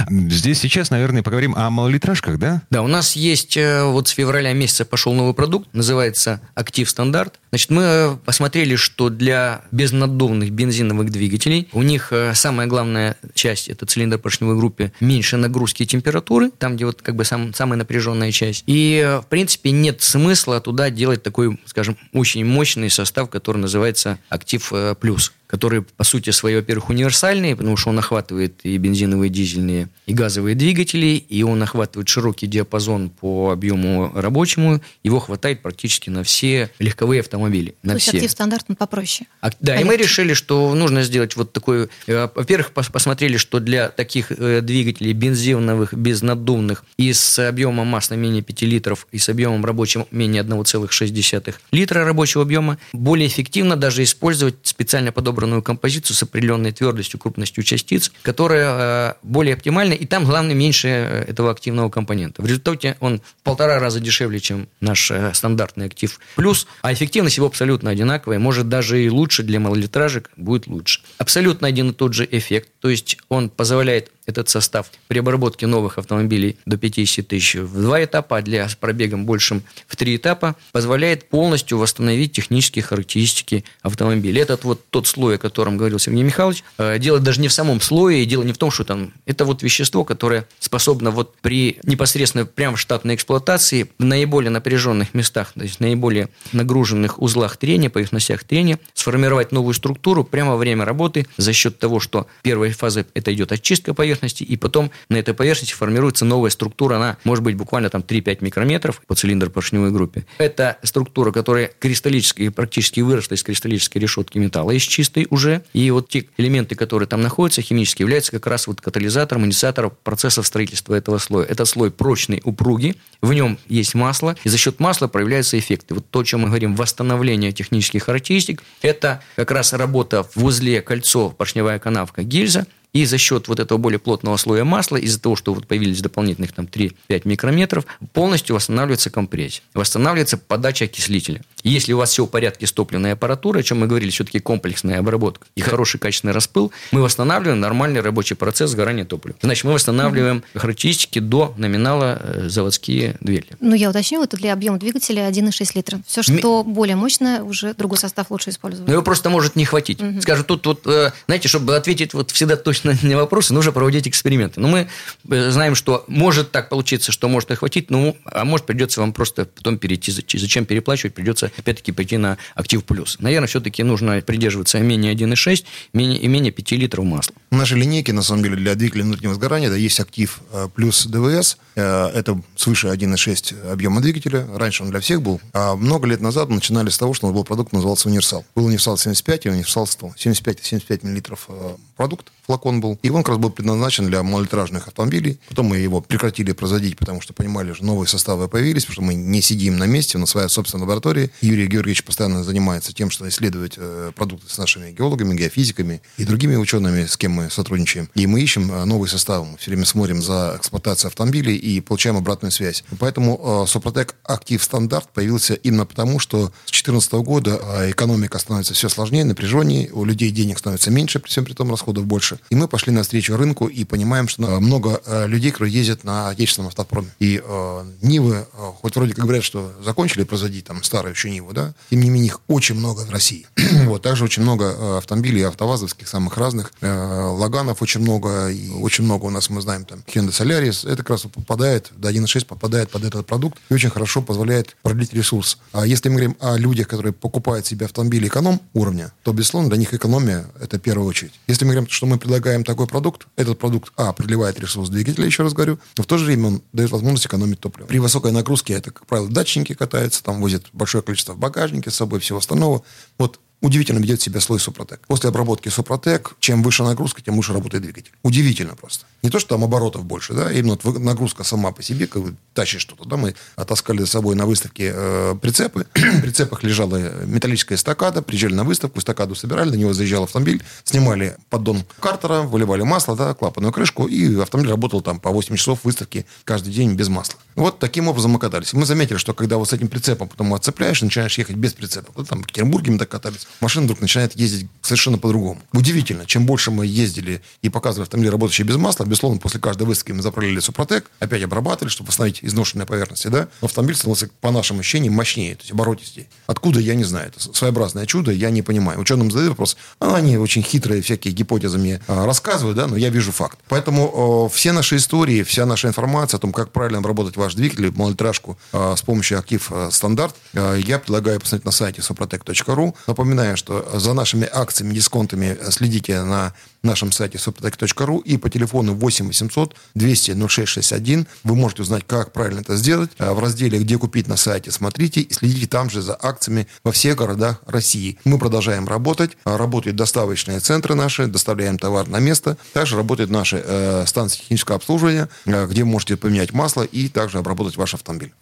Здесь 0.08 0.60
сейчас, 0.60 0.90
наверное, 0.90 1.22
поговорим 1.22 1.54
о 1.54 1.70
малолитражках, 1.70 2.38
да? 2.38 2.62
Да, 2.70 2.82
у 2.82 2.86
нас 2.86 3.16
есть, 3.16 3.56
э, 3.56 3.84
вот 3.84 4.08
с 4.08 4.12
февраля 4.12 4.52
месяца 4.52 4.84
пошел 4.84 5.12
новый 5.14 5.34
продукт, 5.34 5.68
называется 5.72 6.40
«Актив 6.54 6.88
Стандарт». 6.88 7.40
Значит, 7.50 7.70
мы 7.70 8.18
посмотрели, 8.24 8.76
что 8.76 9.10
для 9.10 9.62
безнаддувных 9.72 10.50
бензиновых 10.50 11.10
двигателей 11.10 11.68
у 11.72 11.82
них 11.82 12.12
э, 12.12 12.34
самая 12.34 12.66
главная 12.66 13.16
часть, 13.34 13.68
это 13.68 13.86
цилиндр 13.86 14.18
поршневой 14.18 14.56
группы, 14.56 14.92
меньше 15.00 15.29
нагрузки 15.36 15.82
и 15.82 15.86
температуры, 15.86 16.50
там, 16.50 16.76
где 16.76 16.86
вот 16.86 17.02
как 17.02 17.16
бы 17.16 17.24
сам, 17.24 17.54
самая 17.54 17.78
напряженная 17.78 18.32
часть. 18.32 18.64
И, 18.66 19.02
э, 19.04 19.20
в 19.20 19.26
принципе, 19.26 19.70
нет 19.70 20.02
смысла 20.02 20.60
туда 20.60 20.90
делать 20.90 21.22
такой, 21.22 21.58
скажем, 21.66 21.96
очень 22.12 22.44
мощный 22.44 22.90
состав, 22.90 23.30
который 23.30 23.58
называется 23.58 24.18
«Актив 24.28 24.72
Плюс» 25.00 25.32
который, 25.50 25.82
по 25.82 26.04
сути 26.04 26.30
своей, 26.30 26.56
во-первых, 26.56 26.90
универсальный, 26.90 27.56
потому 27.56 27.76
что 27.76 27.90
он 27.90 27.98
охватывает 27.98 28.60
и 28.62 28.78
бензиновые, 28.78 29.30
и 29.30 29.32
дизельные, 29.32 29.88
и 30.06 30.14
газовые 30.14 30.54
двигатели, 30.54 31.16
и 31.16 31.42
он 31.42 31.60
охватывает 31.60 32.08
широкий 32.08 32.46
диапазон 32.46 33.10
по 33.10 33.50
объему 33.50 34.12
рабочему, 34.14 34.80
его 35.02 35.18
хватает 35.18 35.60
практически 35.60 36.08
на 36.08 36.22
все 36.22 36.70
легковые 36.78 37.20
автомобили. 37.20 37.74
На 37.82 37.94
То 37.94 37.98
все. 37.98 38.06
есть 38.12 38.14
актив 38.18 38.30
стандарт 38.30 38.66
он 38.68 38.76
попроще. 38.76 39.28
А, 39.40 39.50
да, 39.50 39.72
Полегче. 39.72 39.82
и 39.82 39.84
мы 39.84 39.96
решили, 39.96 40.34
что 40.34 40.72
нужно 40.76 41.02
сделать 41.02 41.34
вот 41.34 41.52
такой... 41.52 41.88
Э, 42.06 42.28
во-первых, 42.32 42.70
посмотрели, 42.70 43.36
что 43.36 43.58
для 43.58 43.88
таких 43.88 44.30
э, 44.30 44.60
двигателей 44.60 45.12
бензиновых, 45.14 45.94
безнаддувных 45.94 46.84
и 46.96 47.12
с 47.12 47.48
объемом 47.48 47.88
масла 47.88 48.14
менее 48.14 48.42
5 48.42 48.62
литров, 48.62 49.08
и 49.10 49.18
с 49.18 49.28
объемом 49.28 49.64
рабочим 49.64 50.06
менее 50.12 50.44
1,6 50.44 51.54
литра 51.72 52.04
рабочего 52.04 52.44
объема, 52.44 52.78
более 52.92 53.26
эффективно 53.26 53.74
даже 53.74 54.04
использовать 54.04 54.54
специально 54.62 55.10
подобранные 55.10 55.39
подобранную 55.40 55.62
композицию 55.62 56.16
с 56.16 56.22
определенной 56.22 56.72
твердостью, 56.72 57.18
крупностью 57.18 57.64
частиц, 57.64 58.12
которая 58.22 59.12
э, 59.12 59.14
более 59.22 59.54
оптимальна, 59.54 59.94
и 59.94 60.04
там, 60.04 60.24
главное, 60.24 60.54
меньше 60.54 60.88
э, 60.88 61.24
этого 61.28 61.50
активного 61.50 61.88
компонента. 61.88 62.42
В 62.42 62.46
результате 62.46 62.96
он 63.00 63.20
в 63.20 63.42
полтора 63.42 63.78
раза 63.78 64.00
дешевле, 64.00 64.38
чем 64.38 64.68
наш 64.80 65.10
э, 65.10 65.32
стандартный 65.32 65.86
актив 65.86 66.20
плюс, 66.36 66.66
а 66.82 66.92
эффективность 66.92 67.38
его 67.38 67.46
абсолютно 67.46 67.90
одинаковая, 67.90 68.38
может 68.38 68.68
даже 68.68 69.02
и 69.02 69.08
лучше 69.08 69.42
для 69.42 69.60
малолитражек 69.60 70.30
будет 70.36 70.66
лучше. 70.66 71.00
Абсолютно 71.16 71.66
один 71.66 71.90
и 71.90 71.92
тот 71.94 72.12
же 72.12 72.28
эффект, 72.30 72.68
то 72.80 72.90
есть 72.90 73.16
он 73.30 73.48
позволяет 73.48 74.10
этот 74.26 74.48
состав 74.48 74.90
при 75.08 75.18
обработке 75.18 75.66
новых 75.66 75.98
автомобилей 75.98 76.56
до 76.66 76.76
50 76.76 77.26
тысяч 77.26 77.54
в 77.56 77.80
два 77.80 78.02
этапа, 78.04 78.38
а 78.38 78.42
для 78.42 78.68
с 78.68 78.74
пробегом 78.74 79.26
большим 79.26 79.62
в 79.86 79.96
три 79.96 80.16
этапа, 80.16 80.56
позволяет 80.72 81.28
полностью 81.28 81.78
восстановить 81.78 82.32
технические 82.32 82.82
характеристики 82.82 83.64
автомобиля. 83.82 84.42
Этот 84.42 84.64
вот 84.64 84.88
тот 84.90 85.06
слой, 85.06 85.36
о 85.36 85.38
котором 85.38 85.76
говорил 85.76 85.98
Сергей 85.98 86.22
Михайлович, 86.22 86.64
э, 86.78 86.98
дело 86.98 87.18
даже 87.18 87.40
не 87.40 87.48
в 87.48 87.52
самом 87.52 87.80
слое, 87.80 88.22
и 88.22 88.26
дело 88.26 88.42
не 88.42 88.52
в 88.52 88.58
том, 88.58 88.70
что 88.70 88.84
там 88.84 89.12
это 89.26 89.44
вот 89.44 89.62
вещество, 89.62 90.04
которое 90.04 90.46
способно 90.58 91.10
вот 91.10 91.36
при 91.38 91.78
непосредственно 91.82 92.46
прямо 92.46 92.76
в 92.76 92.80
штатной 92.80 93.14
эксплуатации 93.14 93.90
в 93.98 94.04
наиболее 94.04 94.50
напряженных 94.50 95.14
местах, 95.14 95.52
то 95.54 95.62
есть 95.62 95.80
наиболее 95.80 96.28
нагруженных 96.52 97.20
узлах 97.20 97.56
трения, 97.56 97.90
поверхностях 97.90 98.44
трения, 98.44 98.78
сформировать 98.94 99.52
новую 99.52 99.74
структуру 99.74 100.24
прямо 100.24 100.52
во 100.52 100.56
время 100.56 100.84
работы 100.84 101.26
за 101.36 101.52
счет 101.52 101.78
того, 101.78 102.00
что 102.00 102.26
первая 102.42 102.72
фаза 102.72 103.06
это 103.14 103.32
идет 103.32 103.52
очистка 103.52 103.94
поверхности, 103.94 104.09
поверхности, 104.10 104.42
и 104.42 104.56
потом 104.56 104.90
на 105.08 105.16
этой 105.16 105.34
поверхности 105.34 105.72
формируется 105.72 106.24
новая 106.24 106.50
структура, 106.50 106.96
она 106.96 107.16
может 107.22 107.44
быть 107.44 107.54
буквально 107.54 107.90
там 107.90 108.00
3-5 108.00 108.38
микрометров 108.40 109.00
по 109.06 109.14
цилиндр 109.14 109.50
поршневой 109.50 109.92
группе. 109.92 110.26
Это 110.38 110.78
структура, 110.82 111.30
которая 111.30 111.70
кристаллически, 111.78 112.48
практически 112.48 113.00
выросла 113.00 113.34
из 113.34 113.42
кристаллической 113.44 114.02
решетки 114.02 114.38
металла, 114.38 114.72
из 114.72 114.82
чистой 114.82 115.28
уже, 115.30 115.62
и 115.72 115.90
вот 115.92 116.08
те 116.08 116.26
элементы, 116.38 116.74
которые 116.74 117.06
там 117.06 117.22
находятся, 117.22 117.62
химически 117.62 118.02
являются 118.02 118.32
как 118.32 118.46
раз 118.48 118.66
вот 118.66 118.80
катализатором, 118.80 119.44
инициатором 119.44 119.92
процессов 120.02 120.44
строительства 120.46 120.94
этого 120.94 121.18
слоя. 121.18 121.46
Этот 121.46 121.68
слой 121.68 121.92
прочный, 121.92 122.40
упругий, 122.44 122.96
в 123.20 123.32
нем 123.32 123.58
есть 123.68 123.94
масло, 123.94 124.34
и 124.42 124.48
за 124.48 124.58
счет 124.58 124.80
масла 124.80 125.06
проявляются 125.06 125.56
эффекты. 125.56 125.94
Вот 125.94 126.10
то, 126.10 126.20
о 126.20 126.24
чем 126.24 126.40
мы 126.40 126.48
говорим, 126.48 126.74
восстановление 126.74 127.52
технических 127.52 128.04
характеристик, 128.04 128.62
это 128.82 129.22
как 129.36 129.52
раз 129.52 129.72
работа 129.72 130.26
в 130.34 130.44
узле 130.44 130.82
кольцо, 130.82 131.30
поршневая 131.30 131.78
канавка, 131.78 132.24
гильза, 132.24 132.66
и 132.92 133.04
за 133.04 133.18
счет 133.18 133.48
вот 133.48 133.60
этого 133.60 133.78
более 133.78 133.98
плотного 133.98 134.36
слоя 134.36 134.64
масла, 134.64 134.96
из-за 134.96 135.20
того, 135.20 135.36
что 135.36 135.54
вот 135.54 135.66
появились 135.66 136.02
дополнительных 136.02 136.52
там 136.52 136.66
3-5 136.66 137.22
микрометров, 137.24 137.86
полностью 138.12 138.56
восстанавливается 138.56 139.10
компрессия. 139.10 139.62
Восстанавливается 139.74 140.38
подача 140.38 140.86
окислителя. 140.86 141.42
Если 141.62 141.92
у 141.92 141.98
вас 141.98 142.10
все 142.10 142.24
в 142.24 142.28
порядке 142.28 142.66
с 142.66 142.72
топливной 142.72 143.12
аппаратурой, 143.12 143.60
о 143.60 143.64
чем 143.64 143.80
мы 143.80 143.86
говорили, 143.86 144.10
все-таки 144.10 144.40
комплексная 144.40 144.98
обработка 144.98 145.46
и 145.54 145.60
хороший 145.60 145.98
качественный 145.98 146.32
распыл, 146.32 146.72
мы 146.90 147.02
восстанавливаем 147.02 147.60
нормальный 147.60 148.00
рабочий 148.00 148.34
процесс 148.34 148.70
сгорания 148.70 149.04
топлива. 149.04 149.36
Значит, 149.42 149.64
мы 149.64 149.72
восстанавливаем 149.72 150.42
характеристики 150.54 151.18
до 151.18 151.54
номинала 151.56 152.20
э, 152.22 152.48
заводские 152.48 153.16
двигатели. 153.20 153.56
Ну, 153.60 153.74
я 153.74 153.90
уточню, 153.90 154.22
это 154.22 154.36
для 154.36 154.52
объема 154.52 154.78
двигателя 154.78 155.28
1,6 155.28 155.70
литра. 155.74 156.00
Все, 156.06 156.22
что 156.22 156.64
Ми... 156.64 156.72
более 156.72 156.96
мощное, 156.96 157.42
уже 157.42 157.74
другой 157.74 157.98
состав 157.98 158.30
лучше 158.30 158.50
использовать. 158.50 158.86
Ну, 158.88 158.92
его 158.92 159.02
просто 159.02 159.30
может 159.30 159.56
не 159.56 159.64
хватить. 159.64 160.00
mm 160.00 160.20
Скажу, 160.20 160.44
тут 160.44 160.66
вот, 160.66 160.86
э, 160.86 161.12
знаете, 161.26 161.48
чтобы 161.48 161.76
ответить 161.76 162.14
вот 162.14 162.30
всегда 162.30 162.56
точно 162.56 162.96
на 163.02 163.16
вопросы, 163.16 163.54
нужно 163.54 163.72
проводить 163.72 164.08
эксперименты. 164.08 164.60
Но 164.60 164.68
мы 164.68 164.88
э, 165.28 165.50
знаем, 165.50 165.74
что 165.74 166.04
может 166.08 166.50
так 166.50 166.68
получиться, 166.68 167.12
что 167.12 167.28
может 167.28 167.50
не 167.50 167.56
хватить, 167.56 167.90
ну, 167.90 168.16
а 168.24 168.44
может 168.44 168.66
придется 168.66 169.00
вам 169.00 169.12
просто 169.12 169.44
потом 169.44 169.78
перейти, 169.78 170.12
зачем 170.12 170.64
переплачивать, 170.64 171.14
придется 171.14 171.49
опять-таки 171.58 171.92
пойти 171.92 172.16
на 172.16 172.38
актив 172.54 172.84
плюс. 172.84 173.16
Наверное, 173.20 173.48
все-таки 173.48 173.82
нужно 173.82 174.20
придерживаться 174.20 174.78
менее 174.80 175.14
1,6 175.14 175.64
менее, 175.92 176.18
и 176.18 176.28
менее 176.28 176.52
5 176.52 176.72
литров 176.72 177.04
масла. 177.04 177.34
В 177.50 177.56
нашей 177.56 177.78
линейке, 177.78 178.12
на 178.12 178.22
самом 178.22 178.42
деле, 178.42 178.56
для 178.56 178.74
двигателя 178.74 179.04
внутреннего 179.04 179.34
сгорания 179.34 179.70
да, 179.70 179.76
есть 179.76 180.00
актив 180.00 180.40
э, 180.52 180.68
плюс 180.74 181.06
ДВС. 181.06 181.58
Э, 181.76 182.08
это 182.14 182.40
свыше 182.56 182.88
1,6 182.88 183.70
объема 183.72 184.00
двигателя. 184.00 184.46
Раньше 184.54 184.82
он 184.82 184.90
для 184.90 185.00
всех 185.00 185.22
был. 185.22 185.40
А 185.52 185.76
много 185.76 186.06
лет 186.06 186.20
назад 186.20 186.48
мы 186.48 186.56
начинали 186.56 186.90
с 186.90 186.98
того, 186.98 187.14
что 187.14 187.26
у 187.26 187.30
нас 187.30 187.36
был 187.36 187.44
продукт, 187.44 187.72
назывался 187.72 188.08
универсал. 188.08 188.44
Был 188.54 188.66
универсал 188.66 188.96
75 188.96 189.46
и 189.46 189.50
универсал 189.50 189.86
100. 189.86 190.14
75-75 190.16 191.06
миллилитров 191.06 191.46
э, 191.48 191.76
продукт, 191.96 192.32
флакон 192.50 192.80
был. 192.80 192.98
И 193.02 193.10
он 193.10 193.22
как 193.22 193.28
раз 193.28 193.38
был 193.38 193.50
предназначен 193.50 194.08
для 194.08 194.24
малолитражных 194.24 194.88
автомобилей. 194.88 195.38
Потом 195.48 195.66
мы 195.66 195.76
его 195.76 196.00
прекратили 196.00 196.50
производить, 196.50 196.96
потому 196.96 197.20
что 197.20 197.32
понимали, 197.32 197.72
что 197.72 197.84
новые 197.84 198.08
составы 198.08 198.48
появились, 198.48 198.86
потому 198.86 198.94
что 198.94 199.02
мы 199.02 199.14
не 199.14 199.40
сидим 199.40 199.76
на 199.78 199.84
месте, 199.84 200.18
у 200.18 200.20
нас 200.20 200.30
своя 200.30 200.48
собственная 200.48 200.82
лаборатория. 200.82 201.30
Юрий 201.42 201.68
Георгиевич 201.68 202.02
постоянно 202.02 202.42
занимается 202.42 202.92
тем, 202.92 203.10
что 203.10 203.28
исследует 203.28 203.74
э, 203.76 204.10
продукты 204.16 204.52
с 204.52 204.58
нашими 204.58 204.90
геологами, 204.90 205.36
геофизиками 205.36 206.02
и 206.16 206.24
другими 206.24 206.56
учеными, 206.56 207.06
с 207.06 207.16
кем 207.16 207.32
мы 207.32 207.50
сотрудничаем. 207.50 208.10
И 208.16 208.26
мы 208.26 208.40
ищем 208.40 208.72
э, 208.72 208.84
новые 208.84 209.08
составы. 209.08 209.46
Мы 209.46 209.56
все 209.58 209.70
время 209.70 209.84
смотрим 209.84 210.20
за 210.20 210.56
эксплуатацией 210.58 211.10
автомобилей 211.10 211.54
и 211.54 211.80
получаем 211.80 212.16
обратную 212.16 212.50
связь. 212.50 212.82
Поэтому 212.98 213.62
э, 213.64 213.68
Супротек 213.68 214.16
Актив 214.24 214.60
Стандарт 214.60 215.08
появился 215.12 215.54
именно 215.54 215.86
потому, 215.86 216.18
что 216.18 216.46
с 216.64 216.72
2014 216.72 217.12
года 217.12 217.60
э, 217.62 217.90
экономика 217.92 218.40
становится 218.40 218.74
все 218.74 218.88
сложнее, 218.88 219.24
напряженнее, 219.24 219.92
у 219.92 220.04
людей 220.04 220.32
денег 220.32 220.58
становится 220.58 220.90
меньше, 220.90 221.20
при 221.20 221.28
всем 221.28 221.44
при 221.44 221.52
том 221.52 221.70
расходов 221.70 222.06
больше. 222.06 222.39
И 222.50 222.54
мы 222.54 222.68
пошли 222.68 222.92
навстречу 222.92 223.36
рынку 223.36 223.66
и 223.66 223.84
понимаем, 223.84 224.28
что 224.28 224.42
э, 224.42 224.60
много 224.60 225.00
э, 225.04 225.26
людей, 225.26 225.50
которые 225.50 225.72
ездят 225.72 226.04
на 226.04 226.28
отечественном 226.28 226.68
автопроме. 226.68 227.08
И 227.18 227.42
э, 227.44 227.84
Нивы, 228.02 228.46
э, 228.52 228.72
хоть 228.80 228.96
вроде 228.96 229.14
как 229.14 229.24
говорят, 229.24 229.44
что 229.44 229.72
закончили 229.84 230.24
производить 230.24 230.64
там 230.64 230.82
старые, 230.82 231.12
еще 231.12 231.34
его, 231.34 231.52
да. 231.52 231.74
Тем 231.90 232.00
не 232.00 232.10
менее, 232.10 232.28
их 232.28 232.40
очень 232.48 232.74
много 232.74 233.00
в 233.02 233.10
России. 233.10 233.46
вот. 233.84 234.02
Также 234.02 234.24
очень 234.24 234.42
много 234.42 234.98
автомобилей 234.98 235.42
автовазовских, 235.42 236.08
самых 236.08 236.36
разных. 236.36 236.72
Э, 236.80 237.28
Логанов 237.30 237.82
очень 237.82 238.00
много. 238.00 238.48
И 238.48 238.70
очень 238.70 239.04
много 239.04 239.26
у 239.26 239.30
нас, 239.30 239.50
мы 239.50 239.60
знаем, 239.60 239.84
там, 239.84 240.02
Hyundai 240.06 240.30
Solaris. 240.30 240.86
Это 240.86 240.98
как 240.98 241.10
раз 241.10 241.22
попадает, 241.22 241.90
до 241.96 242.10
1.6 242.10 242.46
попадает 242.46 242.90
под 242.90 243.04
этот 243.04 243.26
продукт 243.26 243.58
и 243.68 243.74
очень 243.74 243.90
хорошо 243.90 244.22
позволяет 244.22 244.76
продлить 244.82 245.12
ресурс. 245.12 245.58
А 245.72 245.86
если 245.86 246.08
мы 246.08 246.16
говорим 246.16 246.36
о 246.40 246.56
людях, 246.56 246.88
которые 246.88 247.12
покупают 247.12 247.66
себе 247.66 247.86
автомобили 247.86 248.28
эконом 248.28 248.60
уровня, 248.74 249.12
то, 249.22 249.32
безусловно, 249.32 249.68
для 249.68 249.78
них 249.78 249.94
экономия– 249.94 250.46
это 250.60 250.78
в 250.78 250.80
первую 250.80 251.08
очередь. 251.08 251.32
Если 251.46 251.64
мы 251.64 251.72
говорим, 251.72 251.90
что 251.90 252.06
мы 252.06 252.18
предлагаем 252.20 252.62
такой 252.64 252.86
продукт, 252.86 253.26
этот 253.36 253.58
продукт, 253.58 253.92
а, 253.96 254.12
продлевает 254.12 254.60
ресурс 254.60 254.88
двигателя, 254.88 255.26
еще 255.26 255.42
раз 255.42 255.52
говорю, 255.52 255.78
но 255.96 256.04
в 256.04 256.06
то 256.06 256.18
же 256.18 256.24
время 256.26 256.48
он 256.48 256.62
дает 256.72 256.90
возможность 256.90 257.26
экономить 257.26 257.60
топливо. 257.60 257.86
При 257.86 257.98
высокой 257.98 258.32
нагрузке 258.32 258.74
это, 258.74 258.90
как 258.90 259.06
правило, 259.06 259.28
датчики 259.28 259.74
катаются, 259.74 260.22
там 260.22 260.40
возят 260.40 260.66
большое 260.72 261.02
количество 261.02 261.32
в 261.32 261.38
багажнике 261.38 261.90
с 261.90 261.94
собой, 261.94 262.20
всего 262.20 262.38
остального. 262.38 262.82
Вот 263.18 263.40
удивительно 263.60 263.98
ведет 263.98 264.20
себя 264.20 264.40
слой 264.40 264.58
Супротек. 264.58 265.00
После 265.06 265.28
обработки 265.28 265.68
Супротек, 265.68 266.34
чем 266.40 266.62
выше 266.62 266.82
нагрузка, 266.82 267.22
тем 267.22 267.36
лучше 267.36 267.52
работает 267.52 267.82
двигатель. 267.82 268.12
Удивительно 268.22 268.74
просто. 268.74 269.06
Не 269.22 269.30
то, 269.30 269.38
что 269.38 269.50
там 269.50 269.64
оборотов 269.64 270.04
больше, 270.04 270.32
да, 270.32 270.50
именно 270.50 270.78
нагрузка 270.98 271.44
сама 271.44 271.72
по 271.72 271.82
себе, 271.82 272.06
как 272.06 272.22
вы 272.22 272.34
тащишь 272.54 272.82
что-то, 272.82 273.04
да, 273.06 273.16
мы 273.16 273.34
оттаскали 273.56 274.00
за 274.00 274.06
собой 274.06 274.34
на 274.34 274.46
выставке 274.46 274.92
э, 274.94 275.34
прицепы, 275.40 275.86
в 275.94 276.22
прицепах 276.22 276.62
лежала 276.62 276.96
металлическая 277.26 277.76
эстакада, 277.76 278.22
приезжали 278.22 278.54
на 278.54 278.64
выставку, 278.64 278.98
эстакаду 278.98 279.34
собирали, 279.34 279.70
на 279.70 279.74
него 279.74 279.92
заезжал 279.92 280.24
автомобиль, 280.24 280.62
снимали 280.84 281.36
поддон 281.50 281.84
картера, 282.00 282.42
выливали 282.42 282.82
масло, 282.82 283.14
да, 283.14 283.34
клапанную 283.34 283.72
крышку, 283.72 284.06
и 284.06 284.40
автомобиль 284.40 284.70
работал 284.70 285.02
там 285.02 285.20
по 285.20 285.30
8 285.30 285.56
часов 285.56 285.84
выставки 285.84 286.24
каждый 286.44 286.72
день 286.72 286.94
без 286.94 287.08
масла. 287.08 287.38
Вот 287.56 287.78
таким 287.78 288.08
образом 288.08 288.30
мы 288.30 288.38
катались. 288.38 288.72
Мы 288.72 288.86
заметили, 288.86 289.18
что 289.18 289.34
когда 289.34 289.58
вот 289.58 289.68
с 289.68 289.72
этим 289.72 289.88
прицепом 289.88 290.28
потом 290.28 290.54
отцепляешь, 290.54 291.02
начинаешь 291.02 291.36
ехать 291.36 291.56
без 291.56 291.74
прицепа, 291.74 292.10
вот 292.14 292.28
там 292.28 292.42
в 292.42 292.46
Петербурге 292.46 292.92
мы 292.92 292.98
так 292.98 293.08
катались, 293.08 293.46
машина 293.60 293.84
вдруг 293.84 294.00
начинает 294.00 294.34
ездить 294.36 294.70
совершенно 294.80 295.18
по-другому. 295.18 295.60
Удивительно, 295.72 296.24
чем 296.26 296.46
больше 296.46 296.70
мы 296.70 296.86
ездили 296.86 297.42
и 297.60 297.68
показывали 297.68 298.04
автомобиль, 298.04 298.30
работающий 298.30 298.64
без 298.64 298.76
масла, 298.76 299.04
безусловно, 299.10 299.40
после 299.40 299.60
каждой 299.60 299.82
выставки 299.82 300.12
мы 300.12 300.22
заправляли 300.22 300.60
Супротек, 300.60 301.10
опять 301.18 301.42
обрабатывали, 301.42 301.90
чтобы 301.90 302.08
восстановить 302.08 302.38
изношенные 302.42 302.86
поверхности, 302.86 303.26
да, 303.26 303.48
но 303.60 303.66
автомобиль 303.66 303.96
становился, 303.96 304.30
по 304.40 304.50
нашим 304.52 304.78
ощущениям, 304.78 305.14
мощнее, 305.14 305.56
то 305.56 305.62
есть 305.62 305.72
оборотистее. 305.72 306.28
Откуда, 306.46 306.80
я 306.80 306.94
не 306.94 307.04
знаю. 307.04 307.28
Это 307.28 307.40
своеобразное 307.40 308.06
чудо, 308.06 308.30
я 308.30 308.50
не 308.50 308.62
понимаю. 308.62 309.00
Ученым 309.00 309.30
задают 309.30 309.50
вопрос, 309.50 309.76
а 309.98 310.14
они 310.14 310.38
очень 310.38 310.62
хитрые 310.62 311.02
всякие 311.02 311.34
гипотезы 311.34 311.78
мне 311.78 312.00
а, 312.06 312.24
рассказывают, 312.24 312.76
да, 312.76 312.86
но 312.86 312.96
я 312.96 313.10
вижу 313.10 313.32
факт. 313.32 313.58
Поэтому 313.68 314.48
э, 314.48 314.54
все 314.54 314.72
наши 314.72 314.96
истории, 314.96 315.42
вся 315.42 315.66
наша 315.66 315.88
информация 315.88 316.38
о 316.38 316.40
том, 316.40 316.52
как 316.52 316.70
правильно 316.70 316.98
обработать 316.98 317.36
ваш 317.36 317.54
двигатель, 317.54 317.90
малолитражку 317.90 318.58
э, 318.72 318.94
с 318.96 319.02
помощью 319.02 319.38
актив 319.38 319.70
стандарт, 319.90 320.36
э, 320.54 320.80
я 320.86 321.00
предлагаю 321.00 321.40
посмотреть 321.40 321.64
на 321.64 321.72
сайте 321.72 322.00
suprotec.ru. 322.00 322.94
Напоминаю, 323.08 323.56
что 323.56 323.98
за 323.98 324.14
нашими 324.14 324.48
акциями, 324.50 324.94
дисконтами 324.94 325.58
следите 325.70 326.22
на 326.22 326.54
нашем 326.82 327.12
сайте 327.12 327.38
suprotec.ru 327.38 328.22
и 328.22 328.36
по 328.36 328.48
телефону 328.48 328.94
8 328.94 329.26
800 329.26 329.76
200 329.94 330.48
0661 330.48 331.26
вы 331.44 331.54
можете 331.54 331.82
узнать, 331.82 332.04
как 332.06 332.32
правильно 332.32 332.60
это 332.60 332.76
сделать. 332.76 333.10
В 333.18 333.38
разделе 333.38 333.78
«Где 333.78 333.98
купить» 333.98 334.28
на 334.28 334.36
сайте 334.36 334.70
смотрите 334.70 335.20
и 335.20 335.32
следите 335.32 335.66
там 335.66 335.90
же 335.90 336.02
за 336.02 336.18
акциями 336.20 336.66
во 336.84 336.92
всех 336.92 337.16
городах 337.16 337.62
России. 337.66 338.18
Мы 338.24 338.38
продолжаем 338.38 338.88
работать. 338.88 339.36
Работают 339.44 339.96
доставочные 339.96 340.60
центры 340.60 340.94
наши, 340.94 341.26
доставляем 341.26 341.78
товар 341.78 342.08
на 342.08 342.18
место. 342.18 342.56
Также 342.72 342.96
работают 342.96 343.30
наши 343.30 343.62
э, 343.64 344.04
станции 344.06 344.40
технического 344.40 344.76
обслуживания, 344.76 345.28
э, 345.46 345.66
где 345.66 345.84
можете 345.84 346.16
поменять 346.16 346.52
масло 346.52 346.82
и 346.82 347.08
также 347.08 347.38
обработать 347.38 347.76
ваш 347.76 347.94
автомобиль. 347.94 348.32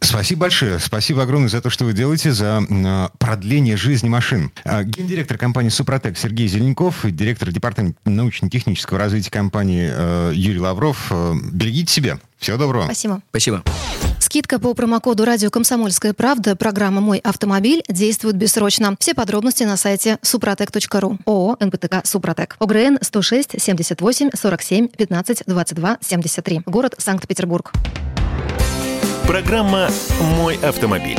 Спасибо 0.00 0.42
большое. 0.42 0.78
Спасибо 0.78 1.22
огромное 1.22 1.48
за 1.48 1.60
то, 1.60 1.70
что 1.70 1.84
вы 1.84 1.92
делаете, 1.92 2.32
за 2.32 2.62
э, 2.68 3.08
продление 3.18 3.76
жизни 3.76 4.08
машин. 4.08 4.50
Э, 4.64 4.84
гендиректор 4.84 5.38
компании 5.38 5.70
«Супротек» 5.70 6.18
Сергей 6.18 6.48
Зеленков, 6.48 7.04
директор 7.04 7.50
департамента 7.50 7.77
научно-технического 8.04 8.98
развития 8.98 9.30
компании 9.30 9.90
э, 9.92 10.32
Юрий 10.34 10.60
Лавров. 10.60 11.06
Э, 11.10 11.34
берегите 11.52 11.92
себя. 11.92 12.18
Всего 12.38 12.56
доброго. 12.56 12.84
Спасибо. 12.84 13.20
Спасибо. 13.30 13.62
Скидка 14.20 14.58
по 14.58 14.74
промокоду 14.74 15.24
«Радио 15.24 15.50
Комсомольская 15.50 16.12
правда» 16.12 16.54
программа 16.54 17.00
«Мой 17.00 17.18
автомобиль» 17.18 17.82
действует 17.88 18.36
бессрочно. 18.36 18.94
Все 19.00 19.14
подробности 19.14 19.64
на 19.64 19.76
сайте 19.76 20.18
супротек.ру. 20.22 21.18
ООО 21.24 21.56
«НПТК 21.60 22.04
Супротек». 22.04 22.56
ОГРН 22.58 22.98
106 23.00 23.60
78 23.60 24.30
47 24.34 24.88
15 24.88 25.42
22 25.46 25.98
73. 26.00 26.62
Город 26.66 26.94
Санкт-Петербург. 26.98 27.72
Программа 29.26 29.90
«Мой 30.36 30.56
автомобиль». 30.56 31.18